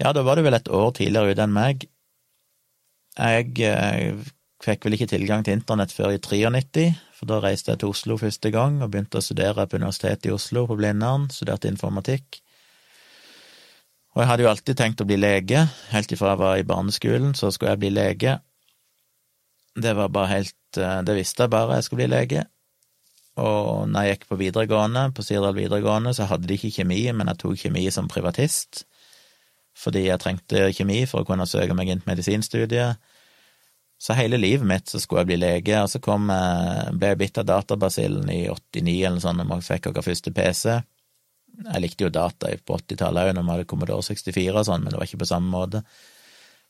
[0.00, 1.86] Ja, da var du vel et år tidligere ute enn meg.
[3.16, 4.18] Jeg eh,
[4.64, 8.18] fikk vel ikke tilgang til internett før i 93, for da reiste jeg til Oslo
[8.20, 12.42] første gang og begynte å studere på Universitetet i Oslo på Blindern, studerte informatikk.
[14.16, 17.34] Og jeg hadde jo alltid tenkt å bli lege, helt ifra jeg var i barneskolen,
[17.36, 18.38] så skulle jeg bli lege.
[19.76, 22.46] Det var bare helt eh, Det visste jeg bare, jeg skulle bli lege.
[23.36, 27.28] Og når jeg gikk på videregående, på Sirdal videregående, så hadde de ikke kjemi, men
[27.28, 28.86] jeg tok kjemi som privatist,
[29.76, 32.96] fordi jeg trengte kjemi for å kunne søke meg inn til medisinstudiet.
[34.00, 37.20] Så hele livet mitt så skulle jeg bli lege, og så kom, eh, ble jeg
[37.20, 40.80] bitt av databasillen i 89 eller noe sånt, da jeg fikk vår første PC.
[41.64, 44.92] Jeg likte jo data på 80-tallet òg, når vi hadde Commodore 64 og sånn, men
[44.92, 45.82] det var ikke på samme måte.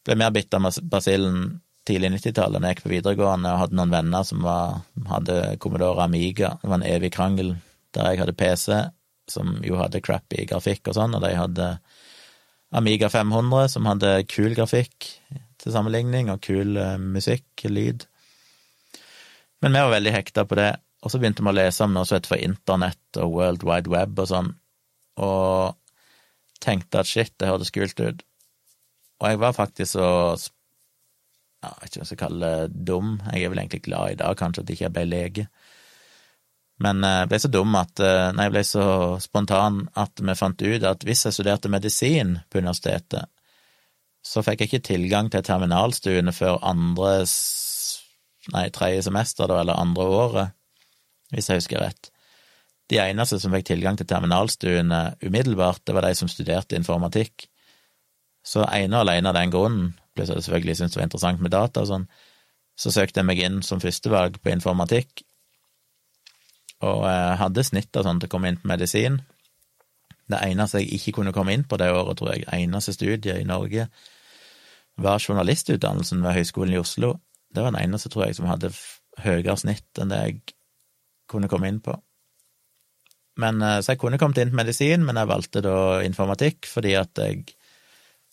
[0.06, 1.56] Ble mer bitt av basillen
[1.86, 4.80] tidlig 90-tallet, da jeg gikk på videregående og hadde noen venner som var,
[5.10, 6.56] hadde Commodore Amiga.
[6.62, 7.54] Det var en evig krangel
[7.94, 8.80] der jeg hadde PC,
[9.30, 11.70] som jo hadde crappy grafikk og sånn, og de hadde
[12.76, 15.06] Amiga 500, som hadde kul grafikk
[15.62, 18.04] til sammenligning, og kul uh, musikk, lyd.
[19.62, 20.72] Men vi var veldig hekta på det,
[21.02, 23.92] og så begynte vi å lese om noe som heter for internett og World Wide
[23.92, 24.50] Web og sånn,
[25.16, 25.76] og
[26.62, 28.22] tenkte at shit, det hørtes kult ut.
[29.20, 30.08] Og jeg var faktisk så
[31.64, 34.12] ja, Jeg vet ikke hva jeg skal kalle det dum, jeg er vel egentlig glad
[34.12, 35.46] i dag, kanskje, at jeg ikke ble lege.
[36.84, 38.88] Men eh, jeg ble så dum at eh, Nei, jeg ble så
[39.24, 43.30] spontan at vi fant ut at hvis jeg studerte medisin på universitetet,
[44.26, 47.20] så fikk jeg ikke tilgang til terminalstuene før andre
[48.52, 50.56] nei, tredje semester, da, eller andre året,
[51.32, 52.10] hvis jeg husker rett.
[52.90, 57.48] De eneste som fikk tilgang til terminalstuene umiddelbart, det var de som studerte informatikk.
[58.46, 61.54] Så ene og alene av den grunnen, pluss jeg selvfølgelig syntes det var interessant med
[61.54, 62.04] data og sånn,
[62.78, 65.24] så søkte jeg meg inn som førstevalg på informatikk,
[66.84, 69.20] og jeg hadde snitt av sånn til å komme inn på medisin.
[70.28, 73.46] Det eneste jeg ikke kunne komme inn på det året, tror jeg, eneste studie i
[73.48, 73.88] Norge,
[75.00, 77.14] var journalistutdannelsen ved Høgskolen i Oslo.
[77.52, 78.72] Det var den eneste, tror jeg, som hadde
[79.24, 80.38] høyere snitt enn det jeg
[81.30, 81.96] kunne komme inn på.
[83.36, 85.76] Men, eh, så jeg kunne kommet inn på medisin, men jeg valgte da
[86.06, 87.44] informatikk fordi at jeg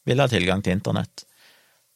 [0.08, 1.26] ville ha tilgang til internett.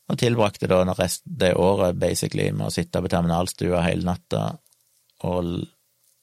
[0.08, 4.58] Og tilbrakte da rest, det året basically med å sitte på terminalstua hele natta,
[5.28, 5.68] og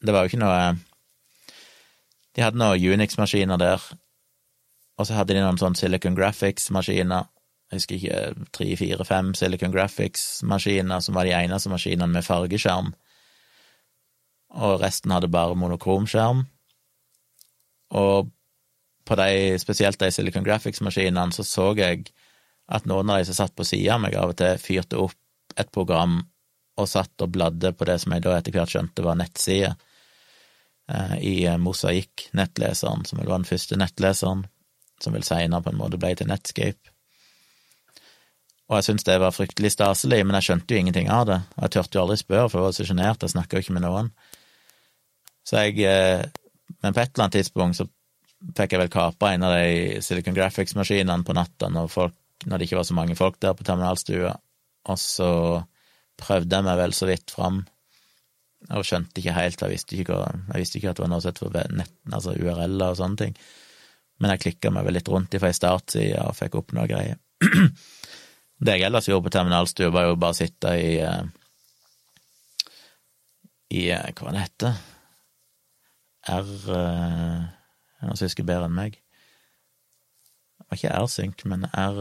[0.04, 0.76] det var jo ikke noe
[2.34, 3.82] De hadde noen Unix-maskiner der,
[4.98, 7.28] og så hadde de noen sånn Silicon Graphics-maskiner,
[7.70, 12.90] jeg husker ikke, tre, fire, fem Silicon Graphics-maskiner som var de eneste maskinene med fargeskjerm,
[14.54, 16.44] og resten hadde bare monokromskjerm.
[17.94, 18.30] Og
[19.04, 22.06] på de, spesielt de Silicon Graphics-maskinene, så så jeg
[22.72, 25.58] at noen av de som satt på sida av meg, av og til fyrte opp
[25.60, 26.22] et program
[26.80, 29.76] og satt og bladde på det som jeg da etter hvert skjønte var nettsider
[30.88, 34.46] eh, i Mosaikk-nettleseren, som vel var den første nettleseren,
[35.02, 36.90] som vel seinere på en måte ble til Netscape.
[38.70, 41.40] Og jeg syntes det var fryktelig staselig, men jeg skjønte jo ingenting av det.
[41.58, 43.76] Og jeg turte jo aldri spørre, for jeg var så sjenert, jeg snakka jo ikke
[43.76, 44.08] med noen.
[45.44, 46.24] Så jeg eh,
[46.82, 47.86] Men på et eller annet tidspunkt så
[48.56, 51.94] fikk jeg vel kapra en av de Silicon Graphics-maskinene på natta når,
[52.44, 54.34] når det ikke var så mange folk der på terminalstua,
[54.84, 55.30] og så
[56.20, 57.62] prøvde jeg meg vel så vidt fram,
[58.72, 60.18] og skjønte ikke helt, jeg visste ikke,
[60.52, 63.38] jeg visste ikke at det var noe sett for nett, altså URL-er og sånne ting,
[64.20, 67.20] men jeg klikka meg vel litt rundt ifra ei startside og fikk opp noe greier.
[68.64, 71.24] Det jeg ellers gjorde på terminalstua, var jo bare å sitte i eh,
[73.74, 74.76] i eh, hva det heter
[76.30, 77.44] R uh,
[78.04, 78.98] Noen som husker bedre enn meg.
[80.58, 82.00] Det var ikke R-sync, men R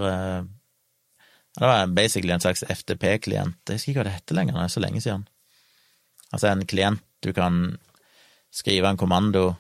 [1.54, 3.62] Det var basically en slags FTP-klient.
[3.70, 5.24] Jeg husker ikke hva det heter lenger, det er så lenge siden.
[6.34, 7.78] Altså en klient du kan
[8.52, 9.54] skrive en kommando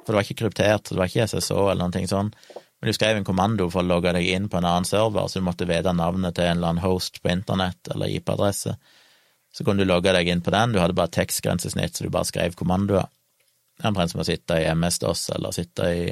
[0.00, 2.32] For det var ikke kryptert, det var ikke SSO eller noe sånn.
[2.80, 5.38] Men du skrev en kommando for å logge deg inn på en annen server, så
[5.38, 8.72] du måtte vite navnet til en eller annen host på internett eller IP-adresse.
[9.52, 12.28] Så kunne du logge deg inn på den, du hadde bare tekstgrensesnitt, så du bare
[12.30, 13.10] skrev kommandoer.
[13.80, 16.02] Det er omtrent som å sitte i MS-DOS eller sitte i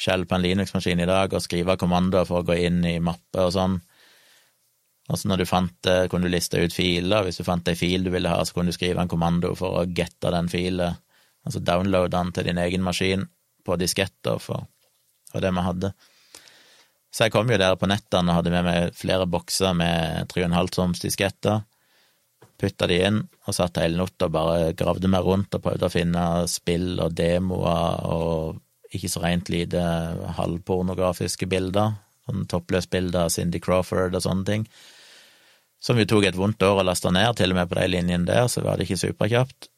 [0.00, 3.46] Shell på en Linux-maskin i dag og skrive kommandoer for å gå inn i mapper
[3.46, 3.78] og sånn.
[5.08, 7.24] Og så når du fant det, kunne du liste ut filer.
[7.24, 9.80] Hvis du fant ei fil du ville ha, så kunne du skrive en kommando for
[9.80, 11.00] å gette den filen,
[11.44, 13.24] altså downloade den til din egen maskin
[13.64, 14.68] på disketter, for
[15.32, 15.92] det det vi hadde.
[17.10, 20.72] Så jeg kom jo der på nettene og hadde med meg flere bokser med 3,5
[20.76, 21.64] toms disketter.
[22.60, 25.92] Putta de inn og satt hele natta og bare gravde meg rundt og prøvde å
[25.92, 28.60] finne spill og demoer og
[28.94, 29.80] ikke så rent lite
[30.36, 31.94] halvpornografiske bilder.
[32.28, 34.66] Sånn toppløsbilder av Cindy Crawford og sånne ting.
[35.80, 38.28] Som jo tok et vondt år å laste ned, til og med på de linjene
[38.28, 39.70] der, så var det ikke superkjapt.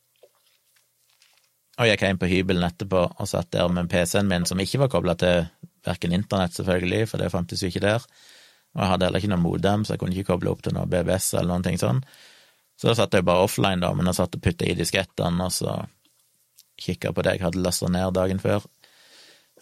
[1.78, 4.82] Og jeg gikk hjem på hybelen etterpå og satt der med PC-en min, som ikke
[4.82, 5.46] var kobla til
[5.86, 8.04] verken internett, selvfølgelig, for det fantes jo ikke der.
[8.74, 10.90] Og jeg hadde heller ikke noe modem, så jeg kunne ikke koble opp til noe
[10.90, 12.02] BBS eller noen ting sånn.
[12.76, 15.54] Så da satt jeg bare offline, da, men jeg satt og putta i diskettene, og
[15.54, 15.76] så
[16.82, 18.64] kikka på det jeg hadde lasta ned dagen før,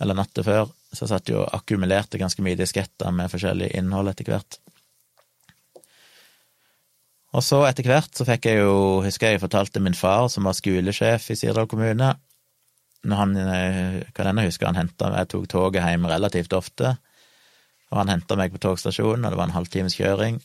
[0.00, 0.70] eller natta før.
[0.90, 4.58] Så jeg satt jo og akkumulerte ganske mye disketter med forskjellig innhold etter hvert.
[7.30, 8.72] Og så etter hvert så fikk jeg jo,
[9.04, 12.14] husker jeg fortalte min far, som var skolesjef i Sirdal kommune,
[13.06, 16.96] når han, eh, kan ennå huske han henta jeg tok toget hjem relativt ofte,
[17.90, 20.40] og han henta meg på togstasjonen, og det var en halvtimes kjøring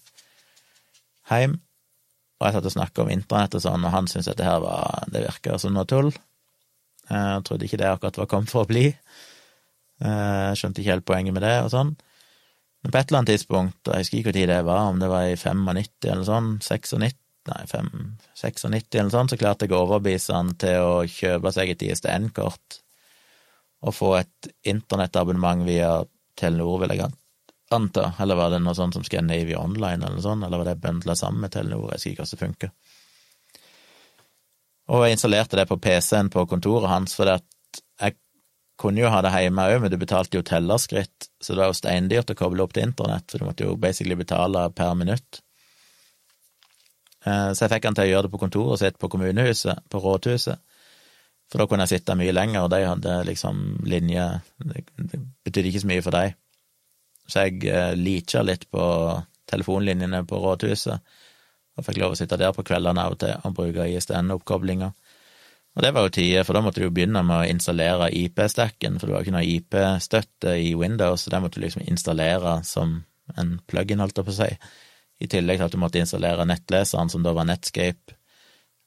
[1.29, 1.57] hjem,
[2.35, 4.59] og jeg satt og snakka om internett og sånn, og han syntes at det her
[4.63, 6.11] var, det virka som noe tull.
[7.05, 8.89] Jeg trodde ikke det akkurat var kommet for å bli.
[10.03, 11.93] Eh, jeg skjønte ikke helt poenget med det og sånn.
[12.83, 15.09] Men på et eller annet tidspunkt, og jeg husker ikke når det var, om det
[15.09, 17.91] var i 95 eller sånn, 96, nei, 5,
[18.41, 22.81] 96 eller sånn, så klarte jeg å overbevise han til å kjøpe seg et ISDN-kort
[23.85, 25.99] og få et internettabonnement via
[26.37, 27.05] Telenor, vil jeg
[27.75, 30.81] anta, eller var det noe sånt som Scandinavia Online eller noe sånt, eller var det
[30.83, 32.75] bøndla sammen med Telenor, jeg husker ikke hvordan det funker.
[34.95, 38.17] Og jeg installerte det på PC-en på kontoret hans, for jeg
[38.77, 41.79] kunne jo ha det hjemme òg, men du betalte jo tellerskritt, så det var jo
[41.79, 45.41] steindyrt å koble opp til internett, for du måtte jo basically betale per minutt.
[47.25, 50.01] Eh, så jeg fikk han til å gjøre det på kontoret sitt på kommunehuset, på
[50.03, 50.61] rådhuset,
[51.51, 54.23] for da kunne jeg sitte mye lenger, og de hadde liksom linje
[54.57, 56.33] Det betydde ikke så mye for dem.
[57.27, 58.83] Så jeg eh, leacha litt på
[59.49, 61.15] telefonlinjene på rådhuset,
[61.75, 64.93] og fikk lov å sitte der på kveldene av og til og bruke ISDN-oppkoblinga.
[65.75, 68.95] Og det var jo tider, for da måtte du jo begynne med å installere IP-stacken,
[68.95, 72.61] for det var jo ikke noe IP-støtte i Windows, så det måtte du liksom installere
[72.63, 73.01] som
[73.35, 74.51] en plug-in, holdt jeg på å si,
[75.19, 78.15] i tillegg til at du måtte installere nettleseren, som da var Netscape,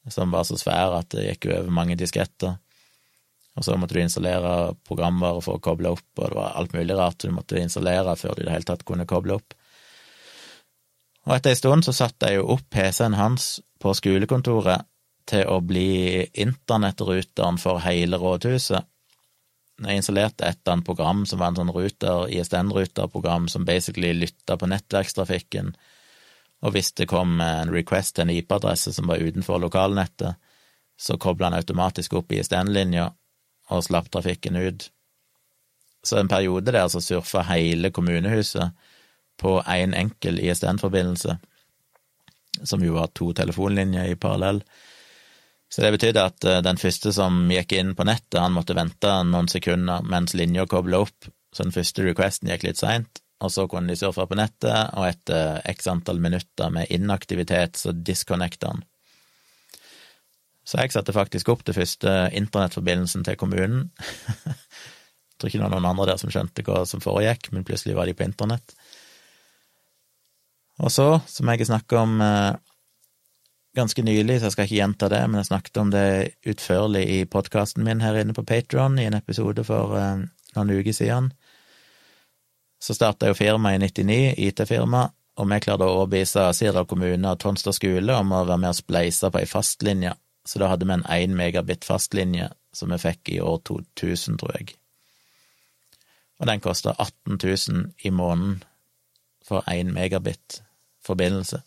[0.08, 2.56] som var så svær at det gikk over mange disketter.
[3.58, 6.94] Og så måtte du installere programvare for å koble opp, og det var alt mulig
[6.94, 9.56] rart du måtte installere før du i det hele tatt kunne koble opp.
[11.26, 14.86] Og etter ei stund så satte jeg jo opp PC-en hans på skolekontoret
[15.28, 18.86] til å bli internettruteren for hele rådhuset.
[19.82, 24.56] Jeg installerte et eller annet program som var en sånn ruter, ISDN-ruterprogram som basically lytta
[24.58, 25.74] på nettverkstrafikken,
[26.66, 30.38] og hvis det kom en request til en IP-adresse som var utenfor lokalnettet,
[30.98, 33.12] så kobla han automatisk opp ISDN-linja
[33.68, 34.88] og slapp trafikken ut.
[36.02, 38.70] Så en periode der så surfa hele kommunehuset
[39.38, 41.38] på én en enkel ISDN-forbindelse,
[42.64, 44.62] som jo var to telefonlinjer i parallell.
[45.70, 49.12] Så det betydde at eh, den første som gikk inn på nettet, han måtte vente
[49.28, 53.68] noen sekunder mens linja kobla opp, så den første requesten gikk litt seint, og så
[53.70, 58.82] kunne de surfe på nettet, og etter x antall minutter med inaktivitet så disconnecta han.
[60.68, 63.86] Så jeg satte faktisk opp den første internettforbindelsen til kommunen.
[64.44, 67.96] jeg tror ikke det var noen andre der som skjønte hva som foregikk, men plutselig
[67.96, 68.74] var de på internett.
[70.78, 72.52] Og så, som jeg har snakka om eh,
[73.78, 76.06] ganske nylig, så jeg skal ikke gjenta det, men jeg snakket om det
[76.52, 80.94] utførlig i podkasten min her inne på Patron i en episode for eh, noen uker
[80.94, 81.32] siden.
[82.78, 84.20] Så starta jo firmaet i 99,
[84.50, 85.08] IT-firma,
[85.38, 88.78] og vi klarte å overbevise Sirdal kommune og Tonstad skole om å være med og
[88.78, 90.12] spleise på ei fastlinje,
[90.48, 94.54] så da hadde vi en 1 megabit fastlinje som vi fikk i år 2000, tror
[94.56, 94.76] jeg.
[96.40, 98.62] Og den kosta 18 000 i måneden
[99.44, 100.62] for 1 megabit
[101.04, 101.60] forbindelse.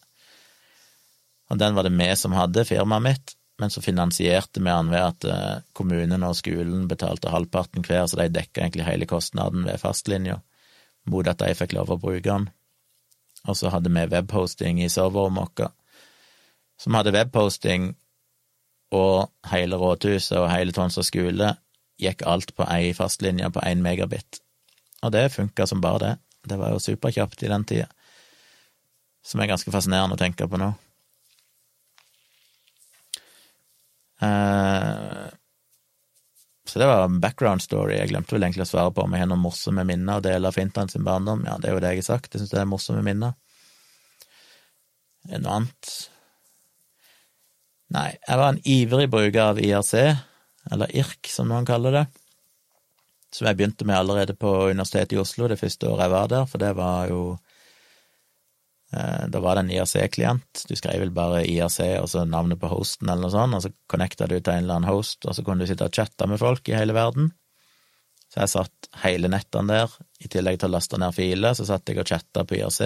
[1.52, 5.03] Og den var det vi som hadde, firmaet mitt, men så finansierte vi den ved
[5.03, 9.78] at eh, kommunen og skolen betalte halvparten hver, så de dekka egentlig hele kostnaden ved
[9.82, 10.40] fastlinja,
[11.06, 12.49] mot at de fikk lov å bruke den.
[13.45, 15.78] Og så hadde vi webhosting i serverrommet vårt,
[16.82, 17.91] som hadde webhosting,
[18.92, 21.54] og hele rådhuset og hele Tonsa skole
[22.02, 24.42] gikk alt på ei fastlinje på én megabit.
[25.06, 26.14] Og det funka som bare det.
[26.50, 27.88] Det var jo superkjapt i den tida,
[29.26, 30.72] som er ganske fascinerende å tenke på nå.
[34.26, 35.28] Eh,
[36.66, 37.98] så det var en background story.
[37.98, 40.50] Jeg glemte vel egentlig å svare på om jeg har noen morsomme minner og dele
[40.50, 41.46] av Fintan sin barndom.
[41.46, 42.34] Ja, det er jo det jeg har sagt.
[42.34, 43.38] Jeg syns det er morsomme minner.
[45.30, 45.94] Er det noe annet?
[47.92, 49.94] Nei, jeg var en ivrig bruker av IRC,
[50.72, 52.04] eller IRK som noen kaller det,
[53.36, 56.46] som jeg begynte med allerede på Universitetet i Oslo det første året jeg var der,
[56.48, 57.22] for det var jo
[58.96, 60.64] eh, Da var det en IRC-klient.
[60.68, 63.74] Du skrev vel bare IRC og så navnet på hosten eller noe sånt, og så
[63.92, 66.40] connecta du til en eller annen host, og så kunne du sitte og chatte med
[66.40, 67.32] folk i hele verden.
[68.32, 71.92] Så jeg satt hele nettene der, i tillegg til å laste ned filer, så satt
[71.92, 72.86] jeg og chatta på IRC.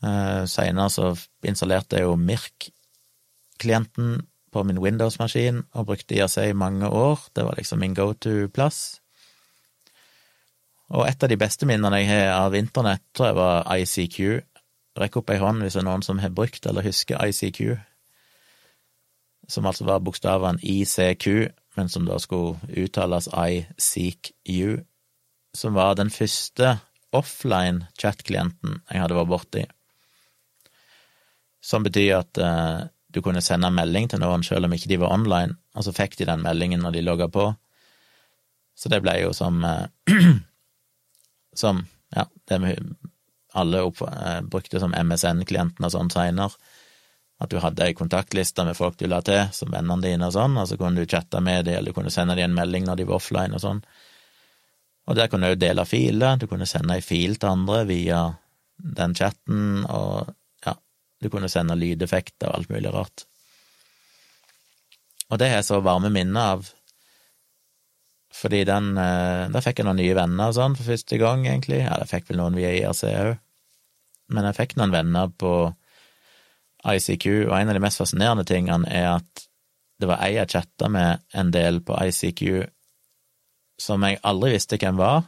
[0.00, 1.12] Uh, Seinere så
[1.44, 7.20] installerte jeg jo Mirk-klienten på min Windows-maskin og brukte IRC i mange år.
[7.36, 9.00] Det var liksom min go to-plass.
[10.90, 14.18] Og et av de beste minnene jeg har av internett, tror jeg var ICQ.
[14.98, 17.78] Rekk opp ei hånd hvis det er noen som har brukt eller husker ICQ,
[19.50, 21.26] som altså var bokstavene ICQ,
[21.78, 24.82] men som da skulle uttales ICQ,
[25.54, 26.80] som var den første
[27.14, 29.64] offline chat-klienten jeg hadde vært borti.
[31.60, 35.00] Som betyr at uh, du kunne sende en melding til noen selv om ikke de
[35.02, 37.50] var online, og så fikk de den meldingen når de logga på.
[38.78, 39.86] Så det ble jo som uh,
[41.60, 41.80] Som,
[42.14, 42.76] ja, det vi
[43.58, 46.54] alle opp, uh, brukte som MSN-klienten og sånn seinere.
[47.42, 50.54] At du hadde ei kontaktliste med folk du la til, som vennene dine og sånn,
[50.60, 53.00] og så kunne du chatte med dem, eller du kunne sende dem en melding når
[53.00, 53.80] de var offline og sånn.
[55.08, 58.20] Og der kunne du dele filer, du kunne sende ei fil til andre via
[59.00, 60.30] den chatten, og
[61.20, 63.24] du kunne sende lydeffekter og alt mulig rart.
[65.30, 66.70] Og det har jeg så varme minner av,
[68.34, 71.80] fordi den eh, Da fikk jeg noen nye venner og sånn for første gang, egentlig.
[71.82, 73.32] Ja, jeg fikk vel noen via IRC òg,
[74.30, 75.52] men jeg fikk noen venner på
[76.86, 79.46] ICQ, og en av de mest fascinerende tingene er at
[80.00, 82.70] det var ei jeg chatta med en del på ICQ
[83.80, 85.26] som jeg aldri visste hvem var,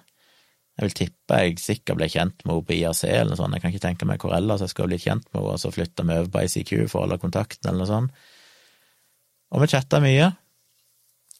[0.78, 3.64] jeg vil tippe jeg sikkert ble kjent med henne på IRC eller noe sånt, jeg
[3.64, 6.06] kan ikke tenke meg hvor ellers jeg skal bli kjent med henne, og så flytta
[6.08, 8.22] vi over på ICQ for å holde kontakten eller noe sånt.
[9.52, 10.30] Og vi chatta mye,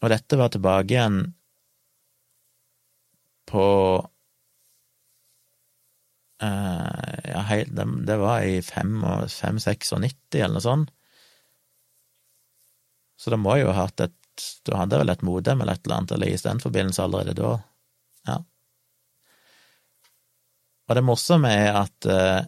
[0.03, 1.21] og dette var tilbake igjen
[3.49, 3.67] på
[6.43, 10.93] uh, Ja, det, det, var i 5-96 eller noe sånt.
[13.17, 14.19] Så det må jo ha hatt et
[14.67, 17.53] Du hadde vel et modem eller et eller annet, eller i den forbindelse allerede da.
[18.27, 18.39] Ja.
[20.93, 22.43] Og det morsomme er at eh,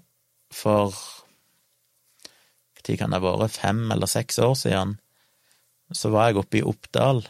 [0.53, 0.93] for
[2.77, 3.57] Når kan det ha vært?
[3.57, 4.91] Fem eller seks år siden,
[5.89, 7.23] så var jeg oppe i Oppdal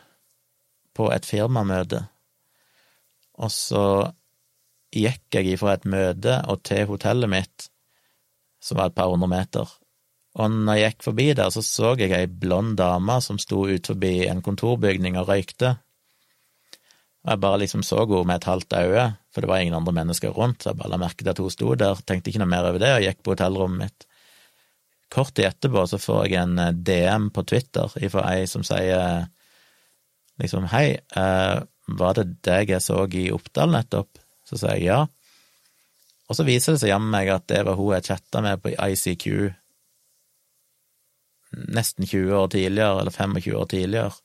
[0.99, 2.01] på et firmamøte,
[3.39, 3.85] og så
[4.95, 7.69] gikk jeg ifra et møte og til hotellet mitt,
[8.59, 9.71] som var et par hundre meter.
[10.35, 13.95] Og når jeg gikk forbi der, så så jeg ei blond dame som sto ut
[13.95, 15.77] forbi en kontorbygning og røykte.
[17.25, 19.95] Og jeg bare liksom så henne med et halvt øye, for det var ingen andre
[19.97, 22.51] mennesker rundt, så jeg bare la merke til at hun sto der, tenkte ikke noe
[22.53, 24.07] mer over det, og gikk på hotellrommet mitt.
[25.15, 29.29] Kort tid etterpå så får jeg en eh, DM på Twitter ifra ei som sier
[30.43, 34.21] liksom hei, eh, var det deg jeg så i Oppdal nettopp?
[34.45, 35.03] Så sier jeg ja.
[36.29, 38.73] Og så viser det seg jammen meg at det var hun jeg chatta med på
[38.73, 39.27] ICQ
[41.71, 44.24] nesten 20 år tidligere, eller 25 år tidligere.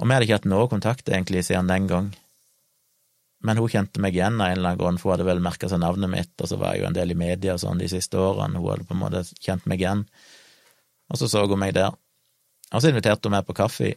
[0.00, 2.12] Og vi hadde ikke hatt noe kontakt egentlig siden den gang.
[3.44, 5.68] Men hun kjente meg igjen av en eller annen grunn, for hun hadde vel merka
[5.68, 7.90] seg navnet mitt, og så var jeg jo en del i media og sånn de
[7.92, 10.06] siste årene, hun hadde på en måte kjent meg igjen.
[11.12, 11.92] Og så så hun meg der.
[12.72, 13.92] Og så inviterte hun meg på kaffe,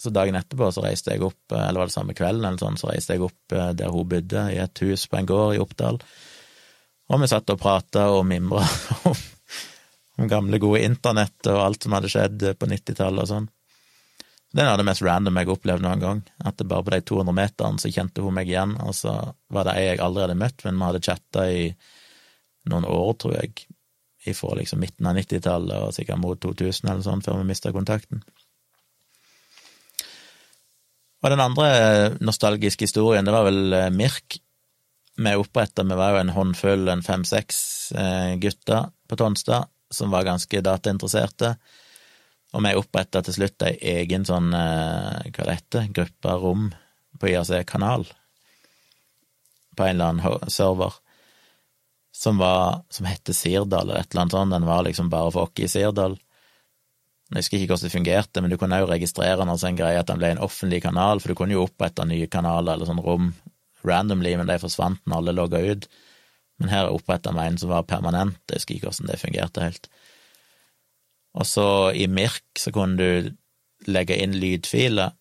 [0.00, 2.90] så dagen etterpå så reiste jeg opp, eller var det samme kvelden eller sånn, så
[2.90, 6.00] reiste jeg opp eh, der hun bodde, i et hus på en gård i Oppdal,
[7.10, 8.62] og vi satt og prata og mimra
[9.10, 9.18] om,
[10.18, 13.50] om gamle, gode internett og alt som hadde skjedd på nittitallet og sånn.
[14.54, 16.20] Det er noe av det mest random jeg har opplevd noen gang.
[16.46, 19.16] At det bare på de 200 meterne så kjente hun meg igjen, og så
[19.50, 21.64] var det ei jeg aldri hadde møtt, men vi hadde chatta i
[22.70, 23.66] noen år, tror jeg,
[24.30, 28.22] ifra liksom midten av 90-tallet og sikkert mot 2000 eller sånn, før vi mista kontakten.
[31.24, 31.68] Og den andre
[32.22, 34.38] nostalgiske historien, det var vel eh, Mirk.
[35.14, 37.58] Vi oppretta, vi var jo en håndfull, en fem-seks
[37.96, 41.56] eh, gutter på Tonstad, som var ganske datainteresserte.
[42.54, 46.68] Og vi oppretta til slutt ei egen sånn, eh, hva det heter, gruppe rom
[47.18, 48.06] på IRC-kanal,
[49.74, 50.94] på en eller annen server,
[52.14, 55.48] som var, som hette Sirdal eller et eller annet sånt, den var liksom bare for
[55.48, 56.14] oss i Sirdal.
[57.32, 59.98] Jeg husker ikke hvordan det fungerte, men du kunne jo registrere den altså en greie
[59.98, 63.02] at den ble en offentlig kanal, for du kunne jo opprette nye kanaler eller sånn
[63.02, 63.32] rom
[63.84, 65.88] randomly, men de forsvant når alle logga ut.
[66.62, 69.90] Men her oppretta vi en som var permanent, jeg husker ikke hvordan det fungerte helt.
[71.34, 71.66] Og så
[71.98, 73.34] i Mirk så kunne du
[73.90, 75.12] legge inn lydfiler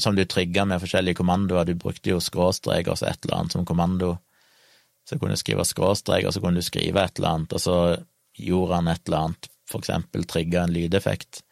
[0.00, 1.64] som du trigga med forskjellige kommandoer.
[1.64, 4.16] Du brukte jo skråstrek og så et eller annet som kommando.
[5.08, 7.76] Så kunne du skrive skråstrek, og så kunne du skrive et eller annet, og så
[8.36, 11.44] gjorde han et eller annet, for eksempel trigga en lydeffekt.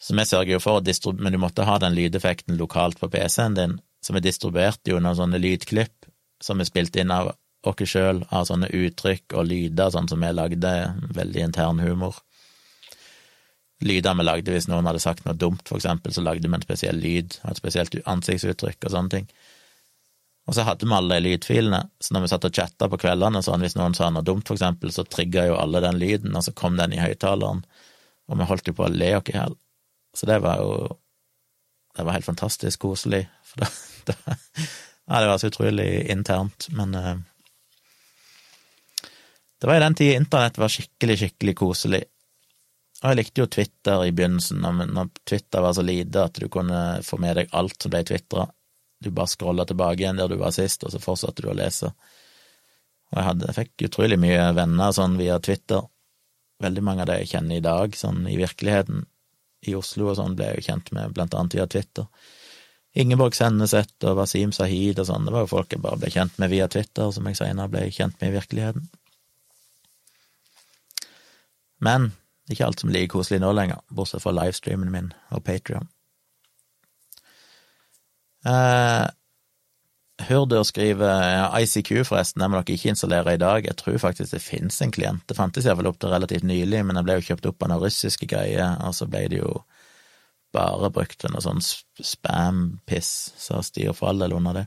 [0.00, 3.10] Så vi sørger jo for å distribuere, men du måtte ha den lydeffekten lokalt på
[3.12, 6.08] PC-en din, så vi distribuerte jo noen sånne lydklipp
[6.40, 7.34] som vi spilte inn av
[7.68, 10.72] oss sjøl, av sånne uttrykk og lyder, sånn som vi lagde,
[11.12, 12.16] veldig intern humor.
[13.80, 16.66] Lyder vi lagde hvis noen hadde sagt noe dumt, for eksempel, så lagde vi en
[16.66, 19.30] spesiell lyd, et spesielt ansiktsuttrykk og sånne ting.
[20.48, 23.42] Og så hadde vi alle de lydfilene, så når vi satt og chatta på kveldene,
[23.44, 26.44] sånn hvis noen sa noe dumt, for eksempel, så trigga jo alle den lyden, og
[26.44, 27.62] så kom den i høyttaleren,
[28.30, 29.56] og vi holdt jo på å le oss i hjel.
[30.16, 30.98] Så det var jo
[31.96, 33.68] Det var helt fantastisk koselig, for da
[35.10, 37.16] Ja, det var så utrolig internt, men uh,
[39.58, 42.04] Det var i den tida internett var skikkelig, skikkelig koselig.
[43.00, 46.80] Og jeg likte jo Twitter i begynnelsen, når Twitter var så lite at du kunne
[47.04, 48.44] få med deg alt som ble tvitra.
[49.00, 51.94] Du bare scrolla tilbake igjen der du var sist, og så fortsatte du å lese.
[53.10, 55.80] Og jeg, hadde, jeg fikk utrolig mye venner sånn via Twitter.
[56.60, 59.06] Veldig mange av de jeg kjenner i dag, sånn i virkeligheten.
[59.64, 62.06] I Oslo og sånn ble jeg jo kjent med, blant annet via Twitter.
[63.00, 66.36] Ingeborg Senneset og Wasim Sahid og sånn, det var jo folk jeg bare ble kjent
[66.42, 68.88] med via Twitter, som jeg seinere ble kjent med i virkeligheten.
[71.80, 72.10] Men
[72.50, 75.88] ikke alt som er like koselig nå lenger, bortsett fra livestreamen min og Patrion.
[78.46, 79.06] Eh,
[80.28, 83.66] Hurdur skriver ICQ, forresten, jeg må dere ikke installere i dag.
[83.66, 85.24] Jeg tror faktisk det finnes en klient.
[85.28, 87.84] Det fantes iallfall opp til relativt nylig, men den ble jo kjøpt opp av noen
[87.86, 89.62] russiske greier, og så ble det jo
[90.52, 94.66] bare brukt til noe sånn spam-piss, så styr for all del under det.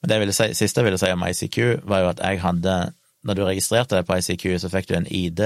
[0.00, 1.58] Men det jeg ville si, siste jeg ville si om ICQ,
[1.88, 2.76] var jo at jeg hadde
[3.24, 5.40] Når du registrerte deg på ICQ, så fikk du en ID,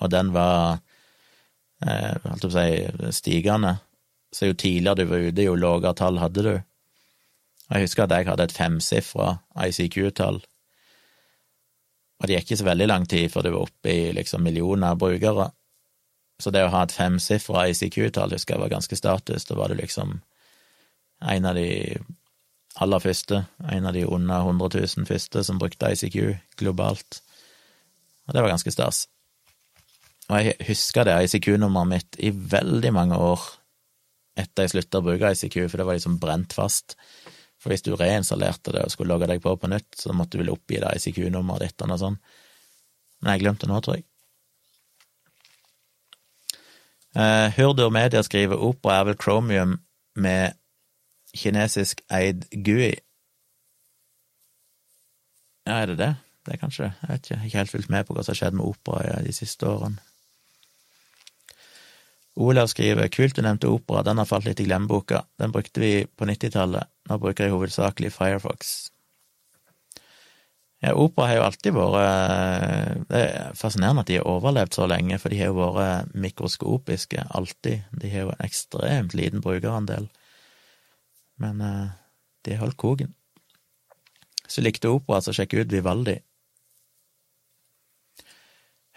[0.00, 0.80] og den var
[1.84, 3.76] eh, holdt på å si stigende.
[4.32, 6.54] Så jo tidligere du var ute, jo lavere tall hadde du.
[7.72, 9.34] Jeg husker at jeg hadde et femsifra
[9.68, 10.40] ICQ-tall,
[12.22, 14.94] og det gikk ikke så veldig lang tid før du var oppe i liksom millioner
[14.94, 15.48] av brukere.
[16.38, 19.46] Så det å ha et femsifra ICQ-tall husker jeg var ganske status.
[19.48, 20.20] Da var du liksom
[21.32, 21.98] en av de
[22.82, 26.16] aller første, en av de under 100 000 første som brukte ICQ
[26.62, 27.20] globalt.
[28.28, 29.08] Og det var ganske stas.
[30.32, 33.42] Og jeg husker det ICQ-nummeret mitt i veldig mange år
[34.40, 36.96] etter jeg slutta å bruke ICQ, for det var liksom brent fast.
[37.60, 40.42] For hvis du reinstallerte det og skulle logge deg på på nytt, så måtte du
[40.42, 42.32] vel oppgi det ICQ-nummeret ditt og sånt.
[43.20, 44.06] Men jeg glemte nå, tror jeg.
[47.12, 49.76] Uh, Hurdur Media skriver Opera er vel Chromium
[50.16, 50.56] med
[51.36, 52.94] kinesisk eid GUI.
[55.68, 56.14] Ja, er det det?
[56.42, 58.32] Det er kanskje Jeg vet ikke, jeg har ikke helt fulgt med på hva som
[58.32, 60.00] har skjedd med opera de siste årene.
[62.34, 65.92] Olav skriver kult du nevnte opera, den har falt litt i glemmeboka, den brukte vi
[66.06, 68.72] på 90-tallet, nå bruker jeg hovedsakelig Firefox.
[70.82, 75.18] Ja, opera har jo alltid vært Det er fascinerende at de har overlevd så lenge,
[75.22, 77.84] for de har jo vært mikroskopiske, alltid.
[78.00, 80.08] De har jo en ekstremt liten brukerandel,
[81.38, 81.94] men eh,
[82.42, 83.14] de har holdt koken.
[84.52, 86.18] Du likte opera, så sjekk ut Vivaldi.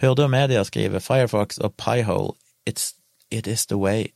[0.02, 2.34] Hørte Media skriver Firefox og Piehole,
[2.66, 2.96] it's
[3.32, 4.12] It is the way.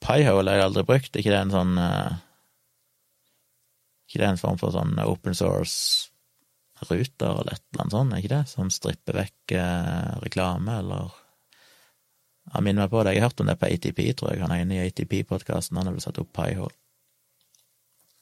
[0.00, 2.12] Piehole har jeg aldri brukt, ikke det en sånn uh,
[4.08, 8.44] Ikke det en form for sånn open source-ruter eller et eller annet sånt, ikke det?
[8.50, 11.16] Som stripper vekk uh, reklame, eller
[12.50, 14.42] Jeg minner meg på det, jeg har hørt om det på ATP, tror jeg.
[14.42, 16.72] Han er inne i ATP-podkasten, han har vel satt opp Piehole.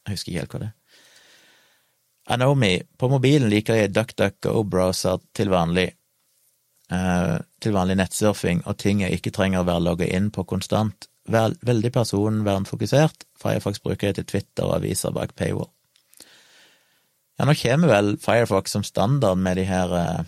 [0.08, 1.06] Jeg husker ikke helt hva det er.
[2.28, 5.86] Anomi, på mobilen liker jeg DuckDuck og Browser til vanlig.
[6.88, 11.08] Uh, til vanlig nettsurfing og ting jeg ikke trenger å være logga inn på konstant.
[11.28, 13.26] Veldig personvernfokusert.
[13.36, 15.68] Firefox bruker jeg til Twitter og aviser bak paywall.
[17.36, 20.22] Ja, nå kommer vel Firefox som standard med de her uh,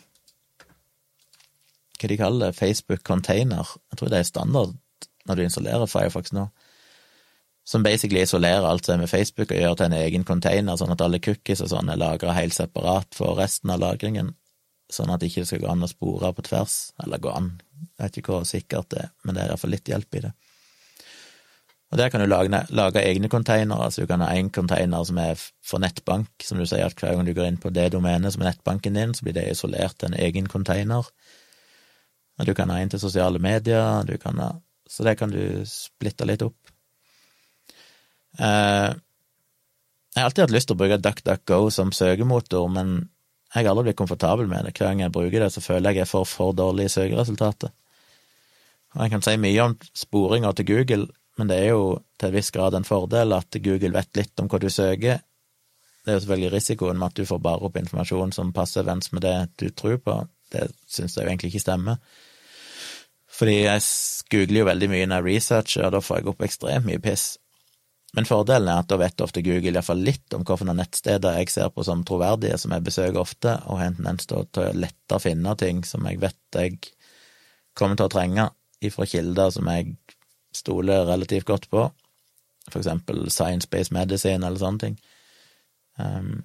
[1.96, 2.58] Hva de kaller det?
[2.58, 3.72] Facebook Container.
[3.90, 4.76] Jeg tror det er standard
[5.24, 6.50] når du installerer Firefox nå.
[7.64, 10.92] Som basically isolerer alt som er med Facebook og gjør til en egen container, sånn
[10.92, 14.34] at alle cookies og sånn er lagra helt separat for resten av lagringen
[14.92, 16.76] sånn at det ikke skal gå an å spore på tvers.
[17.04, 17.50] Eller gå an,
[17.80, 20.32] jeg vet ikke hvor sikkert det er, men det er iallfall litt hjelp i det.
[21.90, 25.18] Og der kan du lage, lage egne containere, altså du kan ha én container som
[25.18, 25.34] er
[25.66, 28.44] for nettbank, som du sier at hver gang du går inn på det domenet som
[28.44, 31.08] er nettbanken din, så blir det isolert til en egen container.
[32.38, 34.52] Og du kan ha en til sosiale medier, du kan ha
[34.90, 36.70] Så det kan du splitte litt opp.
[38.38, 38.90] Eh,
[40.10, 43.08] jeg har alltid hatt lyst til å bruke DuckDuckGo som søkemotor, men
[43.54, 44.76] jeg har aldri blitt komfortabel med det.
[44.78, 47.72] Hver gang jeg bruker det, så føler jeg jeg får for dårlige søkeresultater.
[48.94, 51.08] Og jeg kan si mye om sporinga til Google,
[51.38, 51.82] men det er jo
[52.18, 55.22] til en viss grad en fordel at Google vet litt om hva du søker.
[56.04, 59.12] Det er jo selvfølgelig risikoen med at du får bare opp informasjon som passer overens
[59.12, 60.16] med det du tror på.
[60.50, 62.00] Det syns jeg jo egentlig ikke stemmer.
[63.30, 63.82] Fordi jeg
[64.30, 67.26] googler jo veldig mye når jeg researcher, og da får jeg opp ekstremt mye piss.
[68.16, 71.70] Men fordelen er at da vet ofte Google iallfall litt om hvilke nettsteder jeg ser
[71.70, 75.22] på som troverdige, som jeg besøker ofte, og har en tendens til å lette å
[75.22, 76.80] finne ting som jeg vet jeg
[77.78, 78.48] kommer til å trenge
[78.82, 79.94] ifra kilder som jeg
[80.56, 81.86] stoler relativt godt på,
[82.66, 84.98] for eksempel Science-Based Medicine eller sånne ting.
[86.00, 86.40] Um,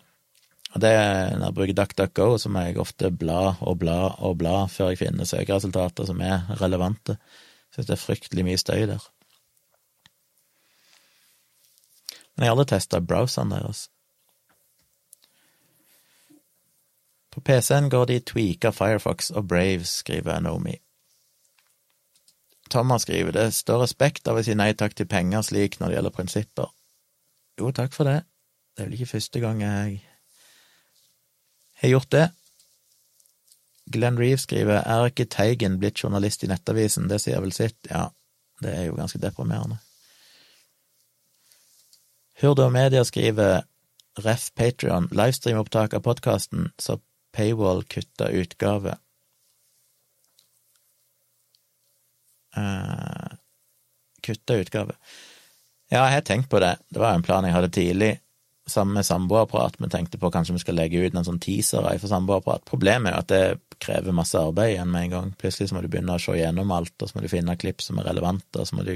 [0.75, 0.91] og det,
[1.39, 5.05] når jeg bruker DuckDuckGo, så må jeg ofte bla og bla og bla før jeg
[5.05, 7.15] finner søkeresultater som er relevante.
[7.15, 9.05] Jeg synes det er fryktelig mye støy der.
[12.35, 13.87] Men jeg har aldri testa browseren deres.
[17.35, 20.77] På PC-en går de tweaka Firefox og Brave, skriver Nomi.
[22.69, 25.97] Thomas skriver det står respekt av å si nei takk til penger slik når det
[25.97, 26.71] gjelder prinsipper.
[27.59, 28.23] Jo, takk for det.
[28.75, 29.99] Det er vel ikke første gang jeg
[31.81, 32.25] har gjort det.
[33.93, 37.77] Glenn Reeve skriver er ikke Teigen blitt journalist i Nettavisen, det sier vel sitt.
[37.91, 38.07] Ja,
[38.63, 39.77] det er jo ganske deprimerende.
[42.41, 43.63] Hurda Media skriver
[44.19, 46.99] ref Patrion, livestreamopptak av podkasten, så
[47.35, 48.95] Paywall kutta utgave.
[52.57, 53.35] Uh,
[54.23, 54.95] kutta utgave.
[55.89, 56.77] Ja, jeg har tenkt på det.
[56.89, 58.13] Det var en plan jeg hadde tidlig.
[58.67, 59.75] Sammen med samboerprat.
[59.77, 62.63] Vi tenkte på kanskje vi skal legge ut en sånn teaser for samboerprat.
[62.65, 65.29] Problemet er jo at det krever masse arbeid igjen med en gang.
[65.37, 67.83] Plutselig så må du begynne å se gjennom alt, og så må du finne klipp
[67.85, 68.95] som er relevante, og så må du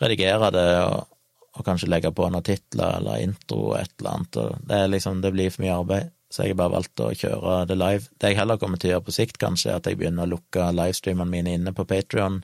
[0.00, 1.19] redigere det, og,
[1.60, 4.40] og kanskje legge på noen titler eller intro og et eller annet.
[4.70, 7.76] Det, liksom, det blir for mye arbeid, så jeg har bare valgt å kjøre det
[7.78, 8.08] live.
[8.16, 10.34] Det jeg heller kommer til å gjøre på sikt, kanskje, er at jeg begynner å
[10.34, 12.42] lukke livestreamene mine inne på Patrion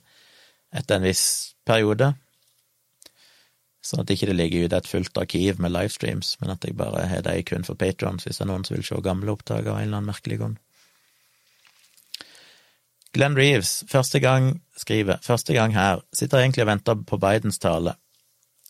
[0.76, 1.26] etter en viss
[1.66, 2.12] periode
[3.86, 7.06] sånn at ikke det ligger ute et fullt arkiv med livestreams, men at jeg bare
[7.10, 9.76] har de kun for patrons hvis det er noen som vil se gamle opptak av
[9.76, 10.56] en eller annen merkelig grunn.
[13.16, 17.94] Glenn Reeves, første gang, skriver, første gang her, sitter egentlig og venter på Bidens tale.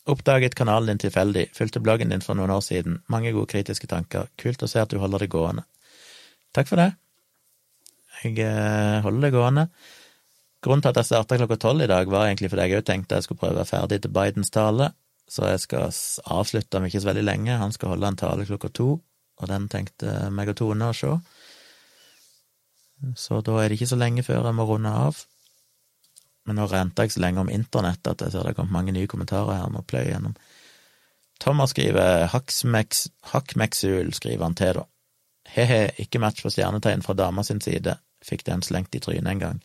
[0.07, 4.29] Oppdaget kanalen din tilfeldig, fulgte bloggen din for noen år siden, mange gode kritiske tanker,
[4.39, 5.65] kult å se at du holder det gående.
[6.55, 6.91] Takk for det.
[8.23, 9.67] Jeg eh, holder det gående.
[10.63, 13.19] Grunnen til at jeg starta klokka tolv i dag, var egentlig fordi jeg òg tenkte
[13.19, 14.89] jeg skulle prøve å være ferdig til Bidens tale,
[15.27, 15.91] så jeg skal
[16.39, 17.59] avslutte om ikke så veldig lenge.
[17.59, 18.89] Han skal holde en tale klokka to,
[19.37, 21.11] og den tenkte meg og Tone å se.
[23.19, 25.19] Så da er det ikke så lenge før jeg må runde av.
[26.47, 28.93] Men nå renta jeg så lenge om internett at jeg ser det har kommet mange
[28.95, 29.71] nye kommentarer her.
[29.73, 30.37] Må pløye gjennom.
[31.43, 34.87] Thomas skriver Hakkmeksul, skriver han til, da.
[35.47, 37.97] He-he, ikke match for stjernetegn fra dama sin side.
[38.25, 39.61] Fikk den slengt i trynet en gang.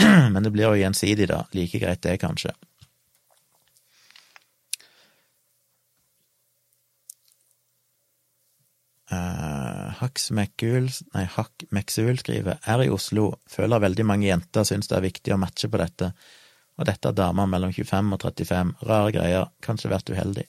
[0.32, 1.44] Men det blir jo gjensidig, da.
[1.56, 2.56] Like greit det, kanskje.
[9.10, 9.59] Uh,
[9.98, 11.24] Haks McGul, nei,
[12.20, 15.80] skriver er i Oslo, føler veldig mange jenter syns det er viktig å matche på
[15.80, 16.12] dette,
[16.78, 20.46] og dette er damer mellom 25 og 35, rare greier, kanskje vært uheldig.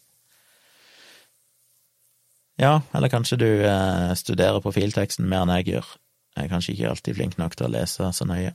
[2.62, 5.94] Ja, eller kanskje du eh, studerer profilteksten mer enn jeg gjør.
[6.38, 8.54] Jeg er kanskje ikke alltid flink nok til å lese så nøye.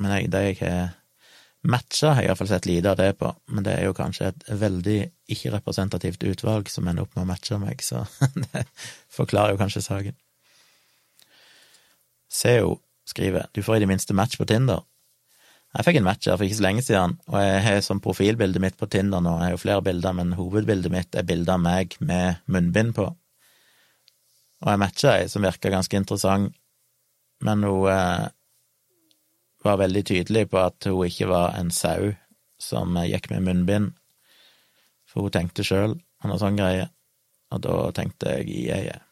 [0.00, 0.94] Men jeg, det jeg har
[1.64, 4.42] Matcha har jeg iallfall sett lite av det på, men det er jo kanskje et
[4.60, 4.98] veldig
[5.32, 8.02] ikke-representativt utvalg som ender opp med å matche meg, så
[8.44, 8.66] det
[9.12, 10.18] forklarer jo kanskje saken.
[12.28, 12.76] Seo
[13.08, 14.84] skriver du får i det minste match på Tinder.
[15.74, 18.62] Jeg fikk en match her for ikke så lenge siden, og jeg har som profilbildet
[18.62, 21.64] mitt på Tinder nå, jeg har jo flere bilder, men hovedbildet mitt er bilde av
[21.64, 23.08] meg med munnbind på.
[24.64, 26.54] Og jeg matcha ei som virka ganske interessant,
[27.44, 28.28] men hun eh,
[29.64, 32.12] var veldig tydelig på at hun ikke var en sau
[32.60, 33.94] som gikk med munnbind,
[35.08, 36.88] for hun tenkte sjøl noe sånn greie,
[37.52, 39.02] og da tenkte jeg jeg er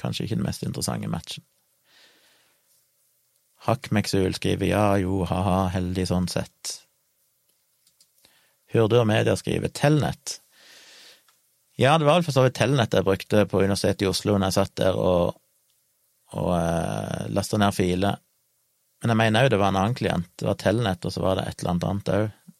[0.00, 1.44] kanskje ikke den mest interessante matchen.
[3.62, 6.72] Hakmeksul skriver ja, jo, ha-ha, heldig sånn sett.
[8.74, 10.40] Og Media skriver Telnett.
[11.78, 14.50] Ja, det var vel for så vidt Telnett jeg brukte på Universitetet i Oslo når
[14.50, 15.36] jeg satt der og,
[16.34, 18.18] og eh, lasta ned filer
[19.02, 20.30] men jeg mener òg det var en annen klient.
[20.38, 22.56] Det var Telnett, og så var det et eller annet annet òg,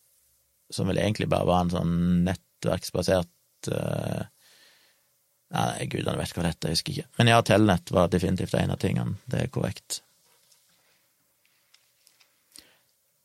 [0.75, 1.97] som vel egentlig bare var en sånn
[2.27, 4.23] nettverksbasert uh,
[5.53, 7.11] Nei, gudene vet hva dette er, jeg husker ikke.
[7.19, 9.19] Men ja, Telnett var definitivt en av tingene.
[9.29, 9.99] Det er korrekt.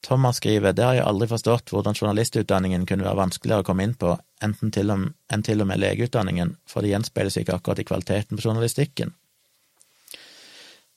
[0.03, 3.95] Thomas skriver det har jeg aldri forstått hvordan journalistutdanningen kunne være vanskeligere å komme inn
[3.99, 4.13] på
[4.43, 9.15] enn til og med legeutdanningen, for det gjenspeiles ikke akkurat i kvaliteten på journalistikken.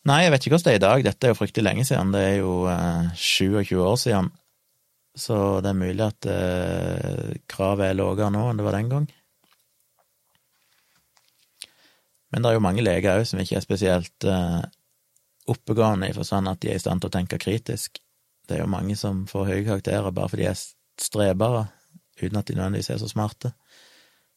[0.09, 2.13] Nei, jeg vet ikke hvordan det er i dag, dette er jo fryktelig lenge siden,
[2.15, 4.31] det er jo eh, 27 år siden,
[5.13, 9.09] så det er mulig at eh, kravet er lavere nå enn det var den gang.
[12.31, 14.63] Men det er jo mange leger òg som ikke er spesielt eh,
[15.53, 18.01] oppegående i forstand at de er i stand til å tenke kritisk.
[18.49, 20.63] Det er jo mange som får høye karakterer bare fordi de er
[21.01, 21.67] strebere,
[22.23, 23.53] uten at de nødvendigvis er så smarte.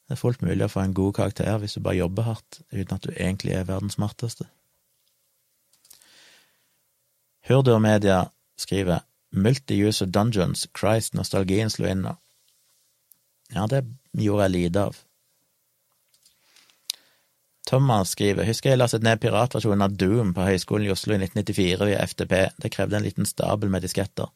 [0.04, 2.98] Det er fullt mulig å få en god karakter hvis du bare jobber hardt, uten
[2.98, 4.50] at du egentlig er verdens smarteste.
[7.48, 9.04] Hurdur Media skriver
[9.34, 12.14] Multi-user dungeons, Christ, nostalgien slo inn nå.
[13.54, 13.84] Ja, det
[14.14, 15.00] gjorde jeg lite av.
[17.68, 21.90] Thomas skriver Husker jeg lastet ned piratversjonen av Doom på Høgskolen i Oslo i 1994
[21.90, 22.34] via FTP.
[22.62, 24.30] Det krevde en liten stabel med disketter.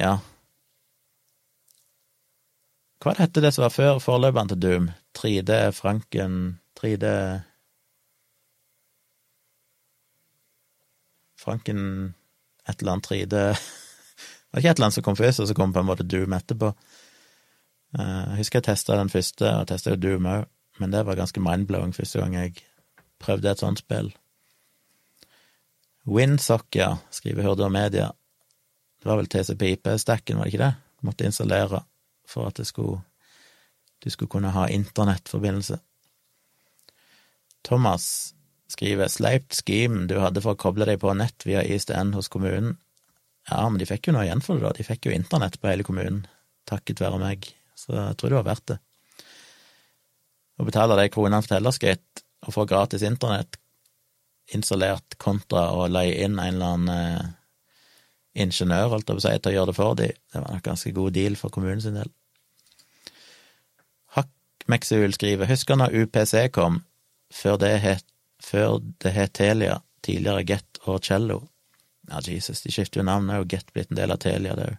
[0.00, 0.16] Ja.
[3.02, 4.90] Hva het det som var før forløperen til Doom?
[5.18, 6.36] 3D Franken
[6.78, 7.06] 3D
[11.42, 11.84] Franken
[12.68, 13.46] et eller annet 3D Det
[14.52, 16.34] var ikke et eller annet som kom først, og så kom på en måte Doom
[16.36, 16.72] etterpå.
[17.98, 20.48] Eh, jeg husker jeg testa den første, og testa jo Doom òg,
[20.80, 22.66] men det var ganske mindblowing første gang jeg
[23.22, 24.12] prøvde et sånt spill.
[26.08, 28.10] Windsock, ja, skriver Hurdur Media.
[29.02, 30.74] Det var vel TCPIP-stacken, var det ikke det?
[30.98, 31.82] Du måtte installere
[32.28, 33.00] for at skulle,
[34.02, 35.78] du skulle kunne ha internettforbindelse.
[37.62, 38.34] Thomas
[38.72, 42.78] skriver sleipt scheme du hadde for å koble deg på nett via ISDN hos kommunen.
[43.50, 44.72] Ja, men de fikk jo noe igjen for det, da.
[44.78, 46.24] De fikk jo internett på hele kommunen,
[46.68, 48.78] takket være meg, så jeg tror det var verdt det.
[50.60, 53.58] Å betale de kronene for tellerskate og få gratis internett
[54.54, 57.30] installert kontra å leie inn en eller annen eh,
[58.44, 60.64] ingeniør, holdt jeg på å si, til å gjøre det for dem, det var en
[60.64, 62.10] ganske god deal for kommunen sin del.
[64.16, 66.82] Hakk Mexihul skriver, husker når UPC kom,
[67.32, 68.06] før det het
[68.42, 71.40] før det het Telia, tidligere Get og Cello.
[72.10, 74.72] Ja, Jesus, de skifter jo navn, er jo Get blitt en del av Telia, det
[74.72, 74.78] òg.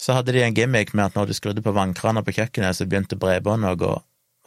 [0.00, 2.86] Så hadde de en gimmick med at når du skrudde på vannkrana på kjøkkenet, så
[2.88, 3.90] begynte bredbåndet å gå.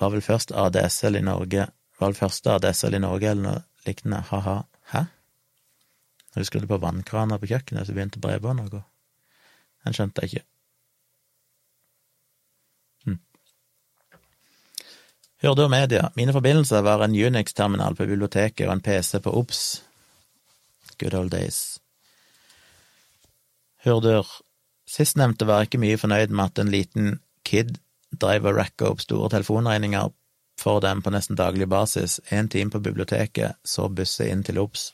[0.02, 1.68] Var vel først ADSL i Norge,
[2.00, 4.56] var vel første ADSL i Norge, eller noe lignende, ha-ha,
[4.96, 5.04] hæ?
[6.34, 8.82] Når du skrudde på vannkrana på kjøkkenet, så begynte bredbåndet å gå.
[9.86, 10.46] Den skjønte jeg ikke.
[15.44, 16.10] Hørte media.
[16.16, 19.84] Mine forbindelser var en Unix-terminal på biblioteket og en PC på OBS.
[21.00, 21.80] Good old days.
[23.84, 24.28] Hurdur.
[24.88, 27.10] Sistnevnte var ikke mye fornøyd med at en liten
[27.44, 27.74] kid
[28.22, 30.14] drev og racka opp store telefonregninger
[30.62, 34.94] for dem på nesten daglig basis, én time på biblioteket, så busse inn til OBS.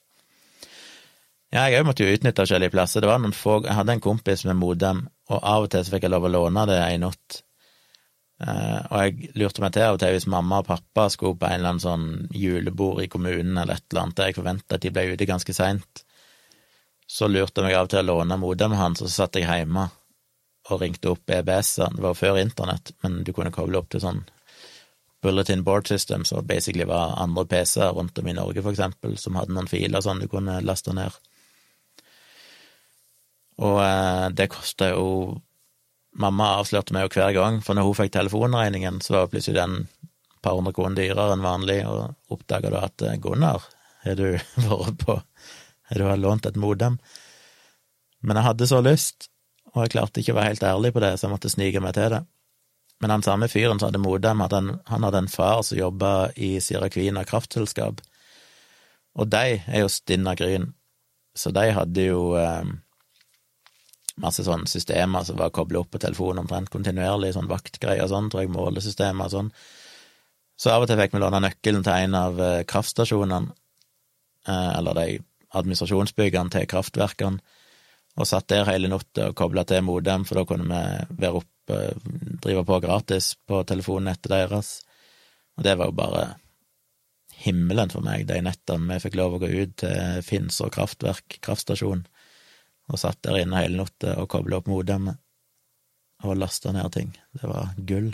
[1.53, 3.05] Ja, jeg òg måtte jo utnytte forskjellige plasser.
[3.05, 5.93] Det var noen få Jeg hadde en kompis med modem, og av og til så
[5.93, 7.43] fikk jeg lov å låne det ei natt
[8.39, 11.57] og jeg lurte meg til av og til hvis mamma og pappa skulle på en
[11.57, 14.91] eller annen sånn julebord i kommunen eller et eller annet der jeg forventa at de
[14.95, 16.03] ble ute ganske seint,
[17.09, 19.49] så lurte jeg meg av og til å låne modemet hans, og så satt jeg
[19.49, 19.89] hjemme
[20.69, 21.95] og ringte opp EBS-en.
[21.97, 24.21] Det var før internett, men du kunne koble opp til sånn
[25.21, 29.35] bulletin board system, som basically var andre PC-er rundt om i Norge, for eksempel, som
[29.39, 31.17] hadde noen filer sånn du kunne laste ned.
[33.59, 35.09] Og eh, det kosta jo
[36.19, 39.85] Mamma avslørte meg jo hver gang, for når hun fikk telefonregningen, så var plutselig den
[40.43, 43.65] par hundre kroner dyrere enn vanlig, og oppdaga da at eh, Gunnar,
[44.03, 44.27] har du
[44.67, 45.19] vært på
[45.89, 46.99] Har du lånt et modem?
[48.21, 49.29] Men jeg hadde så lyst,
[49.73, 51.95] og jeg klarte ikke å være helt ærlig på det, så jeg måtte snike meg
[51.97, 52.19] til det.
[52.99, 56.11] Men han samme fyren som hadde modem, hadde en, han hadde en far som jobba
[56.35, 58.03] i Siraquina kraftselskap,
[59.19, 60.69] og de er jo stinna gryn,
[61.35, 62.69] så de hadde jo eh,
[64.21, 68.31] masse sånne systemer som var kobla opp på telefonen omtrent kontinuerlig, sånn vaktgreier og sånn,
[68.31, 69.53] tror jeg, målesystemer og sånn.
[70.59, 73.53] Så av og til fikk vi låne nøkkelen til en av eh, kraftstasjonene,
[74.47, 75.07] eh, eller de
[75.59, 77.39] administrasjonsbyggene til kraftverkene,
[78.19, 81.79] og satt der hele natta og kobla til modem, for da kunne vi være oppe,
[82.43, 84.71] drive på gratis på telefonnettet deres.
[85.55, 86.23] Og det var jo bare
[87.39, 92.03] himmelen for meg, de nettene vi fikk lov å gå ut til Finnsår kraftverk, kraftstasjon
[92.89, 95.19] og satt der inne hele natta og kobla opp modemet
[96.25, 97.13] og lasta ned ting.
[97.37, 98.11] Det var gull.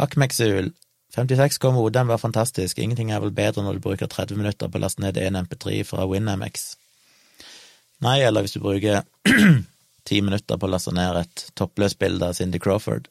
[0.00, 0.72] Hakkmeksul.
[1.14, 4.82] 56K modem var fantastisk, ingenting er vel bedre når du bruker 30 minutter på å
[4.82, 6.72] laste ned en MP3 fra WinMX.
[8.02, 9.04] Nei, eller hvis du bruker
[10.08, 13.06] ti minutter på å laste ned et toppløst bilde av Cindy Crawford,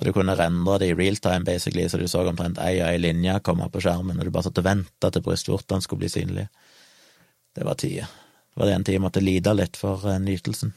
[0.00, 2.98] og du kunne rendre det i realtime, basically, så du så omtrent ei og ei
[2.98, 6.48] linje komme på skjermen, og du bare satt og venta til brystvortene skulle bli synlige.
[7.54, 8.10] Det var tida.
[8.50, 10.72] Det var det en tid jeg måtte lide litt for uh, nytelsen.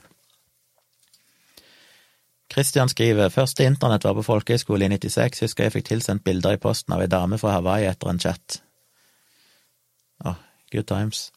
[2.53, 6.61] Christian skriver første internett var på folkehøyskole i 96, husker jeg fikk tilsendt bilder i
[6.61, 8.59] posten av ei dame fra Hawaii etter en chat.
[10.25, 10.37] Åh,
[10.71, 11.31] good times.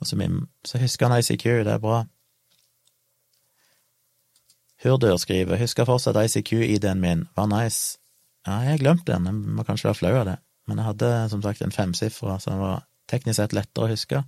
[0.00, 0.16] Og så,
[0.64, 2.04] så husker han ICQ, det er bra.
[4.82, 7.98] Hurdur skriver, husker fortsatt ICQ-ID-en min, var nice.
[8.46, 11.10] Ja, jeg har glemt den, jeg må kanskje være flau av det, men jeg hadde
[11.30, 12.82] som sagt en femsifra, den var
[13.12, 14.24] teknisk sett lettere å huske.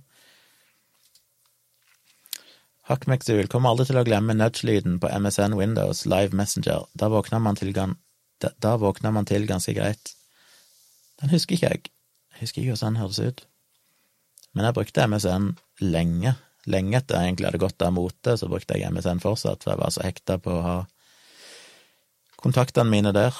[2.85, 6.85] Hackmexul kommer aldri til å glemme nudge-lyden på MSN Windows Live Messenger.
[6.93, 10.13] Da våkna man til, da våkna man til ganske greit.
[11.21, 11.89] Den husker ikke jeg.
[12.35, 13.45] Jeg husker ikke hvordan den høres ut.
[14.53, 15.47] Men jeg brukte MSN
[15.81, 16.35] lenge.
[16.69, 19.81] Lenge etter jeg egentlig hadde gått av mote, så brukte jeg MSN fortsatt, for jeg
[19.81, 20.77] var så hekta på å ha
[22.41, 23.33] kontaktene mine der.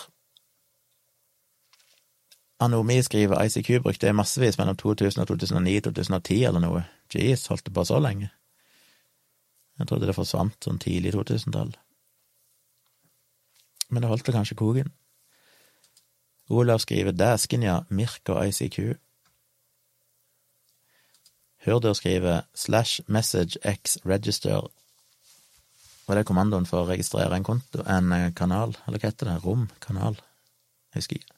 [2.66, 6.84] Anomi skriver ICQ brukte jeg massevis mellom 2000 og 2009-2010 eller noe.
[7.14, 8.32] Jeez, holdt det på så lenge?
[9.80, 11.74] Jeg trodde det forsvant sånn tidlig 2000-tall.
[13.92, 14.94] Men det holdt vel kanskje koken.
[16.50, 18.96] Olav skriver Dæsken, ja, Mirk og ICQ.
[21.66, 24.68] Hurdur skriver slash message x register.
[26.06, 29.32] Og det er kommandoen for å registrere en konto, en eh, kanal, eller hva heter
[29.32, 30.20] det, rom, kanal?
[30.94, 31.32] Jeg husker ikke.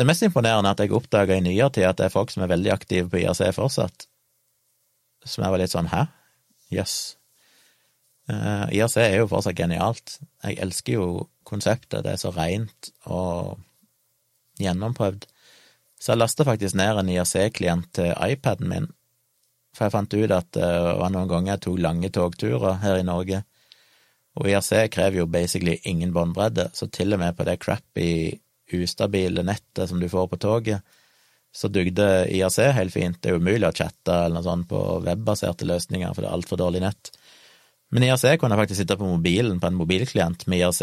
[0.00, 2.40] Det mest imponerende er at jeg oppdaga i nyere tid at det er folk som
[2.42, 4.06] er veldig aktive på IRC fortsatt.
[5.28, 6.06] Som jeg var litt sånn hæ?
[6.70, 6.80] Jøss.
[6.80, 6.98] Yes.
[8.30, 10.18] Uh, IRC er jo fortsatt genialt.
[10.44, 11.06] Jeg elsker jo
[11.48, 12.04] konseptet.
[12.04, 13.58] Det er så rent og
[14.60, 15.26] gjennomprøvd.
[16.00, 18.86] Så jeg lasta faktisk ned en IRC-klient til iPaden min,
[19.76, 20.68] for jeg fant ut at det
[21.00, 23.42] var noen ganger jeg tok lange togturer her i Norge,
[24.40, 28.08] og IRC krever jo basically ingen båndbredde, så til og med på det crappy
[28.72, 30.80] ustabile nettet som du får på toget,
[31.52, 33.18] så dugde IAC helt fint.
[33.22, 36.60] Det er umulig å chatte eller noe sånt på webbaserte løsninger, for det er altfor
[36.60, 37.10] dårlig nett.
[37.90, 40.82] Men IAC kunne faktisk sitte på mobilen på en mobilklient med IAC,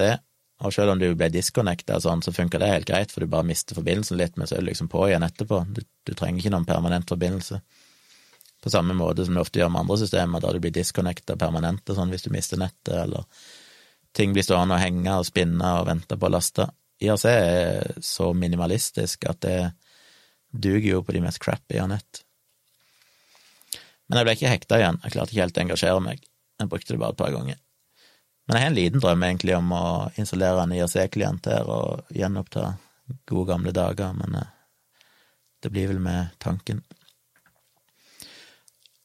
[0.65, 3.31] og selv om du ble disconnecta og sånn, så funka det helt greit, for du
[3.31, 5.61] bare mister forbindelsen litt, men så er du liksom på igjen etterpå.
[5.69, 7.61] Du, du trenger ikke noen permanent forbindelse.
[8.63, 11.93] På samme måte som du ofte gjør med andre systemer, da du blir disconnecta permanent
[11.93, 13.27] sånn hvis du mister nettet, eller
[14.17, 16.65] ting blir stående og henge og spinne og vente på å laste.
[17.05, 19.59] IRC er så minimalistisk at det
[20.51, 22.23] duger jo på de mest crappy av nett.
[24.07, 26.27] Men jeg ble ikke hekta igjen, jeg klarte ikke helt å engasjere meg,
[26.61, 27.61] jeg brukte det bare et par ganger.
[28.47, 32.69] Men jeg har en liten drøm egentlig om å installere en IRC-klient her og gjenoppta
[33.27, 34.53] gode gamle dager, men eh,
[35.63, 36.79] det blir vel med tanken.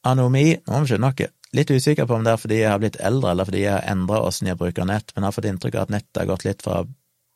[0.06, 1.30] Anomi, nå må vi skjønne noe.
[1.52, 3.90] Litt usikker på om det er fordi jeg har blitt eldre, eller fordi jeg har
[3.90, 6.46] endra åssen jeg bruker nett, men jeg har fått inntrykk av at nettet har gått
[6.46, 6.88] litt fra å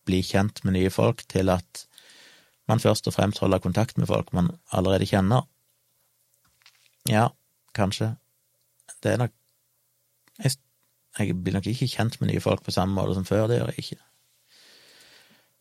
[0.07, 1.86] bli kjent med nye folk, til at
[2.69, 5.47] man først og fremst holder kontakt med folk man allerede kjenner.
[7.09, 7.29] Ja,
[7.77, 8.17] kanskje.
[9.03, 9.35] Det er nok
[10.43, 10.57] jeg,
[11.19, 13.73] jeg, blir nok ikke kjent med nye folk på samme måte som før, det gjør
[13.73, 14.03] jeg ikke.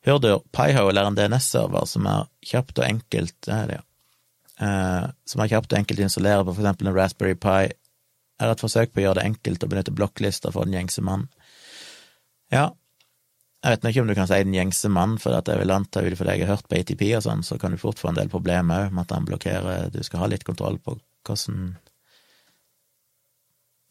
[0.06, 3.86] Hurdur, Piehole er en DNS-server som er kjapt og enkelt det er det, ja.
[4.66, 7.72] Eh, som er kjapt og enkelt å installere på eksempel en Raspberry Pi,
[8.36, 11.26] er et forsøk på å gjøre det enkelt å benytte blokklister for den gjengse mann.
[12.54, 12.70] Ja,
[13.66, 16.14] jeg vet ikke om du kan si den gjengse mann, for jeg vil anta ut
[16.14, 18.20] ifra det jeg har hørt på ATP og sånn, så kan du fort få en
[18.20, 21.74] del problemer med at han blokkerer Du skal ha litt kontroll på hvordan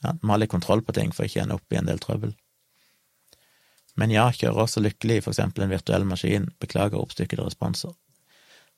[0.04, 1.90] Ja, du må ha litt kontroll på ting for ikke å ende opp i en
[1.90, 2.36] del trøbbel.
[3.98, 7.94] Men ja, kjører også lykkelig for eksempel en virtuell maskin, beklager oppstykkede responser.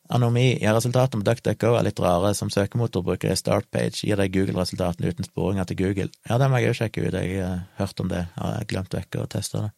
[0.09, 2.31] Anomi, ja, resultatene på DuckDuckGo er litt rare.
[2.39, 6.13] Som søkemotorbruker i Startpage gir deg Google-resultatene uten sporinger til Google.
[6.29, 8.95] Ja, det må jeg òg sjekke ut, jeg har hørt om det, jeg har glemt
[8.95, 9.73] vekk å teste det.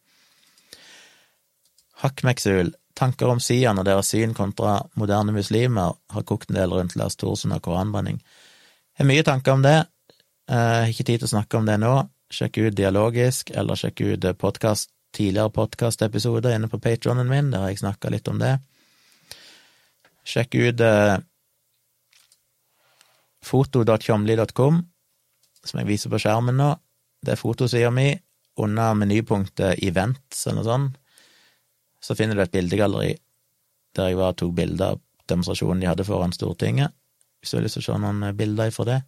[1.99, 6.95] Hakkmeksul, tanker om Sian og deres syn kontra moderne muslimer, har kokt en del rundt
[6.99, 8.21] Lars Thorsen og koranbrenning.
[8.95, 9.79] Jeg har mye tanker om det,
[10.49, 11.95] jeg har ikke tid til å snakke om det nå.
[12.33, 17.73] Sjekk ut Dialogisk, eller sjekk ut podcast, tidligere podkastepisoder inne på patronen min, der har
[17.73, 18.55] jeg snakka litt om det.
[20.29, 21.17] Sjekk ut eh,
[23.49, 24.81] foto.tjomli.com,
[25.65, 26.71] som jeg viser på skjermen nå.
[27.25, 28.13] Det er fotosida mi
[28.61, 30.98] under menypunktet Events eller noe sånt
[32.01, 33.17] så finner du et bildegalleri
[33.97, 36.95] der jeg var og tok bilder av demonstrasjonen de hadde foran Stortinget,
[37.41, 39.01] hvis du har lyst til å se noen eh, bilder fra det.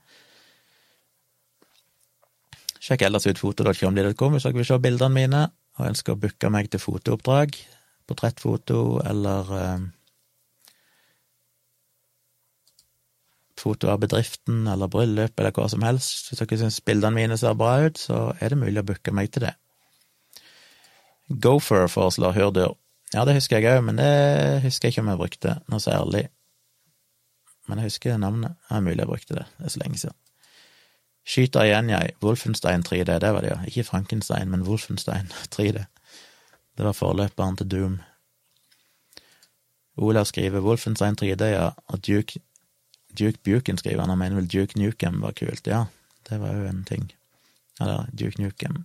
[2.80, 5.46] Sjekk ellers ut foto.kjomli.com hvis dere vil se bildene mine
[5.78, 7.56] og ønsker å booke meg til fotooppdrag,
[8.08, 9.88] portrettfoto eller eh,
[13.60, 16.30] foto av bedriften eller bryllup eller hva som helst.
[16.30, 19.32] Hvis dere syns bildene mine ser bra ut, så er det mulig å booke meg
[19.34, 19.54] til det.
[21.30, 22.76] Gopher foreslår hurdur.
[23.14, 26.28] Ja, det husker jeg òg, men det husker jeg ikke om jeg brukte noe særlig.
[27.68, 28.56] Men jeg husker navnet.
[28.68, 30.16] Det er mulig jeg brukte det, det er så lenge siden.
[31.30, 32.14] Skyter igjen, jeg.
[32.24, 33.58] Wolfenstein 3D, det var det, ja.
[33.68, 35.84] Ikke Frankenstein, men Wolfenstein 3D.
[36.78, 37.98] Det var forløperen til Doom.
[40.00, 42.40] Olav skriver Wolfenstein 3D, ja, og Duke,
[43.18, 45.66] Duke Buken skriver han, han mener vel Duke Nukem var kult.
[45.66, 45.84] Ja,
[46.30, 47.10] det var jo en ting.
[47.80, 48.84] Eller Duke Nukem.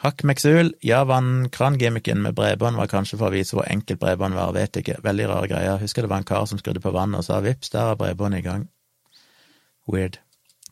[0.00, 4.54] Hakk Meksul, ja, vannkran-gimmicken med bredbånd var kanskje for å vise hvor enkelt bredbånd var,
[4.56, 5.80] vet ikke, veldig rare greier.
[5.82, 8.40] Husker det var en kar som skrudde på vannet og sa vips, der er bredbåndet
[8.40, 8.64] i gang.
[9.92, 10.16] Weird.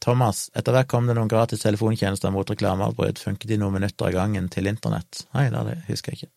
[0.00, 4.16] Thomas, etter hvert kom det noen gratis telefontjenester mot reklameavbrudd, funket i noen minutter av
[4.16, 5.26] gangen til internett.
[5.36, 6.32] Nei, det husker jeg ikke.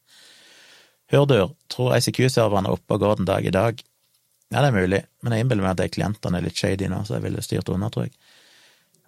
[1.15, 3.80] Hurdur, tror ICQ-serveren er oppe og går den dag i dag.
[4.51, 7.05] Ja, det er mulig, men jeg innbiller meg at de klientene er litt shady nå,
[7.07, 8.18] så jeg ville styrt unna, tror jeg.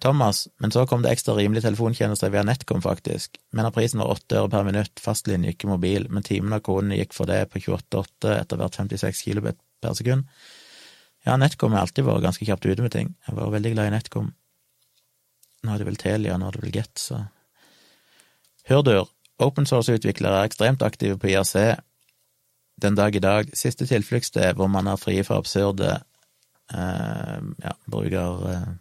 [0.04, 3.38] Thomas, men så kom det ekstra rimelige telefontjenester via NetCom, faktisk.
[3.56, 7.16] Men prisen var åtte øre per minutt, fastlinje, ikke mobil, men timen av konene gikk
[7.16, 10.26] for det på 28,8 etter hvert 56 kilobit per sekund.
[11.24, 13.14] Ja, NetCom har alltid vært ganske kjapt ute med ting.
[13.24, 14.28] Jeg var veldig glad i NetCom.
[15.64, 17.24] Nå er det vel Telia, nå er det vel Get, så
[18.68, 19.08] Hurdur,
[19.40, 21.56] open source-utviklere er ekstremt aktive på IRC
[22.84, 23.48] den dag i dag.
[23.56, 28.48] Siste tilfluktssted hvor man er fri for absurde eh, ja, bruker...
[28.52, 28.72] Eh,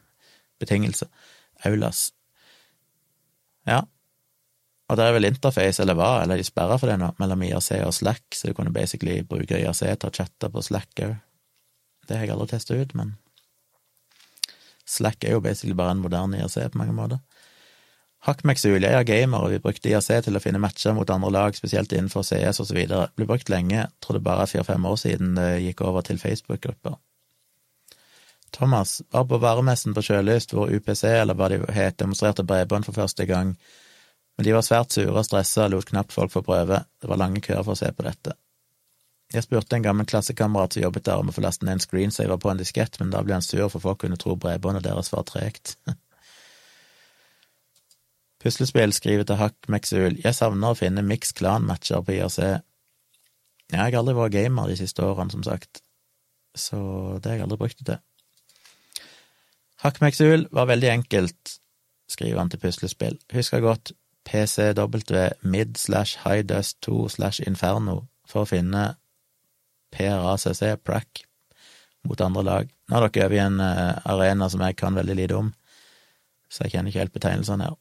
[0.64, 1.07] betingelse.
[1.68, 2.07] Aulas.
[3.69, 3.84] Ja.
[4.91, 7.69] Og det er vel interface, eller hva, eller de sperra for det nå, mellom IRC
[7.85, 11.15] og Slack, så du kunne basically bruke IRC til å chatte på Slack òg.
[12.03, 13.15] Det har jeg aldri testa ut, men
[14.84, 17.23] Slack er jo basically bare en moderne IRC på mange måter.
[18.23, 21.56] Hackmexul, jeg er gamer, og vi brukte IRC til å finne matcher mot andre lag,
[21.56, 23.10] spesielt innenfor CS videre.
[23.18, 26.99] Ble brukt lenge, tror det bare fire-fem år siden det gikk over til Facebook-grupper.
[28.53, 32.95] Thomas var på varemessen på Sjølyst, hvor UPC, eller hva de het, demonstrerte bredbånd for
[32.95, 33.55] første gang,
[34.38, 37.21] men de var svært sure og stressa og lot knapt folk få prøve, det var
[37.21, 38.35] lange køer for å se på dette.
[39.34, 42.38] Jeg spurte en gammel klassekamerat som jobbet der om å få laste ned en screensaver
[42.38, 45.25] på en diskett, men da ble han sur for folk kunne tro bredbåndet deres var
[45.25, 45.73] tregt.
[48.43, 52.39] Puslespill skriver til Hakk Meksul, jeg savner å finne Mix Clan-matcher på IRC.
[53.73, 55.81] Jeg har aldri vært gamer de siste årene, som sagt,
[56.53, 56.77] så
[57.17, 58.03] det har jeg aldri brukt det til.
[59.84, 61.57] Hakkmeksul var veldig enkelt,
[62.07, 63.18] skriver han til puslespill.
[63.34, 63.91] Husker godt
[64.23, 68.93] PCW mid slash highdust 2 slash inferno for å finne
[69.93, 71.26] PRACC, prac,
[72.07, 72.72] mot andre lag.
[72.89, 75.51] Nå er dere over i en uh, arena som jeg kan veldig lite om,
[76.49, 77.77] så jeg kjenner ikke helt betegnelsene her.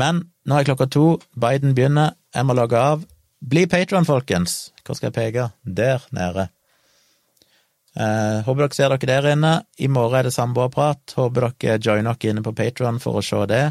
[0.00, 3.04] Men nå er klokka to, Biden begynner, jeg må logge av.
[3.40, 4.70] Bli patron, folkens!
[4.84, 5.50] Hvor skal jeg peke?
[5.64, 6.48] Der nede.
[7.98, 9.54] Uh, håper dere ser dere der inne.
[9.82, 11.16] I morgen er det samboerprat.
[11.18, 13.64] Håper dere joiner dere inne på Patron for å se det.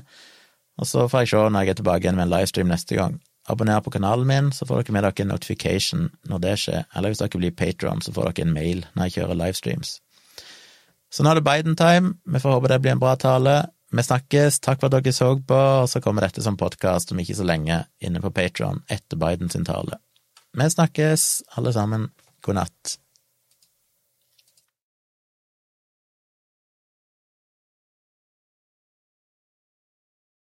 [0.80, 3.18] Og så får jeg se når jeg er tilbake igjen med en livestream neste gang.
[3.50, 6.86] Abonner på kanalen min, så får dere med dere en notification når det skjer.
[6.96, 9.98] Eller hvis dere blir Patron, så får dere en mail når jeg kjører livestreams.
[11.10, 12.14] Så nå er det Biden-time.
[12.30, 13.58] Vi får håpe det blir en bra tale.
[13.90, 14.60] Vi snakkes.
[14.62, 17.48] Takk for at dere så på, og så kommer dette som podkast om ikke så
[17.48, 19.98] lenge inne på Patron etter Bidens tale.
[20.54, 22.10] Vi snakkes, alle sammen.
[22.46, 23.00] God natt.